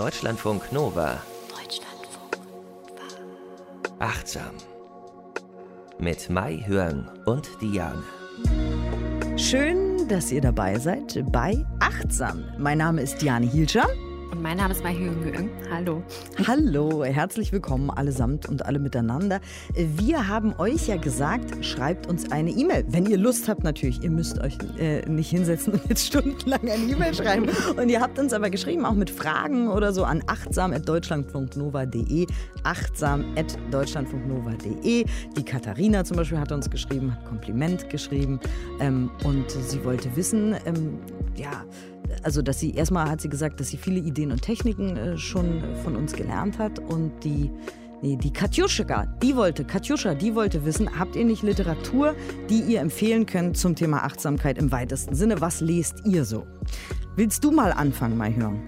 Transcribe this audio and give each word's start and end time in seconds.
Deutschlandfunk 0.00 0.72
Nova. 0.72 1.20
Deutschlandfunk 1.50 2.38
Nova. 2.38 3.98
Achtsam. 3.98 4.54
Mit 5.98 6.30
Mai 6.30 6.64
Hörn 6.66 7.06
und 7.26 7.46
Diane. 7.60 8.02
Schön, 9.36 10.08
dass 10.08 10.32
ihr 10.32 10.40
dabei 10.40 10.78
seid 10.78 11.22
bei 11.30 11.66
Achtsam. 11.80 12.44
Mein 12.56 12.78
Name 12.78 13.02
ist 13.02 13.20
Diane 13.20 13.44
Hielscher. 13.44 13.86
Und 14.30 14.42
mein 14.42 14.58
Name 14.58 14.72
ist 14.72 14.84
Mai 14.84 14.94
Hüng. 14.94 15.50
Hallo. 15.72 16.04
Hallo, 16.46 17.02
herzlich 17.04 17.50
willkommen 17.52 17.90
allesamt 17.90 18.48
und 18.48 18.64
alle 18.64 18.78
miteinander. 18.78 19.40
Wir 19.74 20.28
haben 20.28 20.54
euch 20.58 20.86
ja 20.86 20.96
gesagt, 20.96 21.64
schreibt 21.64 22.06
uns 22.06 22.30
eine 22.30 22.50
E-Mail. 22.50 22.84
Wenn 22.88 23.06
ihr 23.06 23.18
Lust 23.18 23.48
habt, 23.48 23.64
natürlich. 23.64 24.04
Ihr 24.04 24.10
müsst 24.10 24.40
euch 24.40 24.56
äh, 24.78 25.04
nicht 25.08 25.30
hinsetzen 25.30 25.72
und 25.72 25.88
jetzt 25.88 26.06
stundenlang 26.06 26.60
eine 26.60 26.84
E-Mail 26.84 27.12
schreiben. 27.12 27.48
Und 27.76 27.88
ihr 27.88 28.00
habt 28.00 28.20
uns 28.20 28.32
aber 28.32 28.50
geschrieben, 28.50 28.86
auch 28.86 28.94
mit 28.94 29.10
Fragen 29.10 29.66
oder 29.68 29.92
so 29.92 30.04
an 30.04 30.22
achtsam.deutschland.nova.de. 30.26 32.28
Achtsam.deutschland.nova.de. 32.62 35.04
Die 35.36 35.44
Katharina 35.44 36.04
zum 36.04 36.18
Beispiel 36.18 36.38
hat 36.38 36.52
uns 36.52 36.70
geschrieben, 36.70 37.12
hat 37.12 37.24
Kompliment 37.24 37.90
geschrieben. 37.90 38.38
Ähm, 38.80 39.10
und 39.24 39.50
sie 39.50 39.84
wollte 39.84 40.14
wissen, 40.14 40.54
ähm, 40.66 41.00
ja, 41.34 41.64
also 42.22 42.42
dass 42.42 42.60
sie 42.60 42.74
erstmal 42.74 43.08
hat 43.10 43.20
sie 43.20 43.28
gesagt, 43.28 43.60
dass 43.60 43.68
sie 43.68 43.76
viele 43.76 44.00
Ideen 44.00 44.32
und 44.32 44.42
Techniken 44.42 44.96
äh, 44.96 45.18
schon 45.18 45.62
von 45.82 45.96
uns 45.96 46.12
gelernt 46.12 46.58
hat 46.58 46.78
und 46.78 47.12
die 47.24 47.50
Nee, 48.02 48.16
die 48.16 48.32
Katjuschka, 48.32 49.04
die 49.22 49.36
wollte, 49.36 49.62
Katjuscha, 49.62 50.14
die 50.14 50.34
wollte 50.34 50.64
wissen, 50.64 50.98
habt 50.98 51.16
ihr 51.16 51.24
nicht 51.26 51.42
Literatur, 51.42 52.14
die 52.48 52.62
ihr 52.62 52.80
empfehlen 52.80 53.26
könnt 53.26 53.58
zum 53.58 53.76
Thema 53.76 54.04
Achtsamkeit 54.04 54.56
im 54.56 54.72
weitesten 54.72 55.14
Sinne? 55.14 55.42
Was 55.42 55.60
lest 55.60 56.06
ihr 56.06 56.24
so? 56.24 56.46
Willst 57.16 57.44
du 57.44 57.50
mal 57.50 57.72
anfangen, 57.72 58.16
mal 58.16 58.34
hören? 58.34 58.62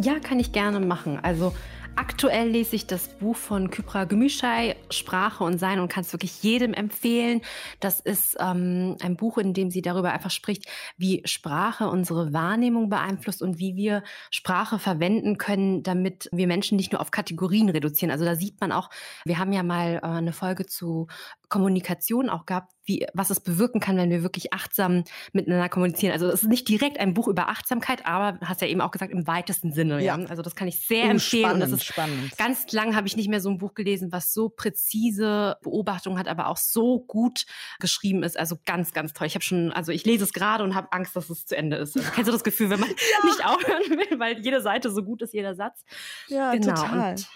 Ja, 0.00 0.20
kann 0.20 0.38
ich 0.38 0.52
gerne 0.52 0.78
machen. 0.78 1.18
Also 1.20 1.52
Aktuell 1.98 2.50
lese 2.50 2.76
ich 2.76 2.86
das 2.86 3.08
Buch 3.08 3.34
von 3.34 3.70
Kypra 3.70 4.04
Gümüşay, 4.04 4.76
Sprache 4.88 5.42
und 5.42 5.58
Sein, 5.58 5.80
und 5.80 5.88
kann 5.88 6.02
es 6.02 6.12
wirklich 6.12 6.44
jedem 6.44 6.72
empfehlen. 6.72 7.40
Das 7.80 7.98
ist 7.98 8.36
ähm, 8.38 8.96
ein 9.02 9.16
Buch, 9.16 9.36
in 9.36 9.52
dem 9.52 9.72
sie 9.72 9.82
darüber 9.82 10.12
einfach 10.12 10.30
spricht, 10.30 10.66
wie 10.96 11.22
Sprache 11.24 11.88
unsere 11.88 12.32
Wahrnehmung 12.32 12.88
beeinflusst 12.88 13.42
und 13.42 13.58
wie 13.58 13.74
wir 13.74 14.04
Sprache 14.30 14.78
verwenden 14.78 15.38
können, 15.38 15.82
damit 15.82 16.28
wir 16.30 16.46
Menschen 16.46 16.76
nicht 16.76 16.92
nur 16.92 17.00
auf 17.00 17.10
Kategorien 17.10 17.68
reduzieren. 17.68 18.12
Also 18.12 18.24
da 18.24 18.36
sieht 18.36 18.60
man 18.60 18.70
auch, 18.70 18.90
wir 19.24 19.40
haben 19.40 19.52
ja 19.52 19.64
mal 19.64 19.96
äh, 19.96 20.06
eine 20.06 20.32
Folge 20.32 20.66
zu 20.66 21.08
Kommunikation 21.48 22.30
auch 22.30 22.46
gehabt, 22.46 22.72
wie, 22.88 23.06
was 23.12 23.30
es 23.30 23.40
bewirken 23.40 23.80
kann, 23.80 23.96
wenn 23.96 24.10
wir 24.10 24.22
wirklich 24.22 24.52
achtsam 24.52 25.04
miteinander 25.32 25.68
kommunizieren. 25.68 26.12
Also 26.12 26.26
es 26.26 26.42
ist 26.42 26.48
nicht 26.48 26.66
direkt 26.68 26.98
ein 26.98 27.14
Buch 27.14 27.28
über 27.28 27.48
Achtsamkeit, 27.48 28.06
aber 28.06 28.38
hast 28.44 28.62
ja 28.62 28.66
eben 28.66 28.80
auch 28.80 28.90
gesagt, 28.90 29.12
im 29.12 29.26
weitesten 29.26 29.72
Sinne. 29.72 30.02
Ja. 30.02 30.18
ja? 30.18 30.26
Also 30.26 30.42
das 30.42 30.56
kann 30.56 30.66
ich 30.66 30.86
sehr 30.86 31.04
oh, 31.06 31.10
empfehlen. 31.10 31.44
Spannend, 31.44 31.62
das 31.62 31.72
ist 31.72 31.84
spannend. 31.84 32.36
Ganz 32.38 32.72
lang 32.72 32.96
habe 32.96 33.06
ich 33.06 33.16
nicht 33.16 33.28
mehr 33.28 33.40
so 33.40 33.50
ein 33.50 33.58
Buch 33.58 33.74
gelesen, 33.74 34.10
was 34.10 34.32
so 34.32 34.48
präzise 34.48 35.58
Beobachtungen 35.62 36.18
hat, 36.18 36.28
aber 36.28 36.48
auch 36.48 36.56
so 36.56 37.00
gut 37.00 37.44
geschrieben 37.78 38.22
ist. 38.22 38.38
Also 38.38 38.56
ganz, 38.64 38.92
ganz 38.92 39.12
toll. 39.12 39.26
Ich 39.26 39.34
habe 39.34 39.44
schon, 39.44 39.70
also 39.72 39.92
ich 39.92 40.04
lese 40.04 40.24
es 40.24 40.32
gerade 40.32 40.64
und 40.64 40.74
habe 40.74 40.92
Angst, 40.92 41.14
dass 41.14 41.28
es 41.30 41.46
zu 41.46 41.56
Ende 41.56 41.76
ist. 41.76 41.96
Also, 41.96 42.10
kennst 42.14 42.28
du 42.28 42.32
das 42.32 42.44
Gefühl, 42.44 42.70
wenn 42.70 42.80
man 42.80 42.88
ja. 42.90 43.28
nicht 43.28 43.44
aufhören 43.44 43.90
will, 43.90 44.18
weil 44.18 44.38
jede 44.40 44.60
Seite 44.62 44.90
so 44.90 45.02
gut 45.02 45.22
ist, 45.22 45.34
jeder 45.34 45.54
Satz? 45.54 45.84
Ja, 46.28 46.52
genau. 46.52 46.74
total. 46.74 47.10
Und 47.10 47.28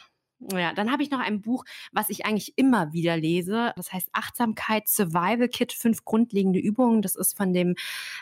ja, 0.52 0.72
dann 0.72 0.90
habe 0.90 1.02
ich 1.02 1.10
noch 1.10 1.20
ein 1.20 1.40
Buch, 1.40 1.64
was 1.92 2.10
ich 2.10 2.26
eigentlich 2.26 2.54
immer 2.56 2.92
wieder 2.92 3.16
lese. 3.16 3.72
Das 3.76 3.92
heißt 3.92 4.08
Achtsamkeit 4.12 4.88
Survival 4.88 5.48
Kit, 5.48 5.72
fünf 5.72 6.04
grundlegende 6.04 6.58
Übungen. 6.58 7.02
Das 7.02 7.16
ist 7.16 7.36
von 7.36 7.52
dem 7.52 7.74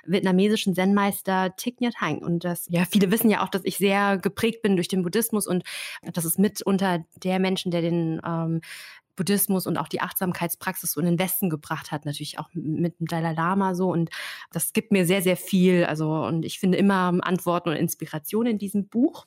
vietnamesischen 0.04 0.74
Zen-Meister 0.74 1.54
Thich 1.56 1.80
Nhat 1.80 2.00
Hanh. 2.00 2.18
Und 2.18 2.44
das, 2.44 2.66
ja, 2.68 2.84
viele 2.84 3.10
wissen 3.10 3.30
ja 3.30 3.42
auch, 3.42 3.48
dass 3.48 3.64
ich 3.64 3.76
sehr 3.76 4.18
geprägt 4.18 4.62
bin 4.62 4.76
durch 4.76 4.88
den 4.88 5.02
Buddhismus 5.02 5.46
und 5.46 5.64
das 6.02 6.24
ist 6.24 6.38
mitunter 6.38 7.04
der 7.22 7.38
Menschen, 7.38 7.70
der 7.70 7.82
den 7.82 8.20
ähm, 8.24 8.60
Buddhismus 9.20 9.66
und 9.66 9.76
auch 9.76 9.88
die 9.88 10.00
Achtsamkeitspraxis 10.00 10.92
so 10.92 11.00
in 11.00 11.06
den 11.06 11.19
Westen 11.19 11.50
gebracht 11.50 11.92
hat, 11.92 12.06
natürlich 12.06 12.38
auch 12.38 12.48
mit 12.54 12.98
dem 12.98 13.06
Dalai 13.06 13.34
Lama 13.34 13.75
so. 13.75 13.92
Und 13.92 14.08
das 14.50 14.72
gibt 14.72 14.92
mir 14.92 15.04
sehr, 15.04 15.20
sehr 15.20 15.37
viel. 15.37 15.84
Also, 15.84 16.10
und 16.25 16.44
ich 16.44 16.58
finde 16.58 16.78
immer 16.78 17.12
Antworten 17.20 17.69
und 17.69 17.76
Inspiration 17.76 18.47
in 18.47 18.56
diesem 18.56 18.88
Buch. 18.88 19.26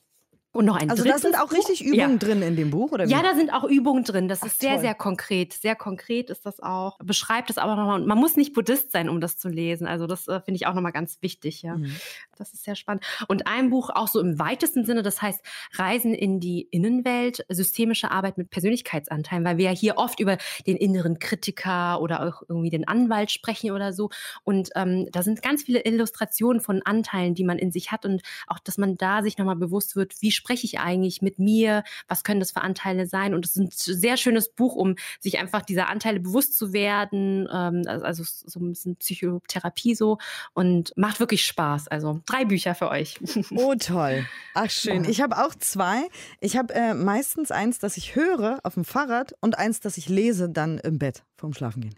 Und 0.54 0.66
noch 0.66 0.76
ein 0.76 0.88
also 0.88 1.02
da 1.02 1.18
sind 1.18 1.36
auch 1.36 1.50
richtig 1.50 1.80
Buch. 1.80 1.86
Übungen 1.88 2.12
ja. 2.12 2.16
drin 2.16 2.40
in 2.42 2.54
dem 2.54 2.70
Buch, 2.70 2.92
oder 2.92 3.06
wie? 3.06 3.10
Ja, 3.10 3.22
da 3.22 3.34
sind 3.34 3.52
auch 3.52 3.64
Übungen 3.64 4.04
drin. 4.04 4.28
Das 4.28 4.40
Ach, 4.42 4.46
ist 4.46 4.60
sehr, 4.60 4.74
toll. 4.74 4.82
sehr 4.82 4.94
konkret. 4.94 5.52
Sehr 5.52 5.74
konkret 5.74 6.30
ist 6.30 6.46
das 6.46 6.60
auch. 6.60 6.96
Beschreibt 7.02 7.50
es 7.50 7.58
aber 7.58 7.74
nochmal. 7.74 8.00
Und 8.00 8.06
man 8.06 8.18
muss 8.18 8.36
nicht 8.36 8.52
Buddhist 8.52 8.92
sein, 8.92 9.08
um 9.08 9.20
das 9.20 9.36
zu 9.36 9.48
lesen. 9.48 9.88
Also 9.88 10.06
das 10.06 10.28
äh, 10.28 10.40
finde 10.40 10.54
ich 10.54 10.68
auch 10.68 10.74
nochmal 10.74 10.92
ganz 10.92 11.18
wichtig. 11.22 11.62
Ja, 11.62 11.76
mhm. 11.76 11.96
das 12.38 12.54
ist 12.54 12.62
sehr 12.62 12.76
spannend. 12.76 13.04
Und 13.26 13.48
ein 13.48 13.70
Buch 13.70 13.90
auch 13.90 14.06
so 14.06 14.20
im 14.20 14.38
weitesten 14.38 14.86
Sinne, 14.86 15.02
das 15.02 15.20
heißt 15.20 15.40
Reisen 15.72 16.14
in 16.14 16.38
die 16.38 16.68
Innenwelt, 16.70 17.44
systemische 17.48 18.12
Arbeit 18.12 18.38
mit 18.38 18.50
Persönlichkeitsanteilen, 18.50 19.44
weil 19.44 19.58
wir 19.58 19.64
ja 19.64 19.72
hier 19.72 19.96
oft 19.96 20.20
über 20.20 20.38
den 20.68 20.76
inneren 20.76 21.18
Kritiker 21.18 22.00
oder 22.00 22.28
auch 22.28 22.42
irgendwie 22.48 22.70
den 22.70 22.86
Anwalt 22.86 23.32
sprechen 23.32 23.72
oder 23.72 23.92
so. 23.92 24.10
Und 24.44 24.70
ähm, 24.76 25.08
da 25.10 25.24
sind 25.24 25.42
ganz 25.42 25.64
viele 25.64 25.84
Illustrationen 25.84 26.60
von 26.60 26.80
Anteilen, 26.82 27.34
die 27.34 27.44
man 27.44 27.58
in 27.58 27.72
sich 27.72 27.90
hat 27.90 28.04
und 28.04 28.22
auch, 28.46 28.60
dass 28.60 28.78
man 28.78 28.96
da 28.96 29.24
sich 29.24 29.36
nochmal 29.36 29.56
bewusst 29.56 29.96
wird, 29.96 30.14
wie 30.20 30.30
spreche 30.44 30.66
ich 30.66 30.78
eigentlich 30.78 31.22
mit 31.22 31.38
mir, 31.38 31.84
was 32.06 32.22
können 32.22 32.38
das 32.38 32.52
für 32.52 32.60
Anteile 32.60 33.06
sein. 33.06 33.32
Und 33.32 33.46
es 33.46 33.56
ist 33.56 33.88
ein 33.88 33.96
sehr 33.96 34.18
schönes 34.18 34.50
Buch, 34.50 34.76
um 34.76 34.96
sich 35.18 35.38
einfach 35.38 35.62
dieser 35.62 35.88
Anteile 35.88 36.20
bewusst 36.20 36.58
zu 36.58 36.74
werden, 36.74 37.48
ähm, 37.50 37.84
also 37.86 38.24
so 38.24 38.60
ein 38.60 38.70
bisschen 38.70 38.96
Psychotherapie 38.96 39.94
so 39.94 40.18
und 40.52 40.92
macht 40.96 41.18
wirklich 41.18 41.46
Spaß. 41.46 41.88
Also 41.88 42.20
drei 42.26 42.44
Bücher 42.44 42.74
für 42.74 42.90
euch. 42.90 43.18
Oh 43.56 43.74
toll. 43.78 44.26
Ach 44.54 44.70
schön. 44.70 45.04
Ich 45.04 45.20
habe 45.20 45.38
auch 45.38 45.54
zwei. 45.54 46.08
Ich 46.40 46.56
habe 46.56 46.74
äh, 46.74 46.94
meistens 46.94 47.50
eins, 47.50 47.78
das 47.78 47.96
ich 47.96 48.16
höre 48.16 48.58
auf 48.62 48.74
dem 48.74 48.84
Fahrrad 48.84 49.34
und 49.40 49.58
eins, 49.58 49.80
das 49.80 49.96
ich 49.96 50.08
lese 50.08 50.48
dann 50.48 50.78
im 50.78 50.98
Bett 50.98 51.22
vorm 51.44 51.52
Schlafengehen. 51.52 51.94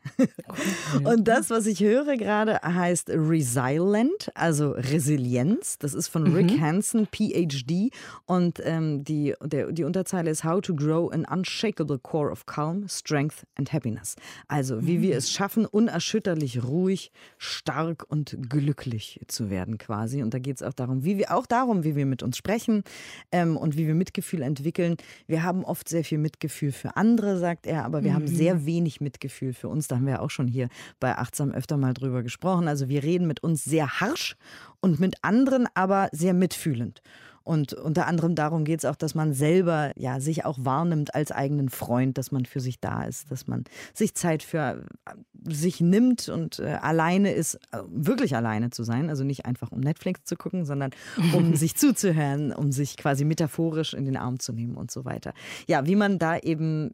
und 1.04 1.28
das, 1.28 1.50
was 1.50 1.66
ich 1.66 1.80
höre 1.80 2.16
gerade, 2.16 2.60
heißt 2.62 3.10
Resilient, 3.10 4.32
also 4.34 4.70
Resilienz. 4.70 5.78
Das 5.78 5.94
ist 5.94 6.08
von 6.08 6.34
Rick 6.34 6.56
mhm. 6.56 6.60
Hansen, 6.60 7.06
PhD. 7.06 7.92
Und 8.24 8.35
ähm, 8.64 9.04
die, 9.04 9.34
der, 9.42 9.72
die 9.72 9.84
Unterzeile 9.84 10.30
ist 10.30 10.44
How 10.44 10.60
to 10.60 10.74
Grow 10.74 11.12
an 11.12 11.24
Unshakable 11.24 11.98
Core 11.98 12.30
of 12.30 12.46
Calm, 12.46 12.88
Strength 12.88 13.46
and 13.56 13.72
Happiness. 13.72 14.16
Also, 14.48 14.86
wie 14.86 14.98
mhm. 14.98 15.02
wir 15.02 15.16
es 15.16 15.30
schaffen, 15.30 15.66
unerschütterlich 15.66 16.64
ruhig, 16.64 17.12
stark 17.38 18.04
und 18.08 18.36
glücklich 18.48 19.20
zu 19.28 19.50
werden, 19.50 19.78
quasi. 19.78 20.22
Und 20.22 20.34
da 20.34 20.38
geht 20.38 20.56
es 20.56 20.62
auch 20.62 20.72
darum, 20.72 21.04
wie 21.04 21.18
wir, 21.18 21.34
auch 21.34 21.46
darum, 21.46 21.84
wie 21.84 21.96
wir 21.96 22.06
mit 22.06 22.22
uns 22.22 22.36
sprechen 22.36 22.84
ähm, 23.32 23.56
und 23.56 23.76
wie 23.76 23.86
wir 23.86 23.94
Mitgefühl 23.94 24.42
entwickeln. 24.42 24.96
Wir 25.26 25.42
haben 25.42 25.64
oft 25.64 25.88
sehr 25.88 26.04
viel 26.04 26.18
Mitgefühl 26.18 26.72
für 26.72 26.96
andere, 26.96 27.38
sagt 27.38 27.66
er, 27.66 27.84
aber 27.84 28.04
wir 28.04 28.10
mhm. 28.12 28.14
haben 28.14 28.26
sehr 28.26 28.66
wenig 28.66 29.00
Mitgefühl 29.00 29.16
Mitgefühl 29.16 29.54
für 29.54 29.68
uns. 29.68 29.88
Da 29.88 29.96
haben 29.96 30.06
wir 30.06 30.22
auch 30.22 30.30
schon 30.30 30.46
hier 30.46 30.68
bei 31.00 31.16
Achtsam 31.16 31.50
öfter 31.50 31.76
mal 31.76 31.94
drüber 31.94 32.22
gesprochen. 32.22 32.68
Also 32.68 32.88
wir 32.88 33.02
reden 33.02 33.26
mit 33.26 33.42
uns 33.42 33.64
sehr 33.64 34.00
harsch 34.00 34.36
und 34.80 35.00
mit 35.00 35.16
anderen 35.22 35.66
aber 35.74 36.08
sehr 36.12 36.34
mitfühlend. 36.34 37.02
Und 37.46 37.74
unter 37.74 38.08
anderem 38.08 38.34
darum 38.34 38.64
geht 38.64 38.80
es 38.80 38.84
auch, 38.84 38.96
dass 38.96 39.14
man 39.14 39.32
selber 39.32 39.92
ja 39.94 40.18
sich 40.18 40.44
auch 40.44 40.58
wahrnimmt 40.60 41.14
als 41.14 41.30
eigenen 41.30 41.68
Freund, 41.68 42.18
dass 42.18 42.32
man 42.32 42.44
für 42.44 42.58
sich 42.58 42.80
da 42.80 43.04
ist, 43.04 43.30
dass 43.30 43.46
man 43.46 43.62
sich 43.94 44.16
Zeit 44.16 44.42
für 44.42 44.84
äh, 45.04 45.12
sich 45.48 45.80
nimmt 45.80 46.28
und 46.28 46.58
äh, 46.58 46.78
alleine 46.82 47.30
ist, 47.30 47.54
äh, 47.70 47.78
wirklich 47.88 48.34
alleine 48.34 48.70
zu 48.70 48.82
sein. 48.82 49.10
Also 49.10 49.22
nicht 49.22 49.46
einfach 49.46 49.70
um 49.70 49.78
Netflix 49.78 50.24
zu 50.24 50.34
gucken, 50.34 50.64
sondern 50.64 50.90
um 51.34 51.54
sich 51.54 51.76
zuzuhören, 51.76 52.52
um 52.52 52.72
sich 52.72 52.96
quasi 52.96 53.24
metaphorisch 53.24 53.94
in 53.94 54.06
den 54.06 54.16
Arm 54.16 54.40
zu 54.40 54.52
nehmen 54.52 54.76
und 54.76 54.90
so 54.90 55.04
weiter. 55.04 55.32
Ja, 55.68 55.86
wie 55.86 55.94
man 55.94 56.18
da 56.18 56.36
eben 56.38 56.90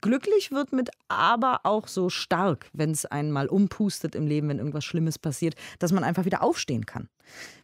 glücklich 0.00 0.50
wird 0.50 0.72
mit, 0.72 0.88
aber 1.08 1.60
auch 1.64 1.88
so 1.88 2.08
stark, 2.08 2.70
wenn 2.72 2.90
es 2.90 3.04
einen 3.04 3.30
mal 3.30 3.48
umpustet 3.48 4.14
im 4.14 4.26
Leben, 4.26 4.48
wenn 4.48 4.60
irgendwas 4.60 4.86
Schlimmes 4.86 5.18
passiert, 5.18 5.56
dass 5.78 5.92
man 5.92 6.04
einfach 6.04 6.24
wieder 6.24 6.42
aufstehen 6.42 6.86
kann. 6.86 7.10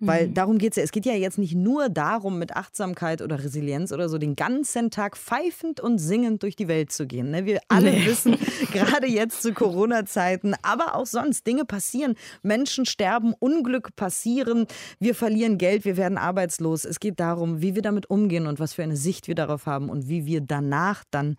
Weil 0.00 0.28
mhm. 0.28 0.34
darum 0.34 0.58
geht 0.58 0.72
es 0.72 0.76
ja. 0.76 0.82
Es 0.82 0.92
geht 0.92 1.06
ja 1.06 1.14
jetzt 1.14 1.38
nicht 1.38 1.54
nur 1.54 1.88
darum, 1.88 2.38
mit 2.38 2.56
Achtsamkeit 2.56 3.22
oder 3.22 3.42
Resilienz 3.42 3.92
oder 3.92 4.08
so 4.08 4.18
den 4.18 4.36
ganzen 4.36 4.90
Tag 4.90 5.16
pfeifend 5.16 5.80
und 5.80 5.98
singend 5.98 6.42
durch 6.42 6.56
die 6.56 6.68
Welt 6.68 6.92
zu 6.92 7.06
gehen. 7.06 7.30
Ne? 7.30 7.46
Wir 7.46 7.60
alle 7.68 7.90
nee. 7.90 8.06
wissen, 8.06 8.36
gerade 8.72 9.06
jetzt 9.06 9.42
zu 9.42 9.52
Corona-Zeiten, 9.52 10.54
aber 10.62 10.94
auch 10.94 11.06
sonst, 11.06 11.46
Dinge 11.46 11.64
passieren. 11.64 12.14
Menschen 12.42 12.86
sterben, 12.86 13.34
Unglück 13.38 13.96
passieren, 13.96 14.66
wir 14.98 15.14
verlieren 15.14 15.58
Geld, 15.58 15.84
wir 15.84 15.96
werden 15.96 16.18
arbeitslos. 16.18 16.84
Es 16.84 17.00
geht 17.00 17.20
darum, 17.20 17.62
wie 17.62 17.74
wir 17.74 17.82
damit 17.82 18.10
umgehen 18.10 18.46
und 18.46 18.60
was 18.60 18.74
für 18.74 18.82
eine 18.82 18.96
Sicht 18.96 19.28
wir 19.28 19.34
darauf 19.34 19.66
haben 19.66 19.88
und 19.88 20.08
wie 20.08 20.26
wir 20.26 20.40
danach 20.40 21.04
dann 21.10 21.36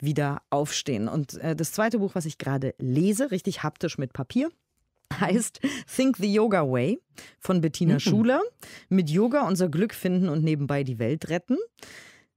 wieder 0.00 0.42
aufstehen. 0.50 1.08
Und 1.08 1.34
äh, 1.38 1.56
das 1.56 1.72
zweite 1.72 1.98
Buch, 1.98 2.14
was 2.14 2.24
ich 2.24 2.38
gerade 2.38 2.74
lese, 2.78 3.30
richtig 3.30 3.62
haptisch 3.62 3.98
mit 3.98 4.12
Papier, 4.12 4.50
heißt 5.20 5.60
Think 5.94 6.16
the 6.18 6.32
Yoga 6.32 6.62
Way 6.62 7.00
von 7.38 7.60
Bettina 7.60 7.94
mhm. 7.94 8.00
Schuler. 8.00 8.40
Mit 8.88 9.10
Yoga 9.10 9.46
unser 9.46 9.68
Glück 9.68 9.94
finden 9.94 10.28
und 10.28 10.44
nebenbei 10.44 10.84
die 10.84 10.98
Welt 10.98 11.28
retten. 11.28 11.56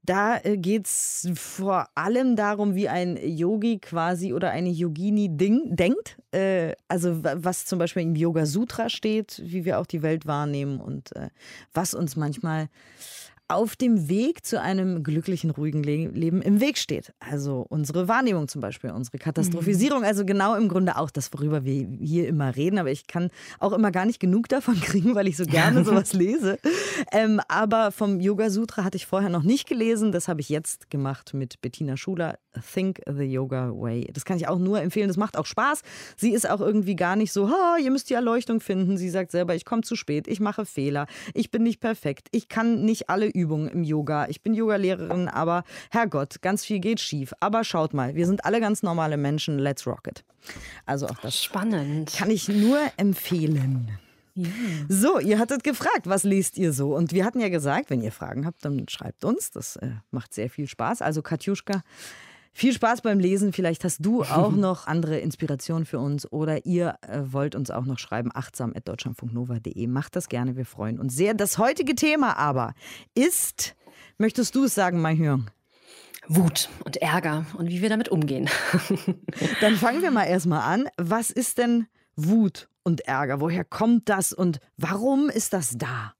Da 0.03 0.39
äh, 0.43 0.57
geht 0.57 0.87
es 0.87 1.29
vor 1.35 1.87
allem 1.93 2.35
darum, 2.35 2.73
wie 2.73 2.89
ein 2.89 3.17
Yogi 3.17 3.77
quasi 3.77 4.33
oder 4.33 4.49
eine 4.49 4.69
Yogini 4.69 5.37
ding, 5.37 5.75
denkt. 5.75 6.17
Äh, 6.31 6.73
also 6.87 7.23
was 7.23 7.65
zum 7.65 7.77
Beispiel 7.77 8.03
im 8.03 8.15
Yoga 8.15 8.47
Sutra 8.47 8.89
steht, 8.89 9.39
wie 9.45 9.63
wir 9.63 9.79
auch 9.79 9.85
die 9.85 10.01
Welt 10.01 10.25
wahrnehmen 10.25 10.79
und 10.79 11.15
äh, 11.15 11.29
was 11.73 11.93
uns 11.93 12.15
manchmal 12.15 12.67
auf 13.53 13.75
dem 13.75 14.09
Weg 14.09 14.45
zu 14.45 14.61
einem 14.61 15.03
glücklichen, 15.03 15.51
ruhigen 15.51 15.83
Le 15.83 16.07
Leben 16.07 16.41
im 16.41 16.59
Weg 16.59 16.77
steht. 16.77 17.13
Also 17.19 17.65
unsere 17.69 18.07
Wahrnehmung 18.07 18.47
zum 18.47 18.61
Beispiel, 18.61 18.91
unsere 18.91 19.17
Katastrophisierung, 19.17 19.99
mhm. 19.99 20.05
also 20.05 20.25
genau 20.25 20.55
im 20.55 20.67
Grunde 20.67 20.97
auch 20.97 21.11
das, 21.11 21.31
worüber 21.33 21.63
wir 21.63 21.87
hier 21.99 22.27
immer 22.27 22.55
reden. 22.55 22.79
Aber 22.79 22.91
ich 22.91 23.07
kann 23.07 23.29
auch 23.59 23.73
immer 23.73 23.91
gar 23.91 24.05
nicht 24.05 24.19
genug 24.19 24.47
davon 24.47 24.79
kriegen, 24.81 25.15
weil 25.15 25.27
ich 25.27 25.37
so 25.37 25.45
gerne 25.45 25.83
sowas 25.83 26.13
lese. 26.13 26.57
Ähm, 27.11 27.41
aber 27.47 27.91
vom 27.91 28.19
Yoga 28.19 28.49
Sutra 28.49 28.83
hatte 28.83 28.97
ich 28.97 29.05
vorher 29.05 29.29
noch 29.29 29.43
nicht 29.43 29.67
gelesen. 29.67 30.11
Das 30.11 30.27
habe 30.27 30.41
ich 30.41 30.49
jetzt 30.49 30.89
gemacht 30.89 31.33
mit 31.33 31.61
Bettina 31.61 31.97
Schuler. 31.97 32.37
Think 32.73 33.01
the 33.07 33.23
Yoga 33.23 33.71
Way. 33.73 34.09
Das 34.13 34.25
kann 34.25 34.37
ich 34.37 34.47
auch 34.47 34.59
nur 34.59 34.81
empfehlen. 34.81 35.07
Das 35.07 35.17
macht 35.17 35.37
auch 35.37 35.45
Spaß. 35.45 35.81
Sie 36.17 36.31
ist 36.31 36.49
auch 36.49 36.61
irgendwie 36.61 36.95
gar 36.95 37.15
nicht 37.15 37.31
so, 37.31 37.45
oh, 37.45 37.77
ihr 37.81 37.91
müsst 37.91 38.09
die 38.09 38.13
Erleuchtung 38.13 38.59
finden. 38.59 38.97
Sie 38.97 39.09
sagt 39.09 39.31
selber, 39.31 39.55
ich 39.55 39.65
komme 39.65 39.83
zu 39.83 39.95
spät, 39.95 40.27
ich 40.27 40.39
mache 40.39 40.65
Fehler, 40.65 41.07
ich 41.33 41.51
bin 41.51 41.63
nicht 41.63 41.79
perfekt, 41.79 42.27
ich 42.31 42.49
kann 42.49 42.83
nicht 42.83 43.09
alle 43.09 43.27
Übungen 43.27 43.69
im 43.69 43.83
Yoga. 43.83 44.27
Ich 44.27 44.41
bin 44.41 44.53
Yogalehrerin, 44.53 45.27
aber 45.27 45.63
Herrgott, 45.89 46.41
ganz 46.41 46.65
viel 46.65 46.79
geht 46.79 46.99
schief. 46.99 47.33
Aber 47.39 47.63
schaut 47.63 47.93
mal, 47.93 48.15
wir 48.15 48.25
sind 48.27 48.45
alle 48.45 48.59
ganz 48.59 48.83
normale 48.83 49.17
Menschen. 49.17 49.59
Let's 49.59 49.87
rock 49.87 50.07
it. 50.07 50.23
Also 50.85 51.07
auch 51.07 51.19
das 51.21 51.41
Spannend. 51.41 52.13
kann 52.13 52.29
ich 52.29 52.47
nur 52.47 52.79
empfehlen. 52.97 53.89
Ja. 54.35 54.47
So, 54.87 55.19
ihr 55.19 55.39
hattet 55.39 55.63
gefragt, 55.63 56.03
was 56.05 56.23
liest 56.23 56.57
ihr 56.57 56.71
so? 56.71 56.95
Und 56.95 57.11
wir 57.11 57.25
hatten 57.25 57.39
ja 57.39 57.49
gesagt, 57.49 57.89
wenn 57.89 58.01
ihr 58.01 58.11
Fragen 58.11 58.45
habt, 58.45 58.63
dann 58.63 58.87
schreibt 58.87 59.25
uns. 59.25 59.51
Das 59.51 59.75
äh, 59.75 59.91
macht 60.09 60.33
sehr 60.33 60.49
viel 60.49 60.67
Spaß. 60.67 61.01
Also 61.01 61.21
Katjuschka, 61.21 61.83
viel 62.53 62.73
Spaß 62.73 63.01
beim 63.01 63.19
Lesen. 63.19 63.53
Vielleicht 63.53 63.83
hast 63.83 64.05
du 64.05 64.23
auch 64.23 64.51
noch 64.51 64.87
andere 64.87 65.19
Inspirationen 65.19 65.85
für 65.85 65.99
uns 65.99 66.31
oder 66.31 66.65
ihr 66.65 66.95
äh, 67.01 67.21
wollt 67.23 67.55
uns 67.55 67.71
auch 67.71 67.85
noch 67.85 67.99
schreiben. 67.99 68.31
achtsam.deutschlandfunknova.de. 68.33 69.87
Macht 69.87 70.15
das 70.15 70.29
gerne, 70.29 70.55
wir 70.55 70.65
freuen 70.65 70.99
uns 70.99 71.15
sehr. 71.15 71.33
Das 71.33 71.57
heutige 71.57 71.95
Thema 71.95 72.37
aber 72.37 72.73
ist, 73.15 73.75
möchtest 74.17 74.55
du 74.55 74.65
es 74.65 74.75
sagen, 74.75 75.01
mein 75.01 75.17
Hirn? 75.17 75.49
Wut 76.27 76.69
und 76.85 76.97
Ärger 76.97 77.45
und 77.57 77.69
wie 77.69 77.81
wir 77.81 77.89
damit 77.89 78.09
umgehen. 78.09 78.49
Dann 79.61 79.75
fangen 79.75 80.01
wir 80.01 80.11
mal 80.11 80.25
erstmal 80.25 80.61
an. 80.61 80.87
Was 80.97 81.31
ist 81.31 81.57
denn 81.57 81.87
Wut 82.15 82.69
und 82.83 83.01
Ärger? 83.01 83.41
Woher 83.41 83.65
kommt 83.65 84.07
das 84.07 84.31
und 84.31 84.59
warum 84.77 85.29
ist 85.29 85.53
das 85.53 85.77
da? 85.77 86.13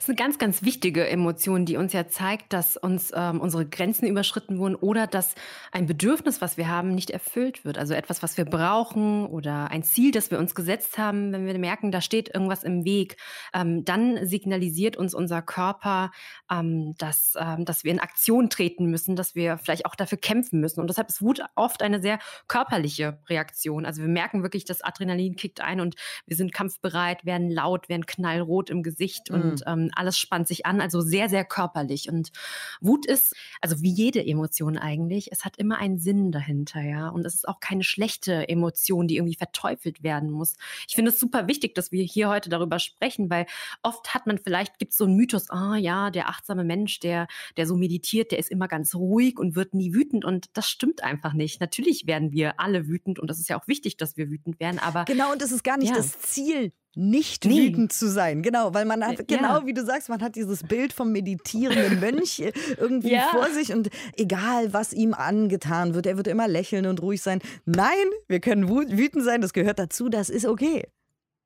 Das 0.00 0.08
ist 0.08 0.18
eine 0.18 0.28
ganz, 0.28 0.38
ganz 0.38 0.62
wichtige 0.62 1.06
Emotion, 1.06 1.66
die 1.66 1.76
uns 1.76 1.92
ja 1.92 2.08
zeigt, 2.08 2.54
dass 2.54 2.78
uns 2.78 3.12
ähm, 3.14 3.38
unsere 3.38 3.66
Grenzen 3.66 4.06
überschritten 4.06 4.56
wurden 4.56 4.74
oder 4.74 5.06
dass 5.06 5.34
ein 5.72 5.84
Bedürfnis, 5.84 6.40
was 6.40 6.56
wir 6.56 6.68
haben, 6.68 6.94
nicht 6.94 7.10
erfüllt 7.10 7.66
wird. 7.66 7.76
Also 7.76 7.92
etwas, 7.92 8.22
was 8.22 8.38
wir 8.38 8.46
brauchen 8.46 9.26
oder 9.26 9.70
ein 9.70 9.82
Ziel, 9.82 10.10
das 10.10 10.30
wir 10.30 10.38
uns 10.38 10.54
gesetzt 10.54 10.96
haben, 10.96 11.32
wenn 11.32 11.44
wir 11.44 11.58
merken, 11.58 11.92
da 11.92 12.00
steht 12.00 12.34
irgendwas 12.34 12.64
im 12.64 12.86
Weg, 12.86 13.18
ähm, 13.52 13.84
dann 13.84 14.26
signalisiert 14.26 14.96
uns 14.96 15.12
unser 15.12 15.42
Körper, 15.42 16.12
ähm, 16.50 16.94
dass, 16.96 17.34
ähm, 17.38 17.66
dass 17.66 17.84
wir 17.84 17.92
in 17.92 18.00
Aktion 18.00 18.48
treten 18.48 18.86
müssen, 18.86 19.16
dass 19.16 19.34
wir 19.34 19.58
vielleicht 19.58 19.84
auch 19.84 19.96
dafür 19.96 20.16
kämpfen 20.16 20.60
müssen. 20.60 20.80
Und 20.80 20.88
deshalb 20.88 21.10
ist 21.10 21.20
Wut 21.20 21.42
oft 21.56 21.82
eine 21.82 22.00
sehr 22.00 22.20
körperliche 22.48 23.18
Reaktion. 23.28 23.84
Also 23.84 24.00
wir 24.00 24.08
merken 24.08 24.42
wirklich, 24.42 24.64
das 24.64 24.80
Adrenalin 24.80 25.36
kickt 25.36 25.60
ein 25.60 25.78
und 25.78 25.96
wir 26.24 26.38
sind 26.38 26.54
kampfbereit, 26.54 27.26
werden 27.26 27.50
laut, 27.50 27.90
werden 27.90 28.06
knallrot 28.06 28.70
im 28.70 28.82
Gesicht 28.82 29.30
mhm. 29.30 29.42
und 29.42 29.62
ähm, 29.66 29.89
alles 29.94 30.18
spannt 30.18 30.48
sich 30.48 30.66
an, 30.66 30.80
also 30.80 31.00
sehr, 31.00 31.28
sehr 31.28 31.44
körperlich. 31.44 32.08
Und 32.08 32.30
Wut 32.80 33.06
ist, 33.06 33.34
also 33.60 33.80
wie 33.82 33.92
jede 33.92 34.24
Emotion 34.24 34.78
eigentlich, 34.78 35.32
es 35.32 35.44
hat 35.44 35.56
immer 35.56 35.78
einen 35.78 35.98
Sinn 35.98 36.32
dahinter, 36.32 36.80
ja. 36.80 37.08
Und 37.08 37.24
es 37.26 37.34
ist 37.34 37.48
auch 37.48 37.60
keine 37.60 37.84
schlechte 37.84 38.48
Emotion, 38.48 39.08
die 39.08 39.16
irgendwie 39.16 39.36
verteufelt 39.36 40.02
werden 40.02 40.30
muss. 40.30 40.56
Ich 40.88 40.94
finde 40.94 41.10
es 41.10 41.20
super 41.20 41.46
wichtig, 41.48 41.74
dass 41.74 41.92
wir 41.92 42.04
hier 42.04 42.28
heute 42.28 42.50
darüber 42.50 42.78
sprechen, 42.78 43.30
weil 43.30 43.46
oft 43.82 44.14
hat 44.14 44.26
man 44.26 44.38
vielleicht, 44.38 44.78
gibt 44.78 44.92
es 44.92 44.98
so 44.98 45.04
einen 45.04 45.16
Mythos, 45.16 45.50
ah 45.50 45.76
ja, 45.76 46.10
der 46.10 46.28
achtsame 46.28 46.64
Mensch, 46.64 47.00
der, 47.00 47.26
der 47.56 47.66
so 47.66 47.76
meditiert, 47.76 48.32
der 48.32 48.38
ist 48.38 48.50
immer 48.50 48.68
ganz 48.68 48.94
ruhig 48.94 49.38
und 49.38 49.54
wird 49.54 49.74
nie 49.74 49.92
wütend. 49.94 50.24
Und 50.24 50.56
das 50.56 50.68
stimmt 50.68 51.02
einfach 51.02 51.32
nicht. 51.32 51.60
Natürlich 51.60 52.06
werden 52.06 52.32
wir 52.32 52.60
alle 52.60 52.88
wütend 52.88 53.18
und 53.18 53.28
das 53.28 53.38
ist 53.38 53.48
ja 53.48 53.60
auch 53.60 53.68
wichtig, 53.68 53.96
dass 53.96 54.16
wir 54.16 54.30
wütend 54.30 54.60
werden, 54.60 54.78
aber. 54.78 55.04
Genau, 55.04 55.32
und 55.32 55.42
das 55.42 55.52
ist 55.52 55.64
gar 55.64 55.76
nicht 55.76 55.90
ja. 55.90 55.96
das 55.96 56.18
Ziel 56.20 56.72
nicht 56.94 57.44
nee. 57.44 57.68
wütend 57.68 57.92
zu 57.92 58.08
sein. 58.08 58.42
Genau, 58.42 58.74
weil 58.74 58.84
man 58.84 59.04
hat, 59.04 59.28
genau 59.28 59.64
wie 59.66 59.74
du 59.74 59.84
sagst, 59.84 60.08
man 60.08 60.20
hat 60.20 60.36
dieses 60.36 60.64
Bild 60.64 60.92
vom 60.92 61.12
meditierenden 61.12 62.00
Mönch 62.00 62.42
irgendwie 62.78 63.12
ja. 63.12 63.28
vor 63.30 63.48
sich 63.50 63.72
und 63.72 63.90
egal, 64.16 64.72
was 64.72 64.92
ihm 64.92 65.14
angetan 65.14 65.94
wird, 65.94 66.06
er 66.06 66.16
wird 66.16 66.26
immer 66.26 66.48
lächeln 66.48 66.86
und 66.86 67.00
ruhig 67.00 67.22
sein. 67.22 67.40
Nein, 67.64 68.06
wir 68.28 68.40
können 68.40 68.68
wütend 68.68 69.24
sein, 69.24 69.40
das 69.40 69.52
gehört 69.52 69.78
dazu, 69.78 70.08
das 70.08 70.30
ist 70.30 70.46
okay. 70.46 70.84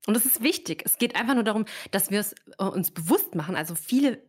Und 0.06 0.14
das 0.14 0.26
ist 0.26 0.42
wichtig. 0.42 0.82
Es 0.84 0.98
geht 0.98 1.16
einfach 1.16 1.34
nur 1.34 1.44
darum, 1.44 1.64
dass 1.90 2.10
wir 2.10 2.20
es 2.20 2.34
äh, 2.58 2.64
uns 2.64 2.90
bewusst 2.90 3.34
machen. 3.34 3.56
Also 3.56 3.74
viele 3.74 4.22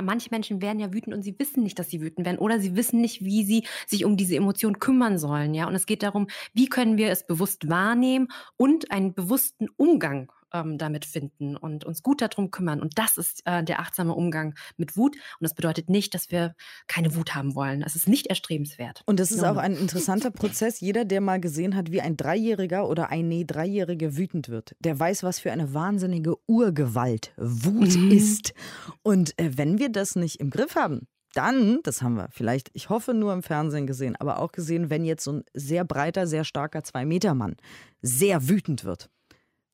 manche 0.00 0.30
Menschen 0.30 0.62
werden 0.62 0.78
ja 0.78 0.92
wütend 0.92 1.14
und 1.14 1.22
sie 1.22 1.38
wissen 1.38 1.62
nicht, 1.62 1.78
dass 1.78 1.90
sie 1.90 2.00
wütend 2.00 2.24
werden 2.24 2.38
oder 2.38 2.60
sie 2.60 2.76
wissen 2.76 3.00
nicht, 3.00 3.24
wie 3.24 3.44
sie 3.44 3.66
sich 3.86 4.04
um 4.04 4.16
diese 4.16 4.36
Emotion 4.36 4.78
kümmern 4.78 5.18
sollen, 5.18 5.54
ja. 5.54 5.66
Und 5.66 5.74
es 5.74 5.86
geht 5.86 6.02
darum, 6.02 6.28
wie 6.54 6.68
können 6.68 6.96
wir 6.96 7.10
es 7.10 7.26
bewusst 7.26 7.68
wahrnehmen 7.68 8.28
und 8.56 8.90
einen 8.90 9.12
bewussten 9.12 9.68
Umgang 9.76 10.30
ähm, 10.52 10.78
damit 10.78 11.04
finden 11.04 11.56
und 11.56 11.84
uns 11.84 12.02
gut 12.02 12.22
darum 12.22 12.50
kümmern. 12.50 12.80
Und 12.80 12.98
das 12.98 13.16
ist 13.16 13.42
äh, 13.44 13.62
der 13.64 13.80
achtsame 13.80 14.14
Umgang 14.14 14.54
mit 14.76 14.96
Wut. 14.96 15.16
Und 15.16 15.22
das 15.40 15.54
bedeutet 15.54 15.88
nicht, 15.90 16.14
dass 16.14 16.30
wir 16.30 16.54
keine 16.86 17.14
Wut 17.14 17.34
haben 17.34 17.54
wollen. 17.54 17.82
Es 17.82 17.96
ist 17.96 18.08
nicht 18.08 18.26
erstrebenswert. 18.26 19.02
Und 19.06 19.20
das 19.20 19.30
ist 19.30 19.44
auch 19.44 19.56
ein 19.56 19.76
interessanter 19.76 20.30
Prozess. 20.32 20.80
Jeder, 20.80 21.04
der 21.04 21.20
mal 21.20 21.40
gesehen 21.40 21.76
hat, 21.76 21.90
wie 21.90 22.00
ein 22.00 22.16
Dreijähriger 22.16 22.88
oder 22.88 23.10
eine 23.10 23.44
Dreijährige 23.44 24.16
wütend 24.16 24.48
wird, 24.48 24.76
der 24.80 24.98
weiß, 24.98 25.22
was 25.22 25.38
für 25.38 25.52
eine 25.52 25.74
wahnsinnige 25.74 26.36
Urgewalt 26.46 27.32
Wut 27.36 27.96
mhm. 27.96 28.10
ist. 28.10 28.54
Und 29.02 29.38
äh, 29.38 29.56
wenn 29.56 29.78
wir 29.78 29.90
das 29.90 30.16
nicht 30.16 30.40
im 30.40 30.50
Griff 30.50 30.74
haben, 30.76 31.06
dann, 31.36 31.80
das 31.82 32.00
haben 32.00 32.14
wir 32.14 32.28
vielleicht, 32.30 32.70
ich 32.72 32.88
hoffe, 32.88 33.12
nur 33.12 33.32
im 33.34 33.42
Fernsehen 33.42 33.86
gesehen, 33.86 34.16
aber 34.16 34.40
auch 34.40 34.52
gesehen, 34.52 34.88
wenn 34.88 35.04
jetzt 35.04 35.24
so 35.24 35.32
ein 35.32 35.44
sehr 35.52 35.84
breiter, 35.84 36.26
sehr 36.26 36.44
starker 36.44 36.82
Zwei-Meter-Mann 36.82 37.56
sehr 38.00 38.48
wütend 38.48 38.84
wird, 38.84 39.10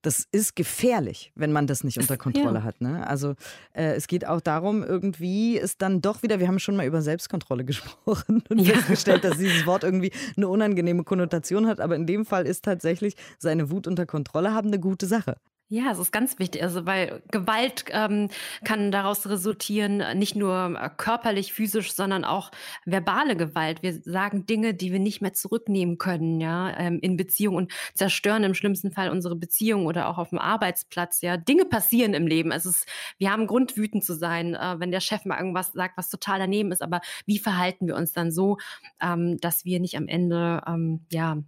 das 0.02 0.26
ist 0.32 0.56
gefährlich, 0.56 1.32
wenn 1.34 1.52
man 1.52 1.66
das 1.66 1.84
nicht 1.84 1.98
unter 1.98 2.16
Kontrolle 2.16 2.58
ja. 2.58 2.64
hat. 2.64 2.80
Ne? 2.80 3.06
Also 3.06 3.34
äh, 3.72 3.94
es 3.94 4.08
geht 4.08 4.26
auch 4.26 4.40
darum, 4.40 4.82
irgendwie 4.82 5.56
ist 5.56 5.80
dann 5.80 6.02
doch 6.02 6.22
wieder, 6.22 6.40
wir 6.40 6.48
haben 6.48 6.58
schon 6.58 6.76
mal 6.76 6.86
über 6.86 7.02
Selbstkontrolle 7.02 7.64
gesprochen 7.64 8.42
und 8.48 8.58
ja. 8.58 8.74
festgestellt, 8.74 9.24
dass 9.24 9.38
dieses 9.38 9.64
Wort 9.64 9.84
irgendwie 9.84 10.12
eine 10.36 10.48
unangenehme 10.48 11.04
Konnotation 11.04 11.66
hat, 11.66 11.80
aber 11.80 11.96
in 11.96 12.06
dem 12.06 12.26
Fall 12.26 12.46
ist 12.46 12.64
tatsächlich 12.64 13.14
seine 13.38 13.70
Wut 13.70 13.86
unter 13.86 14.04
Kontrolle 14.04 14.52
haben 14.52 14.68
eine 14.68 14.80
gute 14.80 15.06
Sache. 15.06 15.36
Ja, 15.72 15.90
es 15.90 15.98
ist 15.98 16.12
ganz 16.12 16.38
wichtig, 16.38 16.62
also 16.62 16.84
weil 16.84 17.22
Gewalt 17.30 17.86
ähm, 17.92 18.28
kann 18.62 18.92
daraus 18.92 19.26
resultieren, 19.26 20.02
nicht 20.18 20.36
nur 20.36 20.78
äh, 20.78 20.90
körperlich, 20.94 21.54
physisch, 21.54 21.94
sondern 21.94 22.26
auch 22.26 22.50
verbale 22.84 23.36
Gewalt. 23.36 23.82
Wir 23.82 23.98
sagen 24.02 24.44
Dinge, 24.44 24.74
die 24.74 24.92
wir 24.92 24.98
nicht 24.98 25.22
mehr 25.22 25.32
zurücknehmen 25.32 25.96
können, 25.96 26.42
ja, 26.42 26.76
ähm, 26.76 26.98
in 27.00 27.16
Beziehung 27.16 27.54
und 27.54 27.72
zerstören 27.94 28.44
im 28.44 28.52
schlimmsten 28.52 28.92
Fall 28.92 29.08
unsere 29.08 29.34
Beziehung 29.34 29.86
oder 29.86 30.10
auch 30.10 30.18
auf 30.18 30.28
dem 30.28 30.38
Arbeitsplatz. 30.38 31.22
Ja, 31.22 31.38
Dinge 31.38 31.64
passieren 31.64 32.12
im 32.12 32.26
Leben. 32.26 32.52
Es 32.52 32.66
ist, 32.66 32.86
wir 33.16 33.32
haben 33.32 33.46
Grund, 33.46 33.74
wütend 33.74 34.04
zu 34.04 34.14
sein, 34.14 34.54
äh, 34.54 34.78
wenn 34.78 34.90
der 34.90 35.00
Chef 35.00 35.24
mal 35.24 35.38
irgendwas 35.38 35.72
sagt, 35.72 35.96
was 35.96 36.10
total 36.10 36.38
daneben 36.38 36.70
ist. 36.70 36.82
Aber 36.82 37.00
wie 37.24 37.38
verhalten 37.38 37.86
wir 37.86 37.96
uns 37.96 38.12
dann 38.12 38.30
so, 38.30 38.58
ähm, 39.00 39.38
dass 39.40 39.64
wir 39.64 39.80
nicht 39.80 39.96
am 39.96 40.06
Ende 40.06 40.60
ähm, 40.66 41.06
ja 41.10 41.38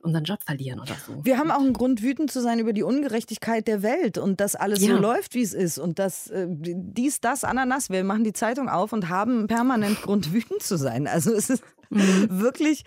unseren 0.00 0.24
Job 0.24 0.42
verlieren 0.44 0.80
oder 0.80 0.96
so? 0.96 1.24
Wir 1.24 1.38
haben 1.38 1.50
auch 1.50 1.60
einen 1.60 1.72
Grund, 1.72 2.02
wütend 2.02 2.30
zu 2.30 2.42
sein 2.42 2.58
über 2.58 2.74
die 2.74 2.82
Ungerechtigkeit 2.82 3.53
Ungerechtigkeit 3.54 3.68
der 3.68 3.82
Welt 3.82 4.18
und 4.18 4.40
dass 4.40 4.54
alles 4.54 4.84
ja. 4.84 4.94
so 4.94 5.00
läuft, 5.00 5.34
wie 5.34 5.42
es 5.42 5.54
ist 5.54 5.78
und 5.78 5.98
dass 5.98 6.28
äh, 6.30 6.46
dies, 6.48 7.20
das, 7.20 7.44
Ananas, 7.44 7.90
wir 7.90 8.04
machen 8.04 8.24
die 8.24 8.32
Zeitung 8.32 8.68
auf 8.68 8.92
und 8.92 9.08
haben 9.08 9.46
permanent 9.46 10.02
Grund, 10.02 10.32
wütend 10.32 10.62
zu 10.62 10.76
sein. 10.76 11.06
Also 11.06 11.32
es 11.32 11.50
ist 11.50 11.62
mhm. 11.90 12.26
wirklich 12.30 12.84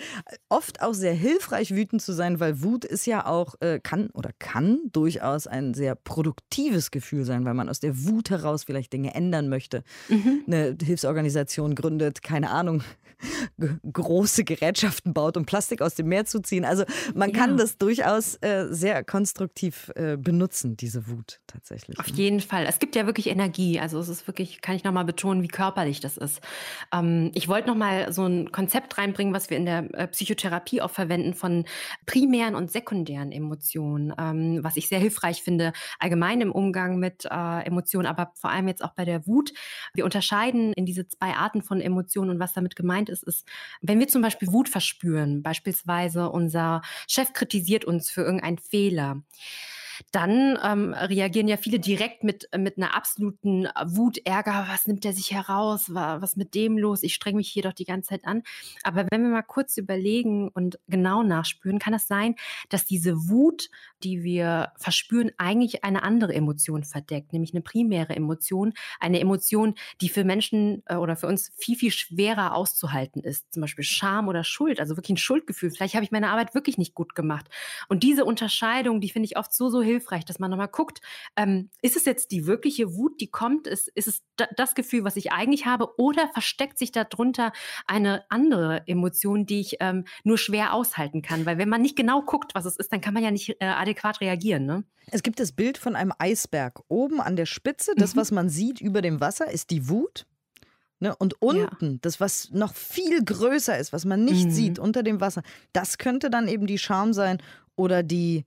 oft 0.49 0.81
auch 0.81 0.93
sehr 0.93 1.13
hilfreich, 1.13 1.75
wütend 1.75 2.01
zu 2.01 2.13
sein, 2.13 2.39
weil 2.39 2.61
Wut 2.61 2.85
ist 2.85 3.05
ja 3.05 3.25
auch, 3.25 3.55
äh, 3.61 3.79
kann 3.81 4.09
oder 4.13 4.31
kann 4.39 4.79
durchaus 4.91 5.47
ein 5.47 5.73
sehr 5.73 5.95
produktives 5.95 6.91
Gefühl 6.91 7.25
sein, 7.25 7.45
weil 7.45 7.53
man 7.53 7.69
aus 7.69 7.79
der 7.79 8.05
Wut 8.05 8.29
heraus 8.29 8.63
vielleicht 8.63 8.93
Dinge 8.93 9.13
ändern 9.15 9.49
möchte. 9.49 9.83
Mhm. 10.09 10.43
Eine 10.47 10.77
Hilfsorganisation 10.81 11.75
gründet, 11.75 12.21
keine 12.23 12.49
Ahnung, 12.49 12.83
große 13.93 14.43
Gerätschaften 14.43 15.13
baut, 15.13 15.37
um 15.37 15.45
Plastik 15.45 15.81
aus 15.81 15.95
dem 15.95 16.07
Meer 16.07 16.25
zu 16.25 16.39
ziehen. 16.39 16.65
Also 16.65 16.83
man 17.15 17.31
kann 17.31 17.51
ja. 17.51 17.57
das 17.57 17.77
durchaus 17.77 18.35
äh, 18.41 18.67
sehr 18.69 19.03
konstruktiv 19.03 19.91
äh, 19.95 20.17
benutzen, 20.17 20.77
diese 20.77 21.07
Wut 21.07 21.39
tatsächlich. 21.47 21.99
Auf 21.99 22.11
ne? 22.11 22.17
jeden 22.17 22.39
Fall. 22.39 22.65
Es 22.67 22.79
gibt 22.79 22.95
ja 22.95 23.05
wirklich 23.05 23.27
Energie. 23.27 23.79
Also 23.79 23.99
es 23.99 24.09
ist 24.09 24.27
wirklich, 24.27 24.61
kann 24.61 24.75
ich 24.75 24.83
nochmal 24.83 25.05
betonen, 25.05 25.41
wie 25.43 25.47
körperlich 25.47 25.99
das 25.99 26.17
ist. 26.17 26.41
Ähm, 26.93 27.31
ich 27.33 27.47
wollte 27.47 27.67
nochmal 27.67 28.11
so 28.11 28.25
ein 28.25 28.51
Konzept 28.51 28.87
reinbringen, 28.96 29.34
was 29.34 29.50
wir 29.50 29.58
in 29.58 29.65
der 29.65 29.88
äh, 29.94 30.08
Psychotherapie 30.08 30.82
auch 30.82 30.91
verwenden 30.91 31.34
von 31.34 31.65
primären 32.06 32.53
und 32.53 32.72
sekundären 32.72 33.32
Emotionen, 33.32 34.13
ähm, 34.20 34.60
was 34.63 34.77
ich 34.77 34.88
sehr 34.88 35.00
hilfreich 35.00 35.41
finde, 35.41 35.74
allgemein 36.00 36.41
im 36.41 36.51
Umgang 36.51 37.00
mit 37.00 37.25
äh, 37.25 37.65
Emotionen, 37.65 38.06
aber 38.06 38.32
vor 38.36 38.51
allem 38.51 38.67
jetzt 38.67 38.84
auch 38.84 38.94
bei 38.94 39.06
der 39.06 39.25
Wut. 39.25 39.51
Wir 39.94 40.06
unterscheiden 40.06 40.74
in 40.74 40.86
diese 40.86 41.08
zwei 41.08 41.34
Arten 41.34 41.63
von 41.63 41.82
Emotionen 41.82 42.29
und 42.29 42.39
was 42.39 42.53
damit 42.53 42.75
gemeint 42.75 43.10
ist, 43.10 43.24
ist, 43.24 43.48
wenn 43.82 44.00
wir 44.00 44.08
zum 44.08 44.22
Beispiel 44.22 44.51
Wut 44.51 44.70
verspüren, 44.70 45.41
beispielsweise 45.41 46.29
unser 46.29 46.82
Chef 47.08 47.34
kritisiert 47.34 47.86
uns 47.86 48.12
für 48.12 48.22
irgendeinen 48.22 48.60
Fehler, 48.60 49.24
dann 50.11 50.57
ähm, 50.63 50.93
reagieren 50.93 51.47
ja 51.47 51.57
viele 51.57 51.79
direkt 51.79 52.23
mit, 52.23 52.49
mit 52.57 52.77
einer 52.77 52.95
absoluten 52.95 53.67
Wut, 53.85 54.19
Ärger, 54.25 54.67
was 54.69 54.87
nimmt 54.87 55.03
der 55.03 55.13
sich 55.13 55.31
heraus, 55.31 55.93
was 55.93 56.35
mit 56.35 56.55
dem 56.55 56.77
los, 56.77 57.03
ich 57.03 57.13
strenge 57.13 57.37
mich 57.37 57.49
hier 57.49 57.63
doch 57.63 57.73
die 57.73 57.85
ganze 57.85 58.09
Zeit 58.09 58.25
an. 58.25 58.43
Aber 58.83 59.05
wenn 59.09 59.23
wir 59.23 59.29
mal 59.29 59.41
kurz 59.41 59.77
überlegen 59.77 60.49
und 60.49 60.79
genau 60.87 61.23
nachspüren, 61.23 61.79
kann 61.79 61.93
es 61.93 62.07
sein, 62.07 62.35
dass 62.69 62.85
diese 62.85 63.29
Wut, 63.29 63.69
die 64.03 64.23
wir 64.23 64.71
verspüren, 64.77 65.31
eigentlich 65.37 65.83
eine 65.83 66.03
andere 66.03 66.33
Emotion 66.33 66.83
verdeckt, 66.83 67.33
nämlich 67.33 67.53
eine 67.53 67.61
primäre 67.61 68.15
Emotion, 68.15 68.73
eine 68.99 69.19
Emotion, 69.19 69.75
die 70.01 70.09
für 70.09 70.23
Menschen 70.23 70.83
äh, 70.85 70.95
oder 70.95 71.15
für 71.15 71.27
uns 71.27 71.51
viel, 71.57 71.75
viel 71.75 71.91
schwerer 71.91 72.55
auszuhalten 72.55 73.23
ist. 73.23 73.51
Zum 73.53 73.61
Beispiel 73.61 73.83
Scham 73.83 74.27
oder 74.27 74.43
Schuld, 74.43 74.79
also 74.79 74.95
wirklich 74.95 75.15
ein 75.15 75.17
Schuldgefühl. 75.17 75.71
Vielleicht 75.71 75.95
habe 75.95 76.03
ich 76.03 76.11
meine 76.11 76.29
Arbeit 76.29 76.53
wirklich 76.53 76.77
nicht 76.77 76.93
gut 76.93 77.15
gemacht. 77.15 77.47
Und 77.87 78.03
diese 78.03 78.25
Unterscheidung, 78.25 79.01
die 79.01 79.09
finde 79.09 79.25
ich 79.25 79.37
oft 79.37 79.53
so, 79.53 79.69
so 79.69 79.81
hilfreich, 79.81 80.25
dass 80.25 80.39
man 80.39 80.51
nochmal 80.51 80.67
guckt, 80.67 81.01
ähm, 81.35 81.69
ist 81.81 81.95
es 81.95 82.05
jetzt 82.05 82.31
die 82.31 82.45
wirkliche 82.45 82.95
Wut, 82.95 83.19
die 83.19 83.29
kommt? 83.29 83.67
Ist, 83.67 83.87
ist 83.89 84.07
es 84.07 84.23
das 84.55 84.75
Gefühl, 84.75 85.03
was 85.03 85.15
ich 85.15 85.31
eigentlich 85.31 85.65
habe? 85.65 85.97
Oder 85.97 86.27
versteckt 86.29 86.77
sich 86.77 86.91
darunter 86.91 87.51
eine 87.85 88.23
andere 88.29 88.83
Emotion, 88.87 89.45
die 89.45 89.59
ich 89.59 89.77
ähm, 89.79 90.05
nur 90.23 90.37
schwer 90.37 90.73
aushalten 90.73 91.21
kann? 91.21 91.45
Weil 91.45 91.57
wenn 91.57 91.69
man 91.69 91.81
nicht 91.81 91.95
genau 91.95 92.21
guckt, 92.21 92.53
was 92.55 92.65
es 92.65 92.77
ist, 92.77 92.91
dann 92.91 93.01
kann 93.01 93.13
man 93.13 93.23
ja 93.23 93.31
nicht 93.31 93.49
äh, 93.59 93.65
adäquat 93.88 94.22
reagieren. 94.22 94.65
Ne? 94.65 94.84
Es 95.12 95.24
gibt 95.24 95.39
das 95.39 95.51
Bild 95.51 95.77
von 95.77 95.96
einem 95.96 96.13
Eisberg. 96.17 96.82
Oben 96.88 97.22
an 97.22 97.36
der 97.36 97.46
Spitze, 97.46 97.94
das, 97.96 98.15
mhm. 98.15 98.20
was 98.20 98.32
man 98.32 98.50
sieht 98.50 98.82
über 98.82 99.01
dem 99.01 99.20
Wasser, 99.22 99.50
ist 99.50 99.70
die 99.72 99.89
Wut. 99.89 100.25
Ne? 101.00 101.15
Und 101.15 101.41
unten, 101.41 101.91
ja. 101.91 101.98
das, 102.01 102.20
was 102.20 102.51
noch 102.51 102.74
viel 102.74 103.24
größer 103.24 103.77
ist, 103.77 103.94
was 103.94 104.06
man 104.06 104.25
nicht 104.25 104.48
mhm. 104.48 104.51
sieht 104.51 104.79
unter 104.79 105.03
dem 105.03 105.22
Wasser, 105.22 105.44
das 105.72 105.98
könnte 105.98 106.29
dann 106.29 106.48
eben 106.48 106.67
die 106.67 106.79
Scham 106.79 107.13
sein 107.13 107.38
oder 107.75 108.01
die, 108.01 108.46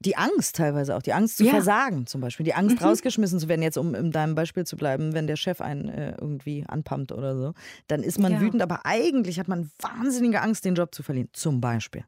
die 0.00 0.16
Angst 0.16 0.56
teilweise 0.56 0.96
auch, 0.96 1.02
die 1.02 1.12
Angst 1.12 1.38
zu 1.38 1.44
ja. 1.44 1.50
versagen 1.50 2.06
zum 2.06 2.20
Beispiel, 2.20 2.44
die 2.44 2.54
Angst 2.54 2.80
mhm. 2.80 2.86
rausgeschmissen 2.86 3.40
zu 3.40 3.48
werden, 3.48 3.62
jetzt 3.62 3.76
um 3.78 3.96
in 3.96 4.12
deinem 4.12 4.36
Beispiel 4.36 4.64
zu 4.64 4.76
bleiben, 4.76 5.12
wenn 5.12 5.26
der 5.26 5.34
Chef 5.36 5.60
einen 5.60 5.88
äh, 5.88 6.14
irgendwie 6.20 6.64
anpumpt 6.68 7.10
oder 7.10 7.36
so, 7.36 7.54
dann 7.88 8.04
ist 8.04 8.20
man 8.20 8.32
ja. 8.32 8.40
wütend, 8.40 8.62
aber 8.62 8.86
eigentlich 8.86 9.40
hat 9.40 9.48
man 9.48 9.70
wahnsinnige 9.80 10.40
Angst, 10.40 10.64
den 10.64 10.76
Job 10.76 10.94
zu 10.94 11.02
verlieren, 11.02 11.30
zum 11.32 11.60
Beispiel. 11.60 12.04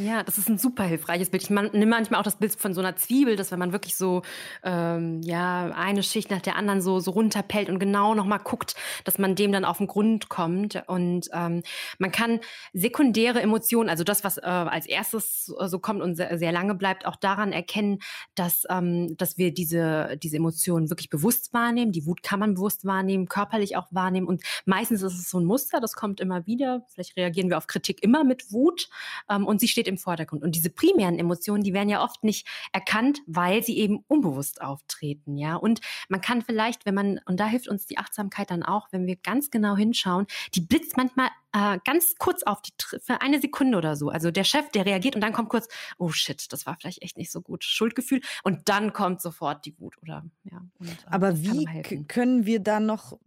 Ja, 0.00 0.22
das 0.22 0.38
ist 0.38 0.48
ein 0.48 0.58
super 0.58 0.84
hilfreiches 0.84 1.30
Bild. 1.30 1.42
Ich 1.42 1.50
nehme 1.50 1.86
manchmal 1.86 2.20
auch 2.20 2.24
das 2.24 2.36
Bild 2.36 2.54
von 2.54 2.72
so 2.72 2.80
einer 2.80 2.94
Zwiebel, 2.94 3.34
dass 3.34 3.50
wenn 3.50 3.58
man 3.58 3.72
wirklich 3.72 3.96
so 3.96 4.22
ähm, 4.62 5.22
ja 5.22 5.72
eine 5.74 6.04
Schicht 6.04 6.30
nach 6.30 6.40
der 6.40 6.54
anderen 6.54 6.80
so 6.80 7.00
so 7.00 7.10
runterpellt 7.10 7.68
und 7.68 7.80
genau 7.80 8.14
nochmal 8.14 8.38
guckt, 8.38 8.76
dass 9.02 9.18
man 9.18 9.34
dem 9.34 9.50
dann 9.50 9.64
auf 9.64 9.78
den 9.78 9.88
Grund 9.88 10.28
kommt. 10.28 10.80
Und 10.86 11.28
ähm, 11.32 11.64
man 11.98 12.12
kann 12.12 12.38
sekundäre 12.72 13.42
Emotionen, 13.42 13.88
also 13.90 14.04
das, 14.04 14.22
was 14.22 14.38
äh, 14.38 14.42
als 14.42 14.86
erstes 14.86 15.46
so 15.46 15.78
kommt 15.80 16.00
und 16.00 16.14
sehr, 16.14 16.38
sehr 16.38 16.52
lange 16.52 16.76
bleibt, 16.76 17.04
auch 17.04 17.16
daran 17.16 17.50
erkennen, 17.50 17.98
dass 18.36 18.64
ähm, 18.70 19.16
dass 19.16 19.36
wir 19.36 19.52
diese 19.52 20.16
diese 20.22 20.36
Emotionen 20.36 20.90
wirklich 20.90 21.10
bewusst 21.10 21.52
wahrnehmen. 21.52 21.90
Die 21.90 22.06
Wut 22.06 22.22
kann 22.22 22.38
man 22.38 22.54
bewusst 22.54 22.84
wahrnehmen, 22.84 23.26
körperlich 23.26 23.76
auch 23.76 23.88
wahrnehmen. 23.90 24.28
Und 24.28 24.44
meistens 24.64 25.02
ist 25.02 25.14
es 25.18 25.28
so 25.28 25.40
ein 25.40 25.44
Muster, 25.44 25.80
das 25.80 25.94
kommt 25.94 26.20
immer 26.20 26.46
wieder. 26.46 26.84
Vielleicht 26.86 27.16
reagieren 27.16 27.50
wir 27.50 27.58
auf 27.58 27.66
Kritik 27.66 28.00
immer 28.04 28.22
mit 28.22 28.52
Wut 28.52 28.88
ähm, 29.28 29.44
und 29.44 29.58
sie 29.58 29.66
steht 29.66 29.87
im 29.88 29.98
Vordergrund. 29.98 30.42
Und 30.42 30.54
diese 30.54 30.70
primären 30.70 31.18
Emotionen, 31.18 31.62
die 31.62 31.74
werden 31.74 31.88
ja 31.88 32.02
oft 32.02 32.24
nicht 32.24 32.46
erkannt, 32.72 33.20
weil 33.26 33.62
sie 33.62 33.78
eben 33.78 34.04
unbewusst 34.08 34.60
auftreten, 34.62 35.36
ja. 35.36 35.56
Und 35.56 35.80
man 36.08 36.20
kann 36.20 36.42
vielleicht, 36.42 36.86
wenn 36.86 36.94
man, 36.94 37.20
und 37.26 37.40
da 37.40 37.46
hilft 37.46 37.68
uns 37.68 37.86
die 37.86 37.98
Achtsamkeit 37.98 38.50
dann 38.50 38.62
auch, 38.62 38.88
wenn 38.92 39.06
wir 39.06 39.16
ganz 39.16 39.50
genau 39.50 39.76
hinschauen, 39.76 40.26
die 40.54 40.60
blitzt 40.60 40.96
manchmal 40.96 41.28
äh, 41.52 41.78
ganz 41.84 42.14
kurz 42.18 42.42
auf 42.42 42.60
die, 42.62 42.72
für 43.00 43.20
eine 43.20 43.40
Sekunde 43.40 43.78
oder 43.78 43.96
so. 43.96 44.10
Also 44.10 44.30
der 44.30 44.44
Chef, 44.44 44.70
der 44.70 44.86
reagiert 44.86 45.14
und 45.14 45.22
dann 45.22 45.32
kommt 45.32 45.48
kurz, 45.48 45.68
oh 45.98 46.10
shit, 46.10 46.52
das 46.52 46.66
war 46.66 46.76
vielleicht 46.78 47.02
echt 47.02 47.16
nicht 47.16 47.30
so 47.30 47.40
gut, 47.40 47.64
Schuldgefühl. 47.64 48.20
Und 48.42 48.68
dann 48.68 48.92
kommt 48.92 49.20
sofort 49.22 49.64
die 49.64 49.78
Wut 49.78 49.96
oder, 50.02 50.24
ja. 50.44 50.60
Und, 50.78 50.88
äh, 50.88 51.06
Aber 51.06 51.40
wie 51.40 52.04
können 52.04 52.46
wir 52.46 52.60
dann 52.60 52.86
noch 52.86 53.18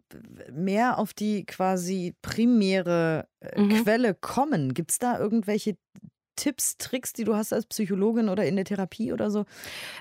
mehr 0.51 0.97
auf 0.97 1.13
die 1.13 1.45
quasi 1.45 2.15
primäre 2.21 3.27
äh, 3.39 3.59
mhm. 3.59 3.83
Quelle 3.83 4.13
kommen? 4.13 4.73
Gibt 4.73 4.91
es 4.91 4.99
da 4.99 5.17
irgendwelche 5.17 5.77
Tipps, 6.35 6.77
Tricks, 6.77 7.13
die 7.13 7.23
du 7.23 7.35
hast 7.35 7.53
als 7.53 7.65
Psychologin 7.65 8.29
oder 8.29 8.45
in 8.45 8.55
der 8.55 8.65
Therapie 8.65 9.13
oder 9.13 9.29
so? 9.29 9.45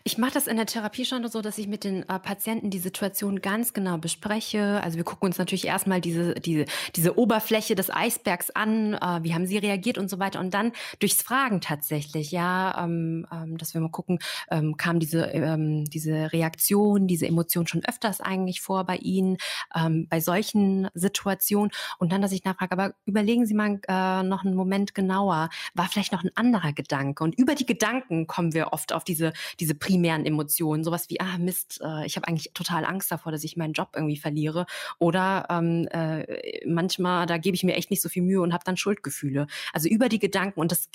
Ich 0.04 0.18
mache 0.18 0.32
das 0.32 0.46
in 0.46 0.56
der 0.56 0.66
Therapie 0.66 1.04
schon 1.04 1.26
so, 1.28 1.42
dass 1.42 1.58
ich 1.58 1.68
mit 1.68 1.84
den 1.84 2.08
äh, 2.08 2.18
Patienten 2.18 2.70
die 2.70 2.78
Situation 2.78 3.40
ganz 3.40 3.72
genau 3.72 3.98
bespreche. 3.98 4.80
Also 4.82 4.96
wir 4.96 5.04
gucken 5.04 5.26
uns 5.26 5.38
natürlich 5.38 5.66
erstmal 5.66 6.00
diese, 6.00 6.34
diese, 6.34 6.64
diese 6.96 7.18
Oberfläche 7.18 7.74
des 7.74 7.90
Eisbergs 7.90 8.50
an, 8.50 8.94
äh, 8.94 9.22
wie 9.22 9.34
haben 9.34 9.46
sie 9.46 9.58
reagiert 9.58 9.98
und 9.98 10.08
so 10.08 10.18
weiter. 10.18 10.40
Und 10.40 10.54
dann 10.54 10.72
durchs 10.98 11.22
Fragen 11.22 11.60
tatsächlich, 11.60 12.30
ja, 12.30 12.84
ähm, 12.84 13.26
ähm, 13.32 13.58
dass 13.58 13.74
wir 13.74 13.80
mal 13.80 13.90
gucken, 13.90 14.18
ähm, 14.50 14.76
kam 14.76 14.98
diese, 14.98 15.24
ähm, 15.26 15.84
diese 15.84 16.32
Reaktion, 16.32 17.06
diese 17.06 17.26
Emotion 17.26 17.66
schon 17.66 17.84
öfters 17.84 18.20
eigentlich 18.20 18.60
vor 18.60 18.84
bei 18.84 18.96
Ihnen, 18.96 19.36
ähm, 19.74 20.06
bei 20.08 20.20
solchen 20.20 20.88
Situationen. 20.94 21.70
Und 21.98 22.12
dann, 22.12 22.22
dass 22.22 22.32
ich 22.32 22.44
nachfrage, 22.44 22.72
aber 22.72 22.94
überlegen 23.04 23.46
Sie 23.46 23.54
mal 23.54 23.80
äh, 23.88 24.22
noch 24.22 24.44
einen 24.44 24.54
Moment 24.54 24.94
genauer, 24.94 25.50
war 25.74 25.88
vielleicht 25.88 26.12
noch 26.12 26.19
noch 26.20 26.30
ein 26.30 26.36
anderer 26.36 26.72
Gedanke. 26.72 27.24
Und 27.24 27.38
über 27.38 27.54
die 27.54 27.66
Gedanken 27.66 28.26
kommen 28.26 28.54
wir 28.54 28.72
oft 28.72 28.92
auf 28.92 29.04
diese, 29.04 29.32
diese 29.58 29.74
primären 29.74 30.26
Emotionen. 30.26 30.84
Sowas 30.84 31.08
wie, 31.08 31.20
ah 31.20 31.38
Mist, 31.38 31.80
äh, 31.82 32.06
ich 32.06 32.16
habe 32.16 32.28
eigentlich 32.28 32.52
total 32.54 32.84
Angst 32.84 33.10
davor, 33.10 33.32
dass 33.32 33.44
ich 33.44 33.56
meinen 33.56 33.72
Job 33.72 33.90
irgendwie 33.94 34.16
verliere. 34.16 34.66
Oder 34.98 35.46
ähm, 35.50 35.88
äh, 35.88 36.66
manchmal, 36.66 37.26
da 37.26 37.38
gebe 37.38 37.54
ich 37.54 37.64
mir 37.64 37.74
echt 37.74 37.90
nicht 37.90 38.02
so 38.02 38.08
viel 38.08 38.22
Mühe 38.22 38.40
und 38.40 38.52
habe 38.52 38.64
dann 38.64 38.76
Schuldgefühle. 38.76 39.46
Also 39.72 39.88
über 39.88 40.08
die 40.08 40.18
Gedanken. 40.18 40.60
Und 40.60 40.72
das 40.72 40.88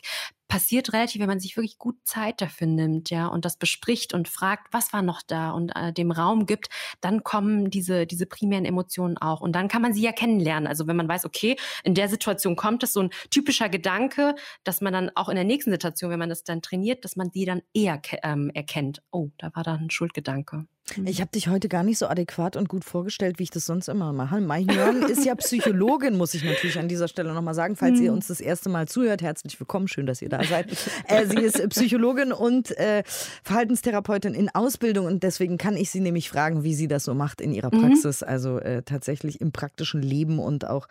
passiert 0.48 0.94
relativ, 0.94 1.22
wenn 1.22 1.28
man 1.28 1.40
sich 1.40 1.58
wirklich 1.58 1.78
gut 1.78 1.98
Zeit 2.04 2.42
dafür 2.42 2.68
nimmt, 2.68 3.10
ja, 3.10 3.28
und 3.28 3.46
das 3.46 3.58
bespricht 3.58 4.14
und 4.14 4.28
fragt, 4.28 4.74
was 4.74 4.94
war 4.94 5.02
noch 5.02 5.22
da 5.22 5.52
und 5.52 5.76
äh, 5.76 5.92
dem 5.92 6.12
Raum 6.12 6.46
gibt, 6.46 6.70
dann 7.02 7.24
kommen 7.24 7.70
diese, 7.70 8.06
diese 8.06 8.26
primären 8.26 8.66
Emotionen 8.66 9.18
auch. 9.18 9.42
Und 9.42 9.54
dann 9.54 9.68
kann 9.68 9.82
man 9.82 9.94
sie 9.94 10.02
ja 10.02 10.12
kennenlernen. 10.12 10.68
Also 10.68 10.88
wenn 10.88 10.96
man 10.96 11.08
weiß, 11.08 11.26
okay, 11.26 11.56
in 11.84 11.96
der 11.96 12.10
Situation 12.10 12.56
kommt 12.56 12.84
es 12.84 12.94
so 12.94 13.02
ein 13.02 13.10
typischer 13.30 13.70
Gedanke, 13.70 14.36
dass 14.64 14.82
man 14.82 14.94
dann 14.94 15.12
auch 15.16 15.30
in 15.30 15.36
der 15.36 15.44
nächsten 15.44 15.72
Situation, 15.72 16.12
wenn 16.12 16.20
man 16.20 16.30
das 16.30 16.44
dann 16.44 16.62
trainiert, 16.62 17.06
dass 17.06 17.16
man 17.16 17.32
die 17.32 17.46
dann 17.46 17.62
eher 17.74 18.02
ähm, 18.24 18.52
erkennt. 18.54 19.02
Oh, 19.12 19.30
da 19.38 19.52
war 19.56 19.64
da 19.64 19.74
ein 19.76 19.90
Schuldgedanke. 19.90 20.68
Mhm. 20.96 21.08
Ich 21.08 21.20
habe 21.20 21.32
dich 21.32 21.48
heute 21.48 21.68
gar 21.68 21.84
nicht 21.84 21.98
so 21.98 22.08
adäquat 22.08 22.56
und 22.56 22.70
gut 22.70 22.86
vorgestellt, 22.86 23.40
wie 23.40 23.44
ich 23.44 23.50
das 23.50 23.66
sonst 23.66 23.90
immer 23.90 24.14
mache. 24.14 24.40
Mai 24.40 24.62
Jörn 24.62 25.04
ist 25.04 25.26
ja 25.26 25.36
Psychologin, 25.36 26.16
muss 26.16 26.34
ich 26.34 26.44
natürlich 26.44 26.78
an 26.78 26.88
dieser 26.88 27.08
Stelle 27.08 27.34
nochmal 27.34 27.56
sagen. 27.56 27.76
Falls 27.76 28.00
ihr 28.00 28.12
mhm. 28.12 28.18
uns 28.18 28.28
das 28.28 28.40
erste 28.40 28.70
Mal 28.70 28.88
zuhört, 28.88 29.22
herzlich 29.22 29.60
willkommen, 29.60 29.88
schön, 29.88 30.06
dass 30.06 30.22
ihr 30.22 30.30
da 30.30 30.44
seid. 30.44 30.76
Äh, 31.08 31.28
sie 31.28 31.40
ist 31.40 31.70
Psychologin 31.70 32.32
und 32.32 32.76
äh, 32.78 33.04
Verhaltenstherapeutin 33.44 34.34
in 34.34 34.50
Ausbildung 34.50 35.06
und 35.06 35.24
deswegen 35.24 35.58
kann 35.58 35.78
ich 35.78 35.92
sie 35.92 36.00
nämlich 36.00 36.30
fragen, 36.30 36.64
wie 36.64 36.74
sie 36.74 36.88
das 36.88 37.04
so 37.04 37.14
macht 37.14 37.42
in 37.42 37.54
ihrer 37.54 37.74
mhm. 37.74 37.82
Praxis, 37.82 38.24
also 38.24 38.60
äh, 38.60 38.82
tatsächlich 38.82 39.40
im 39.40 39.52
praktischen 39.52 40.02
Leben 40.02 40.40
und 40.40 40.68
auch 40.68 40.88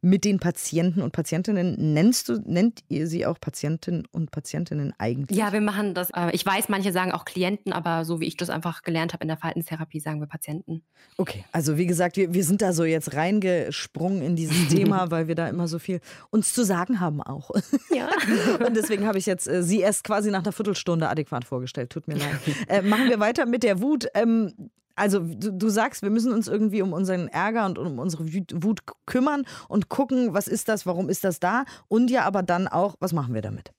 mit 0.00 0.24
den 0.24 0.38
Patienten 0.38 1.02
und 1.02 1.12
Patientinnen. 1.12 1.92
Nennst 1.92 2.28
du, 2.28 2.40
nennt 2.44 2.82
ihr 2.88 3.06
sie 3.06 3.26
auch 3.26 3.38
Patientinnen 3.40 4.06
und 4.10 4.30
Patientinnen 4.30 4.94
eigentlich? 4.98 5.38
Ja, 5.38 5.52
wir 5.52 5.60
machen 5.60 5.94
das. 5.94 6.10
Äh, 6.10 6.30
ich 6.32 6.44
weiß, 6.44 6.68
manche 6.68 6.92
sagen 6.92 7.12
auch 7.12 7.24
Klienten, 7.24 7.72
aber 7.72 8.04
so 8.04 8.20
wie 8.20 8.26
ich 8.26 8.36
das 8.36 8.50
einfach 8.50 8.82
gelernt 8.82 9.12
habe 9.12 9.24
in 9.24 9.28
der 9.28 9.37
Verhaltenstherapie 9.38 10.00
sagen 10.00 10.20
wir 10.20 10.26
Patienten. 10.26 10.82
Okay, 11.16 11.44
also 11.52 11.78
wie 11.78 11.86
gesagt, 11.86 12.16
wir, 12.16 12.34
wir 12.34 12.44
sind 12.44 12.62
da 12.62 12.72
so 12.72 12.84
jetzt 12.84 13.14
reingesprungen 13.14 14.22
in 14.22 14.36
dieses 14.36 14.68
Thema, 14.74 15.10
weil 15.10 15.28
wir 15.28 15.34
da 15.34 15.48
immer 15.48 15.68
so 15.68 15.78
viel 15.78 16.00
uns 16.30 16.52
zu 16.52 16.64
sagen 16.64 17.00
haben 17.00 17.22
auch. 17.22 17.50
Ja. 17.90 18.08
Und 18.66 18.76
deswegen 18.76 19.06
habe 19.06 19.18
ich 19.18 19.26
jetzt 19.26 19.48
äh, 19.48 19.62
Sie 19.62 19.80
erst 19.80 20.04
quasi 20.04 20.30
nach 20.30 20.42
einer 20.42 20.52
Viertelstunde 20.52 21.08
adäquat 21.08 21.44
vorgestellt. 21.44 21.90
Tut 21.90 22.08
mir 22.08 22.14
leid. 22.14 22.38
Äh, 22.68 22.82
machen 22.82 23.08
wir 23.08 23.20
weiter 23.20 23.46
mit 23.46 23.62
der 23.62 23.80
Wut. 23.80 24.08
Ähm, 24.14 24.52
also 24.94 25.20
du, 25.20 25.52
du, 25.52 25.68
sagst, 25.68 26.02
wir 26.02 26.10
müssen 26.10 26.32
uns 26.32 26.48
irgendwie 26.48 26.82
um 26.82 26.92
unseren 26.92 27.28
Ärger 27.28 27.66
und 27.66 27.78
um 27.78 27.98
unsere 27.98 28.26
Wut 28.26 28.82
kümmern 29.06 29.44
und 29.68 29.88
gucken, 29.88 30.34
was 30.34 30.48
ist 30.48 30.68
das, 30.68 30.86
warum 30.86 31.08
ist 31.08 31.24
das 31.24 31.40
da 31.40 31.64
und 31.86 32.10
ja 32.10 32.24
aber 32.24 32.42
dann 32.42 32.68
auch, 32.68 32.96
was 33.00 33.12
machen 33.12 33.32
wir 33.32 33.42
damit? 33.42 33.72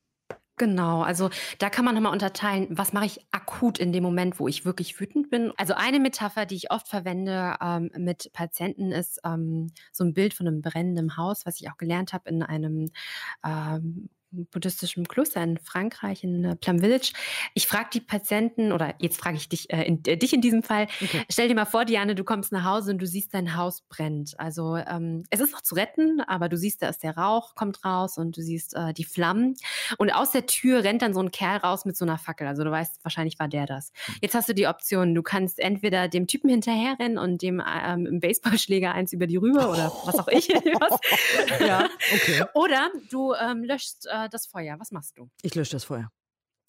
Genau, 0.60 1.04
also 1.04 1.30
da 1.58 1.70
kann 1.70 1.86
man 1.86 1.96
nochmal 1.96 2.12
unterteilen, 2.12 2.68
was 2.70 2.92
mache 2.92 3.06
ich 3.06 3.26
akut 3.32 3.80
in 3.80 3.94
dem 3.94 4.04
Moment, 4.04 4.42
wo 4.42 4.48
ich 4.50 4.66
wirklich 4.66 5.00
wütend 5.00 5.30
bin. 5.30 5.54
Also 5.56 5.74
eine 5.74 6.02
Metapher, 6.02 6.46
die 6.46 6.56
ich 6.56 6.70
oft 6.70 6.90
verwende 6.90 7.56
ähm, 7.62 7.90
mit 7.98 8.30
Patienten, 8.34 8.92
ist 8.92 9.22
ähm, 9.24 9.68
so 9.94 10.04
ein 10.04 10.14
Bild 10.14 10.34
von 10.34 10.48
einem 10.48 10.62
brennenden 10.62 11.16
Haus, 11.16 11.46
was 11.46 11.62
ich 11.62 11.72
auch 11.72 11.78
gelernt 11.78 12.12
habe 12.12 12.30
in 12.30 12.44
einem 12.44 12.90
ähm, 13.46 14.10
buddhistischem 14.32 15.08
Kloster 15.08 15.42
in 15.44 15.58
Frankreich, 15.58 16.24
in 16.24 16.44
äh, 16.44 16.56
Plum 16.56 16.80
Village. 16.80 17.14
Ich 17.54 17.68
frage 17.68 17.90
die 17.94 18.02
Patienten, 18.02 18.72
oder 18.72 18.96
jetzt 19.00 19.20
frage 19.20 19.38
ich 19.38 19.50
dich, 19.50 19.72
äh, 19.72 19.84
in, 19.84 20.04
äh, 20.06 20.18
dich 20.18 20.34
in 20.34 20.42
diesem 20.42 20.64
Fall, 20.64 20.88
okay. 21.02 21.24
stell 21.30 21.48
dir 21.48 21.56
mal 21.56 21.66
vor, 21.66 21.86
Diane, 21.86 22.16
du 22.16 22.24
kommst 22.24 22.52
nach 22.52 22.64
Hause 22.64 22.92
und 22.92 23.00
du 23.00 23.08
siehst, 23.08 23.34
dein 23.34 23.56
Haus 23.56 23.82
brennt. 23.82 24.40
Also 24.40 24.78
ähm, 24.78 25.24
es 25.30 25.40
ist 25.40 25.52
noch 25.52 25.62
zu 25.62 25.76
retten, 25.76 26.22
aber 26.22 26.50
du 26.50 26.58
siehst, 26.58 26.82
da 26.82 26.90
ist 26.90 27.04
der 27.04 27.18
Rauch, 27.18 27.56
kommt 27.56 27.84
raus 27.84 28.18
und 28.18 28.38
du 28.38 28.42
siehst 28.42 28.76
äh, 28.76 28.94
die 28.94 29.04
Flammen. 29.04 29.56
Und 29.98 30.12
aus 30.12 30.32
der 30.32 30.46
Tür 30.46 30.84
rennt 30.84 31.02
dann 31.02 31.14
so 31.14 31.22
ein 31.22 31.32
Kerl 31.32 31.58
raus 31.58 31.86
mit 31.86 31.98
so 31.98 32.06
einer 32.06 32.18
Fackel. 32.18 32.48
Also 32.48 32.64
du 32.64 32.72
weißt, 32.72 33.04
wahrscheinlich 33.04 33.40
war 33.40 33.48
der 33.48 33.66
das. 33.66 33.92
Jetzt 34.22 34.36
hast 34.36 34.50
du 34.50 34.54
die 34.54 34.68
Option, 34.68 35.16
du 35.16 35.24
kannst 35.24 35.60
entweder 35.60 36.08
dem 36.08 36.28
Typen 36.28 36.50
hinterherrennen 36.50 37.18
und 37.18 37.42
dem 37.42 37.62
ähm, 37.66 38.20
Baseballschläger 38.20 38.94
eins 38.94 39.14
über 39.14 39.28
die 39.28 39.38
Rübe 39.38 39.68
oder 39.68 39.92
was 40.06 40.20
auch 40.20 40.28
ich. 40.28 40.48
ja, 41.60 41.90
okay. 42.14 42.44
Oder 42.54 42.90
du 43.10 43.34
ähm, 43.34 43.64
löschst 43.64 44.08
äh, 44.26 44.30
das 44.30 44.48
Feuer. 44.48 44.80
Was 44.80 44.92
machst 44.92 45.18
du? 45.18 45.30
Ich 45.42 45.56
lösche 45.56 45.72
das 45.72 45.84
Feuer. 45.84 46.10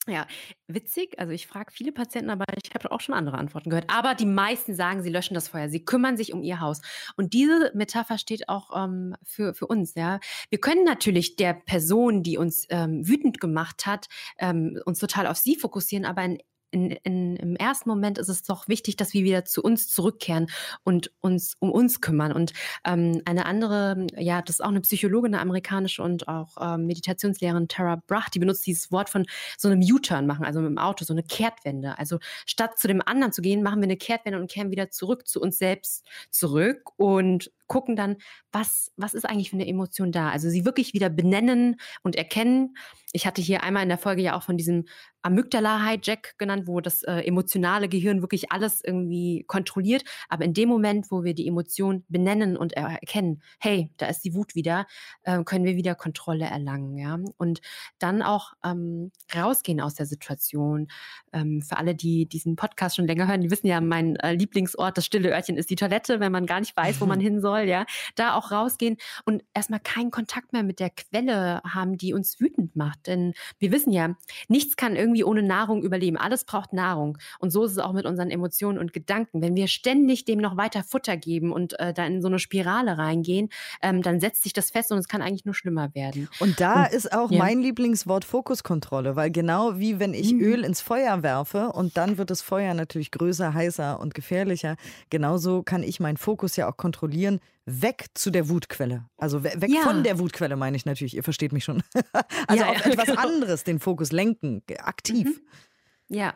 Ja, 0.07 0.26
witzig. 0.66 1.19
Also 1.19 1.33
ich 1.33 1.47
frage 1.47 1.73
viele 1.73 1.92
Patienten, 1.92 2.30
aber 2.30 2.47
ich 2.62 2.73
habe 2.75 2.90
auch 2.90 3.00
schon 3.00 3.14
andere 3.14 3.37
Antworten 3.37 3.69
gehört. 3.69 3.90
Aber 3.90 4.14
die 4.14 4.25
meisten 4.26 4.75
sagen, 4.75 5.02
sie 5.02 5.11
löschen 5.11 5.35
das 5.35 5.49
Feuer, 5.49 5.69
sie 5.69 5.85
kümmern 5.85 6.16
sich 6.16 6.33
um 6.33 6.42
ihr 6.42 6.59
Haus. 6.59 6.80
Und 7.16 7.35
diese 7.35 7.71
Metapher 7.75 8.16
steht 8.16 8.49
auch 8.49 8.71
ähm, 8.75 9.14
für, 9.23 9.52
für 9.52 9.66
uns. 9.66 9.95
Ja, 9.95 10.19
wir 10.49 10.59
können 10.59 10.85
natürlich 10.85 11.37
der 11.37 11.52
Person, 11.52 12.23
die 12.23 12.38
uns 12.38 12.66
ähm, 12.71 13.07
wütend 13.07 13.40
gemacht 13.40 13.85
hat, 13.85 14.07
ähm, 14.38 14.80
uns 14.87 15.00
total 15.00 15.26
auf 15.26 15.37
sie 15.37 15.57
fokussieren, 15.57 16.07
aber 16.07 16.25
in 16.25 16.38
in, 16.71 16.91
in, 16.91 17.37
im 17.37 17.57
ersten 17.57 17.89
Moment 17.89 18.19
ist 18.19 18.29
es 18.29 18.43
doch 18.43 18.69
wichtig, 18.69 18.97
dass 18.97 19.12
wir 19.12 19.25
wieder 19.25 19.45
zu 19.45 19.62
uns 19.62 19.89
zurückkehren 19.89 20.47
und 20.85 21.12
uns 21.21 21.57
um 21.59 21.71
uns 21.71 22.00
kümmern. 22.00 22.33
Und 22.33 22.53
ähm, 22.85 23.23
eine 23.25 23.47
andere, 23.47 24.07
ja, 24.17 24.43
das 24.43 24.57
ist 24.57 24.61
auch 24.61 24.69
eine 24.69 24.81
Psychologin, 24.81 25.35
eine 25.35 25.43
amerikanische 25.43 26.03
und 26.03 26.29
auch 26.29 26.57
ähm, 26.61 26.87
Meditationslehrerin 26.87 27.69
Tara 27.69 28.03
Brach, 28.07 28.29
die 28.29 28.39
benutzt 28.39 28.67
dieses 28.67 28.93
Wort 28.93 29.09
von 29.09 29.27
so 29.59 29.69
einem 29.69 29.81
U-Turn 29.81 30.27
machen, 30.27 30.45
also 30.45 30.61
mit 30.61 30.71
dem 30.71 30.79
Auto, 30.79 31.05
so 31.05 31.12
eine 31.15 31.23
Kehrtwende. 31.23 31.99
Also 31.99 32.19
statt 32.47 32.79
zu 32.79 32.89
dem 32.89 33.03
anderen 33.05 33.33
zu 33.33 33.43
gehen, 33.43 33.62
machen 33.62 33.81
wir 33.81 33.85
eine 33.85 33.97
Kehrtwende 33.97 34.39
und 34.39 34.50
kehren 34.50 34.71
wieder 34.71 34.91
zurück 34.91 35.27
zu 35.27 35.41
uns 35.41 35.59
selbst 35.59 36.07
zurück 36.31 36.91
und 36.97 37.50
gucken 37.71 37.95
dann, 37.95 38.17
was, 38.50 38.91
was 38.97 39.15
ist 39.15 39.25
eigentlich 39.25 39.50
für 39.50 39.57
eine 39.57 39.69
Emotion 39.69 40.11
da? 40.11 40.29
Also 40.29 40.50
sie 40.50 40.65
wirklich 40.65 40.93
wieder 40.93 41.09
benennen 41.09 41.77
und 42.03 42.17
erkennen. 42.17 42.75
Ich 43.12 43.27
hatte 43.27 43.41
hier 43.41 43.62
einmal 43.62 43.85
in 43.85 43.89
der 43.89 43.97
Folge 43.97 44.23
ja 44.23 44.37
auch 44.37 44.43
von 44.43 44.57
diesem 44.57 44.85
Amygdala-Hijack 45.23 46.39
genannt, 46.39 46.67
wo 46.67 46.81
das 46.81 47.03
äh, 47.03 47.21
emotionale 47.21 47.89
Gehirn 47.89 48.23
wirklich 48.23 48.53
alles 48.53 48.83
irgendwie 48.83 49.45
kontrolliert. 49.47 50.03
Aber 50.29 50.45
in 50.45 50.55
dem 50.55 50.69
Moment, 50.69 51.11
wo 51.11 51.25
wir 51.25 51.35
die 51.35 51.47
Emotion 51.47 52.05
benennen 52.09 52.57
und 52.57 52.73
erkennen, 52.73 53.43
hey, 53.59 53.91
da 53.99 54.07
ist 54.07 54.25
die 54.25 54.35
Wut 54.35 54.55
wieder, 54.55 54.87
äh, 55.23 55.43
können 55.45 55.65
wir 55.65 55.77
wieder 55.77 55.95
Kontrolle 55.95 56.47
erlangen. 56.47 56.97
Ja? 56.97 57.19
Und 57.37 57.61
dann 57.99 58.23
auch 58.23 58.55
ähm, 58.65 59.12
rausgehen 59.35 59.81
aus 59.81 59.95
der 59.95 60.07
Situation. 60.07 60.89
Ähm, 61.33 61.62
für 61.62 61.77
alle, 61.77 61.95
die 61.95 62.27
diesen 62.27 62.57
Podcast 62.57 62.97
schon 62.97 63.07
länger 63.07 63.29
hören, 63.29 63.43
die 63.43 63.50
wissen 63.50 63.67
ja, 63.67 63.81
mein 63.81 64.17
äh, 64.17 64.33
Lieblingsort, 64.33 64.97
das 64.97 65.07
stille 65.07 65.31
Örtchen, 65.31 65.57
ist 65.57 65.71
die 65.71 65.77
Toilette, 65.77 66.21
wenn 66.21 66.33
man 66.33 66.47
gar 66.47 66.61
nicht 66.61 66.77
weiß, 66.77 67.00
wo 67.00 67.07
man 67.07 67.21
hin 67.21 67.41
soll. 67.41 67.60
Ja? 67.69 67.87
Da 68.17 68.35
auch 68.35 68.50
rausgehen 68.50 68.97
und 69.25 69.45
erstmal 69.55 69.81
keinen 69.81 70.11
Kontakt 70.11 70.52
mehr 70.52 70.62
mit 70.62 70.81
der 70.81 70.90
Quelle 70.90 71.62
haben, 71.62 71.97
die 71.99 72.14
uns 72.14 72.40
wütend 72.40 72.75
macht. 72.75 73.07
Denn 73.07 73.35
wir 73.59 73.71
wissen 73.71 73.93
ja, 73.93 74.17
nichts 74.49 74.76
kann 74.76 74.97
irgendwie 74.97 75.11
irgendwie 75.11 75.25
ohne 75.25 75.43
Nahrung 75.43 75.83
überleben. 75.83 76.17
Alles 76.17 76.45
braucht 76.45 76.73
Nahrung. 76.73 77.19
Und 77.38 77.50
so 77.50 77.64
ist 77.64 77.73
es 77.73 77.79
auch 77.79 77.93
mit 77.93 78.07
unseren 78.07 78.31
Emotionen 78.31 78.79
und 78.79 78.93
Gedanken. 78.93 79.43
Wenn 79.43 79.57
wir 79.57 79.67
ständig 79.67 80.25
dem 80.25 80.38
noch 80.38 80.57
weiter 80.57 80.85
Futter 80.85 81.17
geben 81.17 81.52
und 81.52 81.79
äh, 81.79 81.93
da 81.93 82.07
in 82.07 82.23
so 82.23 82.29
eine 82.29 82.38
Spirale 82.38 82.97
reingehen, 82.97 83.49
ähm, 83.83 84.02
dann 84.02 84.21
setzt 84.21 84.43
sich 84.43 84.52
das 84.52 84.71
fest 84.71 84.93
und 84.93 84.99
es 84.99 85.09
kann 85.09 85.23
eigentlich 85.23 85.45
nur 85.45 85.55
schlimmer 85.55 85.95
werden. 85.95 86.29
Und 86.38 86.61
da 86.61 86.85
und, 86.85 86.93
ist 86.93 87.12
auch 87.12 87.31
ja. 87.31 87.38
mein 87.38 87.61
Lieblingswort 87.61 88.25
Fokuskontrolle, 88.25 89.17
weil 89.17 89.31
genau 89.31 89.79
wie 89.79 89.99
wenn 89.99 90.14
ich 90.14 90.33
mhm. 90.33 90.40
Öl 90.40 90.64
ins 90.64 90.81
Feuer 90.81 91.23
werfe 91.23 91.73
und 91.73 91.97
dann 91.97 92.19
wird 92.19 92.31
das 92.31 92.43
Feuer 92.43 92.75
natürlich 92.75 93.11
größer, 93.11 93.52
heißer 93.52 93.99
und 93.99 94.14
gefährlicher, 94.14 94.76
genauso 95.11 95.62
kann 95.62 95.83
ich 95.83 96.00
meinen 96.00 96.17
Fokus 96.17 96.57
ja 96.57 96.71
auch 96.71 96.76
kontrollieren, 96.76 97.40
weg 97.66 98.07
zu 98.14 98.30
der 98.30 98.49
Wutquelle. 98.49 99.07
Also 99.16 99.45
weg 99.45 99.69
ja. 99.69 99.83
von 99.83 100.02
der 100.02 100.19
Wutquelle 100.19 100.57
meine 100.57 100.76
ich 100.76 100.87
natürlich, 100.87 101.14
ihr 101.14 101.23
versteht 101.23 101.52
mich 101.52 101.64
schon. 101.64 101.83
also 102.47 102.64
ja, 102.64 102.71
auf 102.71 102.78
ja, 102.78 102.92
etwas 102.92 103.07
genau. 103.07 103.21
anderes 103.21 103.64
den 103.64 103.78
Fokus 103.78 104.12
lenken, 104.12 104.62
aktiv. 104.78 105.26
Mhm. 105.28 106.16
Ja, 106.16 106.35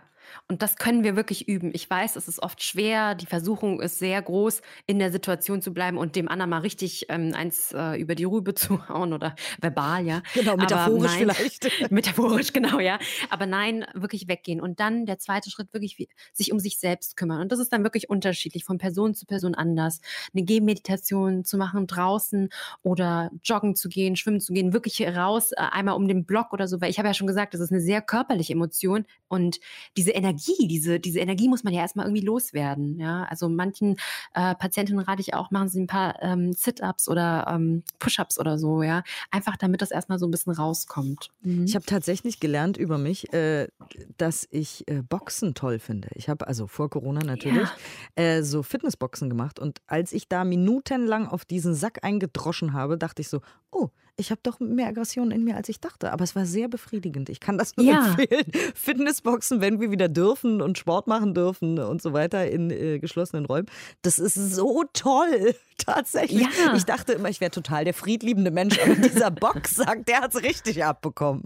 und 0.49 0.62
das 0.62 0.76
können 0.76 1.04
wir 1.04 1.16
wirklich 1.16 1.49
üben. 1.49 1.71
Ich 1.75 1.88
weiß, 1.88 2.16
es 2.16 2.28
ist 2.28 2.43
oft 2.43 2.62
schwer, 2.62 3.14
die 3.14 3.26
Versuchung 3.26 3.81
ist 3.81 3.99
sehr 3.99 4.21
groß, 4.21 4.62
in 4.87 4.99
der 4.99 5.11
Situation 5.11 5.62
zu 5.62 5.73
bleiben 5.73 5.99
und 5.99 6.16
dem 6.16 6.28
anderen 6.28 6.50
mal 6.50 6.59
richtig 6.59 7.07
ähm, 7.09 7.33
eins 7.35 7.73
äh, 7.73 8.00
über 8.00 8.14
die 8.14 8.25
Rübe 8.25 8.54
zu 8.54 8.88
hauen 8.88 9.12
oder 9.12 9.35
verbal, 9.61 10.07
ja. 10.07 10.23
Genau, 10.35 10.57
metaphorisch 10.57 11.12
nein, 11.12 11.19
vielleicht. 11.19 11.71
metaphorisch, 11.90 12.52
genau, 12.52 12.78
ja. 12.78 12.99
Aber 13.31 13.47
nein, 13.47 13.87
wirklich 13.95 14.28
weggehen. 14.28 14.61
Und 14.61 14.81
dann 14.81 15.07
der 15.07 15.19
zweite 15.19 15.50
Schritt, 15.50 15.73
wirklich 15.73 15.99
wie, 15.99 16.09
sich 16.33 16.52
um 16.52 16.59
sich 16.59 16.78
selbst 16.78 17.16
kümmern. 17.16 17.40
Und 17.40 17.52
das 17.52 17.59
ist 17.59 17.73
dann 17.73 17.83
wirklich 17.83 18.09
unterschiedlich, 18.09 18.64
von 18.64 18.78
Person 18.78 19.14
zu 19.14 19.26
Person 19.26 19.54
anders. 19.54 20.00
Eine 20.35 20.45
Gehmeditation 20.45 21.45
zu 21.45 21.57
machen 21.57 21.87
draußen 21.87 22.49
oder 22.83 23.31
joggen 23.42 23.75
zu 23.75 23.88
gehen, 23.88 24.16
schwimmen 24.16 24.40
zu 24.40 24.53
gehen, 24.53 24.72
wirklich 24.72 25.07
raus, 25.07 25.53
äh, 25.53 25.57
einmal 25.57 25.96
um 25.96 26.09
den 26.09 26.25
Block 26.25 26.53
oder 26.53 26.68
so, 26.68 26.81
weil 26.81 26.90
ich 26.90 26.98
habe 26.98 27.09
ja 27.09 27.14
schon 27.14 27.27
gesagt, 27.27 27.55
das 27.55 27.61
ist 27.61 27.70
eine 27.70 27.81
sehr 27.81 28.03
körperliche 28.03 28.53
Emotion 28.53 29.05
und 29.29 29.59
diese 29.96 30.13
Energie, 30.14 30.68
diese, 30.68 31.00
diese 31.00 31.20
Energie 31.20 31.48
muss 31.48 31.64
man 31.64 31.72
ja 31.72 31.81
erstmal 31.81 32.07
irgendwie 32.07 32.24
loswerden. 32.24 32.98
Ja, 32.98 33.24
also 33.24 33.48
manchen 33.48 33.96
äh, 34.35 34.55
Patientinnen 34.55 35.05
rate 35.05 35.20
ich 35.20 35.35
auch, 35.35 35.50
machen 35.50 35.68
sie 35.68 35.81
ein 35.81 35.87
paar 35.87 36.22
ähm, 36.22 36.53
Sit-ups 36.53 37.09
oder 37.09 37.46
ähm, 37.48 37.83
Push-ups 37.98 38.38
oder 38.38 38.59
so, 38.59 38.83
ja. 38.83 39.03
Einfach 39.31 39.57
damit 39.57 39.83
das 39.83 39.90
erstmal 39.90 40.18
so 40.18 40.27
ein 40.27 40.31
bisschen 40.31 40.53
rauskommt. 40.53 41.31
Mhm. 41.42 41.64
Ich 41.64 41.74
habe 41.74 41.85
tatsächlich 41.85 42.40
gelernt 42.40 42.77
über 42.77 42.98
mich, 42.98 43.33
äh, 43.33 43.68
dass 44.16 44.46
ich 44.50 44.88
äh, 44.88 45.03
Boxen 45.03 45.55
toll 45.55 45.79
finde. 45.79 46.09
Ich 46.14 46.29
habe 46.29 46.46
also 46.46 46.66
vor 46.66 46.90
Corona 46.90 47.20
natürlich 47.24 47.68
ja. 48.16 48.22
Äh, 48.22 48.42
so 48.42 48.62
Fitnessboxen 48.62 49.29
gemacht 49.29 49.59
und 49.59 49.81
als 49.87 50.12
ich 50.12 50.29
da 50.29 50.44
minutenlang 50.44 51.27
auf 51.27 51.44
diesen 51.44 51.74
Sack 51.74 51.98
eingedroschen 52.03 52.72
habe, 52.72 52.98
dachte 52.98 53.22
ich 53.22 53.29
so, 53.29 53.40
oh, 53.70 53.90
ich 54.16 54.31
habe 54.31 54.40
doch 54.42 54.61
mehr 54.61 54.88
Aggression 54.88 55.31
in 55.31 55.44
mir, 55.44 55.57
als 55.57 55.68
ich 55.68 55.81
dachte. 55.81 56.12
Aber 56.12 56.24
es 56.24 56.37
war 56.37 56.46
sehr 56.46 56.68
befriedigend. 56.68 57.29
Ich 57.29 57.40
kann 57.40 57.59
das 57.59 57.77
nur 57.77 57.87
ja. 57.87 58.14
empfehlen. 58.14 58.44
Fitnessboxen, 58.74 59.61
wenn 59.61 59.81
wir 59.81 59.90
wieder 59.90 60.09
dürfen 60.09 60.62
und 60.62 60.79
Sport 60.79 61.07
machen 61.07 61.35
dürfen 61.35 61.79
und 61.79 62.00
so 62.00 62.12
weiter 62.12 62.48
in 62.48 62.70
äh, 62.70 62.98
geschlossenen 62.98 63.44
Räumen. 63.44 63.66
Das 64.03 64.18
ist 64.18 64.35
so 64.35 64.85
toll. 64.92 65.55
Tatsächlich. 65.79 66.42
Ja. 66.42 66.74
Ich 66.77 66.85
dachte 66.85 67.14
immer, 67.14 67.29
ich 67.29 67.40
wäre 67.40 67.50
total 67.50 67.85
der 67.85 67.94
friedliebende 67.94 68.50
Mensch. 68.50 68.79
Aber 68.81 68.94
dieser 68.94 69.31
Boxsack, 69.33 70.07
der 70.07 70.20
hat 70.20 70.35
es 70.35 70.42
richtig 70.42 70.85
abbekommen. 70.85 71.42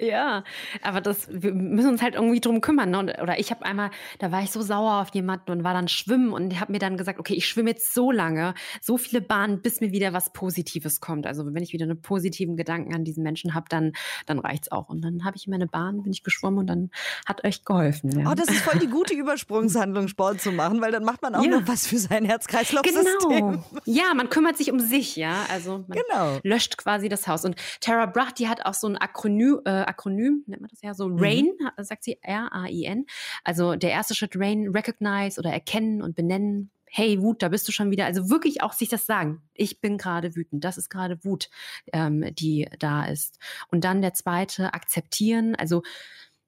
Ja, 0.00 0.42
aber 0.82 1.00
das, 1.00 1.28
wir 1.30 1.52
müssen 1.54 1.90
uns 1.90 2.02
halt 2.02 2.14
irgendwie 2.14 2.40
drum 2.40 2.60
kümmern. 2.60 2.90
Ne? 2.90 3.14
Oder 3.22 3.38
ich 3.38 3.50
habe 3.50 3.64
einmal, 3.64 3.90
da 4.18 4.32
war 4.32 4.42
ich 4.42 4.50
so 4.50 4.60
sauer 4.60 5.00
auf 5.00 5.14
jemanden 5.14 5.52
und 5.52 5.64
war 5.64 5.74
dann 5.74 5.86
schwimmen 5.86 6.32
und 6.32 6.58
habe 6.58 6.72
mir 6.72 6.78
dann 6.78 6.96
gesagt, 6.96 7.20
okay, 7.20 7.34
ich 7.34 7.46
schwimme 7.46 7.70
jetzt 7.70 7.94
so 7.94 8.10
lange, 8.10 8.54
so 8.80 8.96
viele 8.96 9.20
Bahnen, 9.20 9.62
bis 9.62 9.80
mir 9.80 9.92
wieder 9.92 10.12
was 10.12 10.32
Positives 10.32 11.00
kommt. 11.00 11.26
Also 11.26 11.44
wenn 11.54 11.62
ich 11.62 11.72
wieder 11.72 11.84
einen 11.84 12.00
positiven 12.00 12.56
Gedanken 12.56 12.94
an 12.94 13.04
diesen 13.04 13.22
Menschen 13.22 13.54
habe, 13.54 13.66
dann, 13.68 13.92
dann 14.26 14.40
reicht's 14.40 14.72
auch. 14.72 14.88
Und 14.88 15.02
dann 15.02 15.24
habe 15.24 15.36
ich 15.36 15.46
meine 15.46 15.68
Bahn, 15.68 16.02
bin 16.02 16.12
ich 16.12 16.24
geschwommen 16.24 16.58
und 16.58 16.66
dann 16.66 16.90
hat 17.26 17.44
euch 17.44 17.64
geholfen. 17.64 18.18
Ja. 18.18 18.32
Oh, 18.32 18.34
das 18.34 18.48
ist 18.48 18.62
voll 18.62 18.80
die 18.80 18.88
gute 18.88 19.14
Übersprungshandlung, 19.14 20.08
Sport 20.08 20.40
zu 20.40 20.50
machen, 20.50 20.80
weil 20.80 20.90
dann 20.90 21.04
macht 21.04 21.22
man 21.22 21.36
auch 21.36 21.44
ja. 21.44 21.50
noch 21.60 21.68
was 21.68 21.86
für 21.86 21.98
sein 21.98 22.24
Herz-Kreislauf-System. 22.24 23.28
Genau. 23.28 23.64
Ja, 23.84 24.14
man 24.14 24.30
kümmert 24.30 24.56
sich 24.56 24.72
um 24.72 24.80
sich, 24.80 25.14
ja. 25.14 25.46
Also 25.52 25.84
man 25.86 25.98
genau. 25.98 26.38
löscht 26.42 26.76
quasi 26.76 27.08
das 27.08 27.28
Haus. 27.28 27.44
Und 27.44 27.56
Tara 27.80 28.06
Brach, 28.06 28.32
die 28.32 28.48
hat 28.48 28.66
auch 28.66 28.74
so 28.74 28.88
ein 28.88 28.96
Akronym, 28.96 29.60
äh, 29.64 29.81
Akronym, 29.88 30.44
nennt 30.46 30.62
man 30.62 30.70
das 30.70 30.82
ja 30.82 30.94
so, 30.94 31.08
mhm. 31.08 31.18
RAIN, 31.18 31.50
sagt 31.78 32.04
sie, 32.04 32.18
R-A-I-N. 32.22 33.06
Also 33.44 33.76
der 33.76 33.90
erste 33.90 34.14
Schritt 34.14 34.36
RAIN, 34.36 34.68
recognize 34.68 35.38
oder 35.38 35.50
erkennen 35.50 36.02
und 36.02 36.16
benennen. 36.16 36.70
Hey, 36.86 37.22
Wut, 37.22 37.42
da 37.42 37.48
bist 37.48 37.66
du 37.68 37.72
schon 37.72 37.90
wieder. 37.90 38.04
Also 38.04 38.28
wirklich 38.28 38.62
auch 38.62 38.74
sich 38.74 38.90
das 38.90 39.06
sagen. 39.06 39.42
Ich 39.54 39.80
bin 39.80 39.96
gerade 39.96 40.36
wütend. 40.36 40.62
Das 40.62 40.76
ist 40.76 40.90
gerade 40.90 41.24
Wut, 41.24 41.48
ähm, 41.92 42.34
die 42.34 42.68
da 42.78 43.06
ist. 43.06 43.38
Und 43.68 43.84
dann 43.84 44.02
der 44.02 44.12
zweite, 44.12 44.74
akzeptieren. 44.74 45.54
Also 45.54 45.82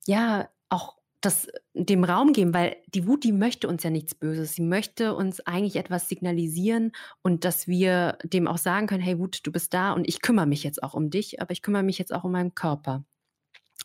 ja, 0.07 0.49
auch 0.69 0.97
das 1.25 1.49
dem 1.73 2.05
Raum 2.05 2.33
geben, 2.33 2.55
weil 2.55 2.77
die 2.89 3.07
Wut, 3.07 3.25
die 3.25 3.33
möchte 3.33 3.69
uns 3.69 3.83
ja 3.83 3.91
nichts 3.91 4.15
Böses. 4.15 4.55
Sie 4.55 4.63
möchte 4.63 5.15
uns 5.15 5.41
eigentlich 5.41 5.77
etwas 5.77 6.09
signalisieren 6.09 6.93
und 7.23 7.45
dass 7.45 7.67
wir 7.67 8.19
dem 8.23 8.47
auch 8.47 8.59
sagen 8.59 8.87
können, 8.87 9.03
hey 9.03 9.19
Wut, 9.19 9.41
du 9.45 9.53
bist 9.53 9.73
da 9.75 9.93
und 9.93 10.07
ich 10.07 10.21
kümmere 10.23 10.47
mich 10.47 10.65
jetzt 10.65 10.83
auch 10.83 10.95
um 10.95 11.11
dich, 11.11 11.41
aber 11.41 11.53
ich 11.53 11.63
kümmere 11.63 11.83
mich 11.83 11.99
jetzt 11.99 12.13
auch 12.13 12.25
um 12.25 12.33
meinen 12.33 12.55
Körper. 12.55 13.05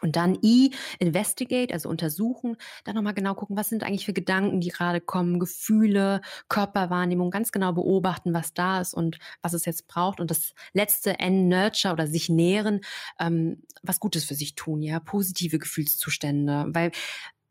Und 0.02 0.16
dann 0.16 0.38
I, 0.44 0.72
investigate, 1.00 1.74
also 1.74 1.90
untersuchen, 1.90 2.58
dann 2.84 2.96
nochmal 2.96 3.14
genau 3.14 3.34
gucken, 3.36 3.58
was 3.58 3.70
sind 3.70 3.84
eigentlich 3.84 4.06
für 4.06 4.14
Gedanken, 4.14 4.62
die 4.62 4.70
gerade 4.70 5.02
kommen, 5.02 5.40
Gefühle, 5.40 6.22
Körperwahrnehmung, 6.48 7.32
ganz 7.32 7.52
genau 7.52 7.74
beobachten, 7.74 8.34
was 8.34 8.54
da 8.54 8.82
ist 8.82 8.94
und 8.94 9.20
was 9.42 9.54
es 9.54 9.66
jetzt 9.66 9.88
braucht. 9.88 10.20
Und 10.20 10.32
das 10.32 10.54
letzte 10.74 11.20
N, 11.20 11.48
nurture 11.48 11.94
oder 11.94 12.08
sich 12.08 12.30
nähren, 12.30 12.82
ähm, 13.20 13.64
was 13.84 14.00
Gutes 14.00 14.26
für 14.26 14.36
sich 14.36 14.56
tun, 14.56 14.82
ja, 14.82 15.00
positive 15.00 15.60
Gefühlszustände. 15.60 16.66
Weil 16.70 16.92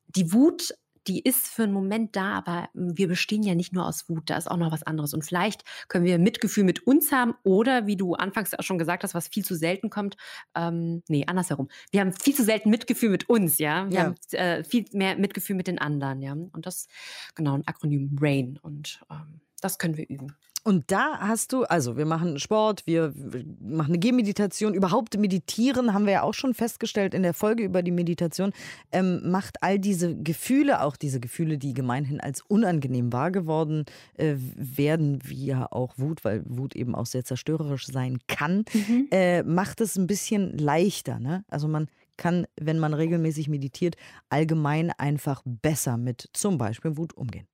die 0.08 0.32
Wut 0.32 0.74
die 1.08 1.20
ist 1.20 1.48
für 1.48 1.62
einen 1.64 1.72
Moment 1.72 2.14
da, 2.16 2.32
aber 2.34 2.68
wir 2.74 3.08
bestehen 3.08 3.42
ja 3.42 3.54
nicht 3.54 3.72
nur 3.72 3.86
aus 3.86 4.08
Wut, 4.08 4.28
da 4.28 4.36
ist 4.36 4.50
auch 4.50 4.58
noch 4.58 4.70
was 4.70 4.82
anderes. 4.82 5.14
Und 5.14 5.24
vielleicht 5.24 5.64
können 5.88 6.04
wir 6.04 6.18
Mitgefühl 6.18 6.64
mit 6.64 6.86
uns 6.86 7.10
haben 7.12 7.34
oder, 7.42 7.86
wie 7.86 7.96
du 7.96 8.14
anfangs 8.14 8.54
auch 8.54 8.62
schon 8.62 8.78
gesagt 8.78 9.02
hast, 9.02 9.14
was 9.14 9.28
viel 9.28 9.44
zu 9.44 9.54
selten 9.54 9.88
kommt, 9.88 10.16
ähm, 10.54 11.02
nee, 11.08 11.24
andersherum. 11.26 11.68
Wir 11.90 12.00
haben 12.00 12.12
viel 12.12 12.34
zu 12.34 12.44
selten 12.44 12.70
Mitgefühl 12.70 13.08
mit 13.08 13.28
uns, 13.28 13.58
ja. 13.58 13.88
Wir 13.88 13.96
ja. 13.96 14.04
haben 14.04 14.14
äh, 14.32 14.64
viel 14.64 14.84
mehr 14.92 15.16
Mitgefühl 15.16 15.56
mit 15.56 15.66
den 15.66 15.78
anderen, 15.78 16.20
ja. 16.20 16.32
Und 16.32 16.66
das, 16.66 16.88
genau, 17.34 17.54
ein 17.54 17.66
Akronym 17.66 18.16
RAIN. 18.20 18.58
Und 18.58 19.00
ähm, 19.10 19.40
das 19.60 19.78
können 19.78 19.96
wir 19.96 20.08
üben. 20.08 20.36
Und 20.64 20.90
da 20.90 21.18
hast 21.20 21.52
du, 21.52 21.64
also 21.64 21.96
wir 21.96 22.04
machen 22.04 22.38
Sport, 22.38 22.86
wir 22.86 23.14
machen 23.60 23.92
eine 23.92 23.98
Gehmeditation, 23.98 24.74
überhaupt 24.74 25.16
meditieren, 25.16 25.94
haben 25.94 26.04
wir 26.04 26.12
ja 26.12 26.22
auch 26.22 26.34
schon 26.34 26.52
festgestellt 26.52 27.14
in 27.14 27.22
der 27.22 27.32
Folge 27.32 27.62
über 27.62 27.82
die 27.82 27.90
Meditation, 27.90 28.52
ähm, 28.92 29.30
macht 29.30 29.62
all 29.62 29.78
diese 29.78 30.14
Gefühle, 30.16 30.82
auch 30.82 30.96
diese 30.96 31.20
Gefühle, 31.20 31.58
die 31.58 31.74
gemeinhin 31.74 32.20
als 32.20 32.42
unangenehm 32.42 33.12
wahr 33.12 33.30
geworden 33.30 33.86
äh, 34.14 34.34
werden, 34.36 35.20
wie 35.24 35.46
ja 35.46 35.70
auch 35.70 35.94
Wut, 35.96 36.24
weil 36.24 36.42
Wut 36.44 36.76
eben 36.76 36.94
auch 36.94 37.06
sehr 37.06 37.24
zerstörerisch 37.24 37.86
sein 37.86 38.18
kann, 38.26 38.64
mhm. 38.74 39.08
äh, 39.10 39.42
macht 39.44 39.80
es 39.80 39.96
ein 39.96 40.06
bisschen 40.06 40.58
leichter. 40.58 41.18
Ne? 41.18 41.44
Also 41.48 41.68
man 41.68 41.88
kann, 42.16 42.46
wenn 42.60 42.78
man 42.78 42.92
regelmäßig 42.92 43.48
meditiert, 43.48 43.96
allgemein 44.28 44.90
einfach 44.98 45.42
besser 45.46 45.96
mit 45.96 46.28
zum 46.32 46.58
Beispiel 46.58 46.96
Wut 46.96 47.14
umgehen. 47.14 47.46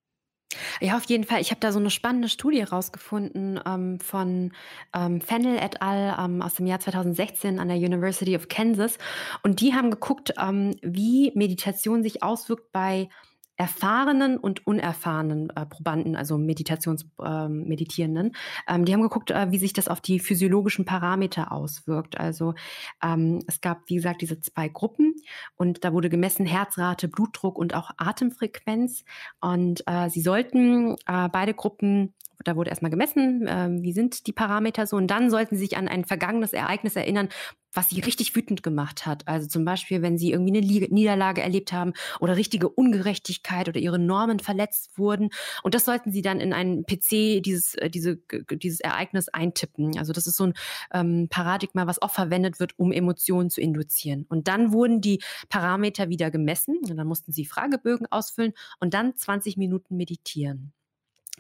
Ja, 0.81 0.97
auf 0.97 1.05
jeden 1.05 1.25
Fall. 1.25 1.41
Ich 1.41 1.51
habe 1.51 1.61
da 1.61 1.73
so 1.73 1.79
eine 1.79 1.91
spannende 1.91 2.29
Studie 2.29 2.63
rausgefunden 2.63 3.61
ähm, 3.67 4.01
von 4.01 4.53
ähm, 4.95 5.21
Fennel 5.21 5.57
et 5.59 5.83
al. 5.83 6.17
Ähm, 6.19 6.43
aus 6.43 6.55
dem 6.55 6.67
Jahr 6.67 6.81
2016 6.81 7.59
an 7.59 7.69
der 7.69 7.77
University 7.77 8.37
of 8.37 8.49
Kansas. 8.49 8.99
Und 9.43 9.61
die 9.61 9.75
haben 9.75 9.91
geguckt, 9.91 10.35
ähm, 10.41 10.77
wie 10.83 11.33
Meditation 11.35 12.03
sich 12.03 12.23
auswirkt 12.23 12.73
bei 12.73 13.09
erfahrenen 13.57 14.37
und 14.37 14.67
unerfahrenen 14.67 15.51
äh, 15.51 15.67
Probanden, 15.67 16.17
also 16.17 16.39
Meditationsmeditierenden, 16.39 18.27
ähm, 18.27 18.33
ähm, 18.67 18.85
die 18.85 18.93
haben 18.93 19.03
geguckt, 19.03 19.31
äh, 19.31 19.51
wie 19.51 19.59
sich 19.59 19.73
das 19.73 19.89
auf 19.89 20.01
die 20.01 20.19
physiologischen 20.19 20.85
Parameter 20.85 21.53
auswirkt. 21.53 22.19
Also 22.19 22.55
ähm, 23.03 23.43
es 23.47 23.61
gab, 23.61 23.83
wie 23.87 23.97
gesagt, 23.97 24.23
diese 24.23 24.41
zwei 24.41 24.69
Gruppen 24.69 25.15
und 25.57 25.85
da 25.85 25.93
wurde 25.93 26.11
gemessen 26.11 26.47
Herzrate, 26.47 27.09
Blutdruck 27.09 27.59
und 27.59 27.75
auch 27.75 27.91
Atemfrequenz. 27.97 29.05
Und 29.41 29.83
äh, 29.87 30.09
sie 30.11 30.21
sollten 30.21 30.97
äh, 31.07 31.29
beide 31.29 31.55
Gruppen 31.55 32.15
da 32.45 32.57
wurde 32.57 32.71
erstmal 32.71 32.91
gemessen, 32.91 33.47
äh, 33.47 33.69
wie 33.83 33.93
sind 33.93 34.27
die 34.27 34.33
Parameter 34.33 34.87
so. 34.87 34.97
Und 34.97 35.09
dann 35.09 35.31
sollten 35.31 35.57
sie 35.57 35.63
sich 35.63 35.77
an 35.77 35.89
ein 35.89 36.05
vergangenes 36.05 36.53
Ereignis 36.53 36.97
erinnern, 36.97 37.29
was 37.75 37.91
sie 37.91 38.01
richtig 38.01 38.35
wütend 38.35 38.63
gemacht 38.63 39.05
hat. 39.07 39.27
Also 39.27 39.49
zum 39.49 39.65
Beispiel, 39.65 40.03
wenn 40.03 40.17
sie 40.17 40.33
irgendwie 40.33 40.57
eine 40.57 40.89
Niederlage 40.89 41.43
erlebt 41.43 41.73
haben 41.73 41.93
oder 42.21 42.37
richtige 42.37 42.69
Ungerechtigkeit 42.69 43.69
oder 43.69 43.81
ihre 43.81 43.99
Normen 43.99 44.39
verletzt 44.39 44.97
wurden. 44.97 45.31
Und 45.63 45.75
das 45.75 45.85
sollten 45.85 46.13
sie 46.13 46.23
dann 46.23 46.41
in 46.41 46.53
einen 46.53 46.85
PC, 46.85 47.43
dieses, 47.43 47.75
äh, 47.75 47.91
diese, 47.91 48.19
dieses 48.51 48.81
Ereignis 48.81 49.29
eintippen. 49.29 49.99
Also 49.99 50.13
das 50.13 50.27
ist 50.27 50.37
so 50.37 50.45
ein 50.45 50.55
ähm, 50.93 51.29
Paradigma, 51.29 51.87
was 51.87 52.01
oft 52.01 52.15
verwendet 52.15 52.61
wird, 52.61 52.79
um 52.79 52.93
Emotionen 52.93 53.51
zu 53.51 53.61
induzieren. 53.61 54.25
Und 54.29 54.49
dann 54.49 54.73
wurden 54.73 55.01
die 55.01 55.23
Parameter 55.49 56.09
wieder 56.09 56.31
gemessen 56.31 56.79
und 56.89 56.97
dann 56.97 57.07
mussten 57.07 57.33
sie 57.33 57.45
Fragebögen 57.45 58.07
ausfüllen 58.11 58.53
und 58.81 58.95
dann 58.95 59.17
20 59.17 59.57
Minuten 59.57 59.97
meditieren. 59.97 60.73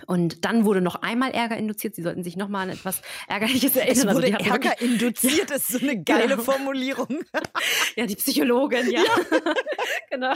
Und 0.07 0.45
dann 0.45 0.65
wurde 0.65 0.81
noch 0.81 0.97
einmal 0.97 1.31
Ärger 1.31 1.57
induziert. 1.57 1.95
Sie 1.95 2.03
sollten 2.03 2.25
sich 2.25 2.37
noch 2.37 2.49
mal 2.49 2.63
an 2.63 2.71
etwas 2.71 3.01
Ärgerliches 3.29 3.77
erinnern. 3.77 3.97
Es 3.97 4.07
also 4.07 4.23
wurde 4.23 4.37
also 4.37 4.51
Ärger 4.51 4.81
induziert, 4.81 5.51
das 5.51 5.71
ist 5.71 5.81
so 5.81 5.87
eine 5.87 6.03
geile 6.03 6.31
genau. 6.31 6.43
Formulierung. 6.43 7.21
ja, 7.97 8.05
die 8.05 8.17
Psychologin, 8.17 8.91
ja. 8.91 9.03
ja. 9.03 9.39
genau. 10.11 10.35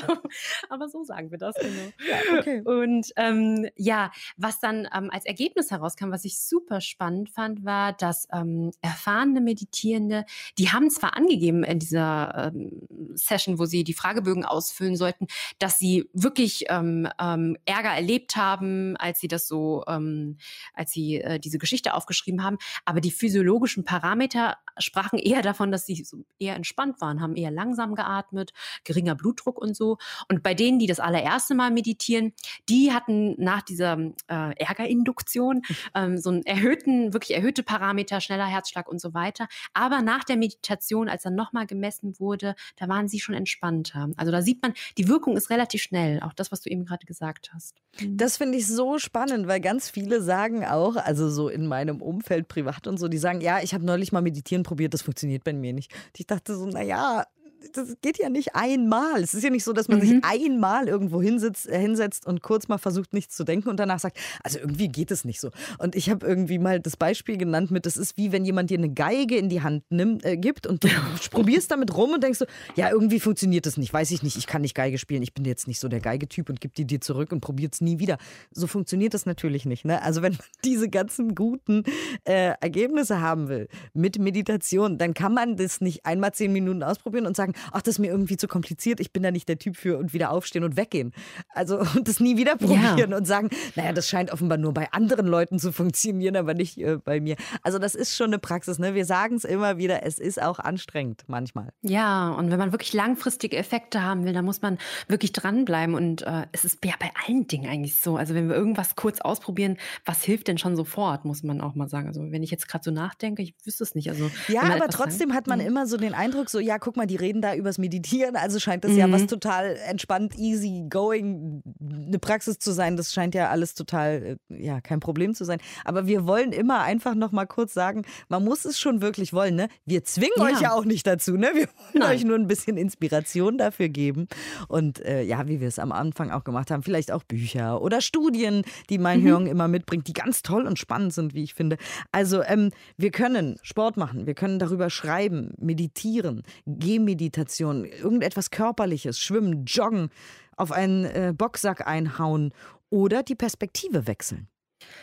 Aber 0.70 0.88
so 0.88 1.02
sagen 1.02 1.32
wir 1.32 1.38
das, 1.38 1.56
genau. 1.56 1.92
Ja, 2.08 2.38
okay. 2.38 2.62
Und 2.64 3.12
ähm, 3.16 3.68
ja, 3.74 4.12
was 4.36 4.60
dann 4.60 4.88
ähm, 4.94 5.10
als 5.10 5.26
Ergebnis 5.26 5.72
herauskam, 5.72 6.12
was 6.12 6.24
ich 6.24 6.38
super 6.38 6.80
spannend 6.80 7.30
fand, 7.30 7.64
war, 7.64 7.92
dass 7.92 8.28
ähm, 8.32 8.70
erfahrene 8.80 9.40
Meditierende, 9.40 10.24
die 10.56 10.70
haben 10.70 10.88
zwar 10.88 11.16
angegeben 11.16 11.64
in 11.64 11.80
dieser 11.80 12.52
ähm, 12.54 12.86
Session, 13.14 13.58
wo 13.58 13.64
sie 13.64 13.82
die 13.82 13.94
Fragebögen 13.94 14.44
ausfüllen 14.44 14.94
sollten, 14.94 15.26
dass 15.58 15.80
sie 15.80 16.08
wirklich 16.12 16.66
ähm, 16.68 17.08
ähm, 17.20 17.56
Ärger 17.64 17.90
erlebt 17.90 18.36
haben, 18.36 18.96
als 18.96 19.18
sie 19.18 19.26
das 19.26 19.47
so, 19.48 19.84
ähm, 19.88 20.36
als 20.74 20.92
sie 20.92 21.16
äh, 21.16 21.38
diese 21.40 21.58
Geschichte 21.58 21.94
aufgeschrieben 21.94 22.44
haben. 22.44 22.58
Aber 22.84 23.00
die 23.00 23.10
physiologischen 23.10 23.84
Parameter 23.84 24.56
sprachen 24.78 25.18
eher 25.18 25.42
davon, 25.42 25.72
dass 25.72 25.86
sie 25.86 26.04
so 26.04 26.24
eher 26.38 26.54
entspannt 26.54 27.00
waren, 27.00 27.20
haben 27.20 27.36
eher 27.36 27.50
langsam 27.50 27.94
geatmet, 27.94 28.52
geringer 28.84 29.14
Blutdruck 29.14 29.58
und 29.58 29.76
so. 29.76 29.98
Und 30.28 30.42
bei 30.42 30.54
denen, 30.54 30.78
die 30.78 30.86
das 30.86 31.00
allererste 31.00 31.54
Mal 31.54 31.70
meditieren, 31.70 32.32
die 32.68 32.92
hatten 32.92 33.34
nach 33.42 33.62
dieser 33.62 33.98
äh, 34.28 34.54
Ärgerinduktion 34.56 35.62
ähm, 35.94 36.18
so 36.18 36.30
einen 36.30 36.44
erhöhten, 36.44 37.12
wirklich 37.12 37.36
erhöhte 37.36 37.62
Parameter, 37.62 38.20
schneller 38.20 38.46
Herzschlag 38.46 38.88
und 38.88 39.00
so 39.00 39.14
weiter. 39.14 39.48
Aber 39.74 40.02
nach 40.02 40.24
der 40.24 40.36
Meditation, 40.36 41.08
als 41.08 41.22
dann 41.22 41.34
nochmal 41.34 41.66
gemessen 41.66 42.18
wurde, 42.18 42.54
da 42.76 42.88
waren 42.88 43.08
sie 43.08 43.20
schon 43.20 43.34
entspannter. 43.34 44.10
Also 44.16 44.32
da 44.32 44.42
sieht 44.42 44.62
man, 44.62 44.74
die 44.96 45.08
Wirkung 45.08 45.36
ist 45.36 45.50
relativ 45.50 45.82
schnell. 45.82 46.20
Auch 46.20 46.32
das, 46.32 46.52
was 46.52 46.60
du 46.60 46.70
eben 46.70 46.84
gerade 46.84 47.06
gesagt 47.06 47.50
hast. 47.54 47.76
Mhm. 48.00 48.16
Das 48.16 48.36
finde 48.36 48.58
ich 48.58 48.66
so 48.66 48.98
spannend 48.98 49.37
spannend, 49.38 49.48
weil 49.48 49.60
ganz 49.60 49.90
viele 49.90 50.22
sagen 50.22 50.64
auch, 50.64 50.96
also 50.96 51.28
so 51.28 51.48
in 51.48 51.66
meinem 51.66 52.02
Umfeld 52.02 52.48
privat 52.48 52.86
und 52.86 52.98
so, 52.98 53.08
die 53.08 53.18
sagen, 53.18 53.40
ja, 53.40 53.60
ich 53.62 53.74
habe 53.74 53.84
neulich 53.84 54.12
mal 54.12 54.22
meditieren 54.22 54.62
probiert, 54.62 54.94
das 54.94 55.02
funktioniert 55.02 55.44
bei 55.44 55.52
mir 55.52 55.72
nicht. 55.72 55.92
ich 56.16 56.26
dachte 56.26 56.56
so, 56.56 56.66
naja, 56.66 57.24
das 57.72 57.96
geht 58.02 58.18
ja 58.18 58.28
nicht 58.28 58.54
einmal. 58.54 59.22
Es 59.22 59.34
ist 59.34 59.42
ja 59.42 59.50
nicht 59.50 59.64
so, 59.64 59.72
dass 59.72 59.88
man 59.88 59.98
mhm. 59.98 60.02
sich 60.02 60.20
einmal 60.22 60.88
irgendwo 60.88 61.20
hinsitzt, 61.20 61.68
äh, 61.68 61.78
hinsetzt 61.78 62.26
und 62.26 62.42
kurz 62.42 62.68
mal 62.68 62.78
versucht, 62.78 63.12
nichts 63.12 63.36
zu 63.36 63.44
denken 63.44 63.68
und 63.68 63.78
danach 63.78 63.98
sagt, 63.98 64.18
also 64.42 64.58
irgendwie 64.58 64.88
geht 64.88 65.10
es 65.10 65.24
nicht 65.24 65.40
so. 65.40 65.50
Und 65.78 65.94
ich 65.94 66.10
habe 66.10 66.26
irgendwie 66.26 66.58
mal 66.58 66.80
das 66.80 66.96
Beispiel 66.96 67.36
genannt 67.36 67.70
mit, 67.70 67.86
das 67.86 67.96
ist 67.96 68.16
wie 68.16 68.32
wenn 68.32 68.44
jemand 68.44 68.70
dir 68.70 68.78
eine 68.78 68.90
Geige 68.90 69.36
in 69.36 69.48
die 69.48 69.62
Hand 69.62 69.84
nimmt, 69.90 70.24
äh, 70.24 70.36
gibt 70.36 70.66
und 70.66 70.84
du 70.84 70.88
probierst 71.30 71.70
damit 71.70 71.96
rum 71.96 72.12
und 72.12 72.22
denkst 72.22 72.38
so, 72.38 72.46
ja, 72.76 72.90
irgendwie 72.90 73.20
funktioniert 73.20 73.66
das 73.66 73.76
nicht, 73.76 73.92
weiß 73.92 74.10
ich 74.10 74.22
nicht, 74.22 74.36
ich 74.36 74.46
kann 74.46 74.62
nicht 74.62 74.74
Geige 74.74 74.98
spielen, 74.98 75.22
ich 75.22 75.34
bin 75.34 75.44
jetzt 75.44 75.68
nicht 75.68 75.80
so 75.80 75.88
der 75.88 76.00
Geigetyp 76.00 76.48
und 76.48 76.60
gib 76.60 76.74
die 76.74 76.86
dir 76.86 77.00
zurück 77.00 77.32
und 77.32 77.40
probiert 77.40 77.74
es 77.74 77.80
nie 77.80 77.98
wieder. 77.98 78.18
So 78.52 78.66
funktioniert 78.66 79.14
das 79.14 79.26
natürlich 79.26 79.66
nicht. 79.66 79.84
Ne? 79.84 80.02
Also 80.02 80.22
wenn 80.22 80.32
man 80.32 80.40
diese 80.64 80.88
ganzen 80.88 81.34
guten 81.34 81.84
äh, 82.24 82.54
Ergebnisse 82.60 83.20
haben 83.20 83.48
will 83.48 83.68
mit 83.94 84.18
Meditation, 84.18 84.98
dann 84.98 85.14
kann 85.14 85.34
man 85.34 85.56
das 85.56 85.80
nicht 85.80 86.06
einmal 86.06 86.32
zehn 86.32 86.52
Minuten 86.52 86.82
ausprobieren 86.82 87.26
und 87.26 87.36
sagen, 87.36 87.47
sagen, 87.48 87.70
ach, 87.72 87.82
das 87.82 87.94
ist 87.94 87.98
mir 87.98 88.08
irgendwie 88.08 88.36
zu 88.36 88.48
kompliziert, 88.48 89.00
ich 89.00 89.12
bin 89.12 89.22
da 89.22 89.30
nicht 89.30 89.48
der 89.48 89.58
Typ 89.58 89.76
für 89.76 89.98
und 89.98 90.12
wieder 90.12 90.30
aufstehen 90.30 90.64
und 90.64 90.76
weggehen. 90.76 91.12
Also 91.50 91.78
und 91.96 92.08
das 92.08 92.20
nie 92.20 92.36
wieder 92.36 92.56
probieren 92.56 93.10
ja. 93.10 93.16
und 93.16 93.26
sagen, 93.26 93.50
naja, 93.76 93.92
das 93.92 94.08
scheint 94.08 94.32
offenbar 94.32 94.58
nur 94.58 94.72
bei 94.74 94.90
anderen 94.92 95.26
Leuten 95.26 95.58
zu 95.58 95.72
funktionieren, 95.72 96.36
aber 96.36 96.54
nicht 96.54 96.78
äh, 96.78 96.98
bei 96.98 97.20
mir. 97.20 97.36
Also 97.62 97.78
das 97.78 97.94
ist 97.94 98.16
schon 98.16 98.28
eine 98.28 98.38
Praxis, 98.38 98.78
ne? 98.78 98.94
Wir 98.94 99.04
sagen 99.04 99.36
es 99.36 99.44
immer 99.44 99.78
wieder, 99.78 100.04
es 100.04 100.18
ist 100.18 100.40
auch 100.40 100.58
anstrengend 100.58 101.24
manchmal. 101.26 101.70
Ja, 101.82 102.30
und 102.30 102.50
wenn 102.50 102.58
man 102.58 102.72
wirklich 102.72 102.92
langfristige 102.92 103.56
Effekte 103.56 104.02
haben 104.02 104.24
will, 104.24 104.32
dann 104.32 104.44
muss 104.44 104.62
man 104.62 104.78
wirklich 105.08 105.32
dranbleiben. 105.32 105.94
Und 105.94 106.22
äh, 106.22 106.46
es 106.52 106.64
ist 106.64 106.84
ja 106.84 106.94
bei 106.98 107.10
allen 107.26 107.46
Dingen 107.46 107.68
eigentlich 107.68 107.96
so. 107.96 108.16
Also 108.16 108.34
wenn 108.34 108.48
wir 108.48 108.56
irgendwas 108.56 108.96
kurz 108.96 109.20
ausprobieren, 109.20 109.76
was 110.04 110.22
hilft 110.22 110.48
denn 110.48 110.58
schon 110.58 110.76
sofort, 110.76 111.24
muss 111.24 111.42
man 111.42 111.60
auch 111.60 111.74
mal 111.74 111.88
sagen. 111.88 112.08
Also 112.08 112.30
wenn 112.30 112.42
ich 112.42 112.50
jetzt 112.50 112.68
gerade 112.68 112.84
so 112.84 112.90
nachdenke, 112.90 113.42
ich 113.42 113.54
wüsste 113.64 113.84
es 113.84 113.94
nicht. 113.94 114.10
Also, 114.10 114.30
ja, 114.48 114.62
aber 114.62 114.88
trotzdem 114.88 115.28
sagt, 115.28 115.38
hat 115.38 115.46
man 115.46 115.60
mhm. 115.60 115.66
immer 115.66 115.86
so 115.86 115.96
den 115.96 116.14
Eindruck, 116.14 116.50
so, 116.50 116.58
ja, 116.58 116.78
guck 116.78 116.96
mal, 116.96 117.06
die 117.06 117.16
reden 117.16 117.37
reden 117.38 117.42
da 117.42 117.54
übers 117.54 117.78
Meditieren, 117.78 118.36
also 118.36 118.58
scheint 118.58 118.84
das 118.84 118.92
mhm. 118.92 118.98
ja 118.98 119.12
was 119.12 119.22
mhm. 119.22 119.28
total 119.28 119.76
entspannt, 119.88 120.38
easy 120.38 120.84
going, 120.88 121.62
eine 121.80 122.18
Praxis 122.18 122.58
zu 122.58 122.72
sein. 122.72 122.96
Das 122.96 123.12
scheint 123.12 123.34
ja 123.34 123.48
alles 123.48 123.74
total, 123.74 124.38
äh, 124.50 124.64
ja, 124.64 124.80
kein 124.80 125.00
Problem 125.00 125.34
zu 125.34 125.44
sein. 125.44 125.58
Aber 125.84 126.06
wir 126.06 126.26
wollen 126.26 126.52
immer 126.52 126.80
einfach 126.80 127.14
noch 127.14 127.32
mal 127.32 127.46
kurz 127.46 127.74
sagen, 127.74 128.02
man 128.28 128.44
muss 128.44 128.64
es 128.64 128.78
schon 128.78 129.00
wirklich 129.00 129.32
wollen, 129.32 129.54
ne? 129.54 129.68
Wir 129.86 130.04
zwingen 130.04 130.32
ja. 130.36 130.44
euch 130.44 130.60
ja 130.60 130.72
auch 130.72 130.84
nicht 130.84 131.06
dazu, 131.06 131.36
ne? 131.36 131.50
Wir 131.54 131.66
wollen 131.66 131.94
Nein. 131.94 132.16
euch 132.16 132.24
nur 132.24 132.36
ein 132.36 132.46
bisschen 132.46 132.76
Inspiration 132.76 133.58
dafür 133.58 133.88
geben. 133.88 134.28
Und 134.68 135.04
äh, 135.04 135.22
ja, 135.22 135.46
wie 135.48 135.60
wir 135.60 135.68
es 135.68 135.78
am 135.78 135.92
Anfang 135.92 136.30
auch 136.30 136.44
gemacht 136.44 136.70
haben, 136.70 136.82
vielleicht 136.82 137.12
auch 137.12 137.22
Bücher 137.22 137.80
oder 137.80 138.00
Studien, 138.00 138.62
die 138.90 138.98
mein 138.98 139.22
mhm. 139.22 139.28
Immer 139.28 139.68
mitbringt, 139.68 140.08
die 140.08 140.12
ganz 140.14 140.42
toll 140.42 140.66
und 140.66 140.78
spannend 140.78 141.12
sind, 141.12 141.34
wie 141.34 141.42
ich 141.42 141.54
finde. 141.54 141.76
Also 142.12 142.42
ähm, 142.42 142.70
wir 142.96 143.10
können 143.10 143.58
Sport 143.62 143.96
machen, 143.96 144.26
wir 144.26 144.34
können 144.34 144.58
darüber 144.58 144.90
schreiben, 144.90 145.52
meditieren, 145.58 146.42
Gehmeditation 146.66 147.27
Meditation, 147.28 147.84
irgendetwas 147.84 148.50
Körperliches, 148.50 149.20
schwimmen, 149.20 149.64
joggen, 149.66 150.08
auf 150.56 150.72
einen 150.72 151.04
äh, 151.04 151.34
Boxsack 151.36 151.86
einhauen 151.86 152.52
oder 152.90 153.22
die 153.22 153.34
Perspektive 153.34 154.06
wechseln. 154.06 154.48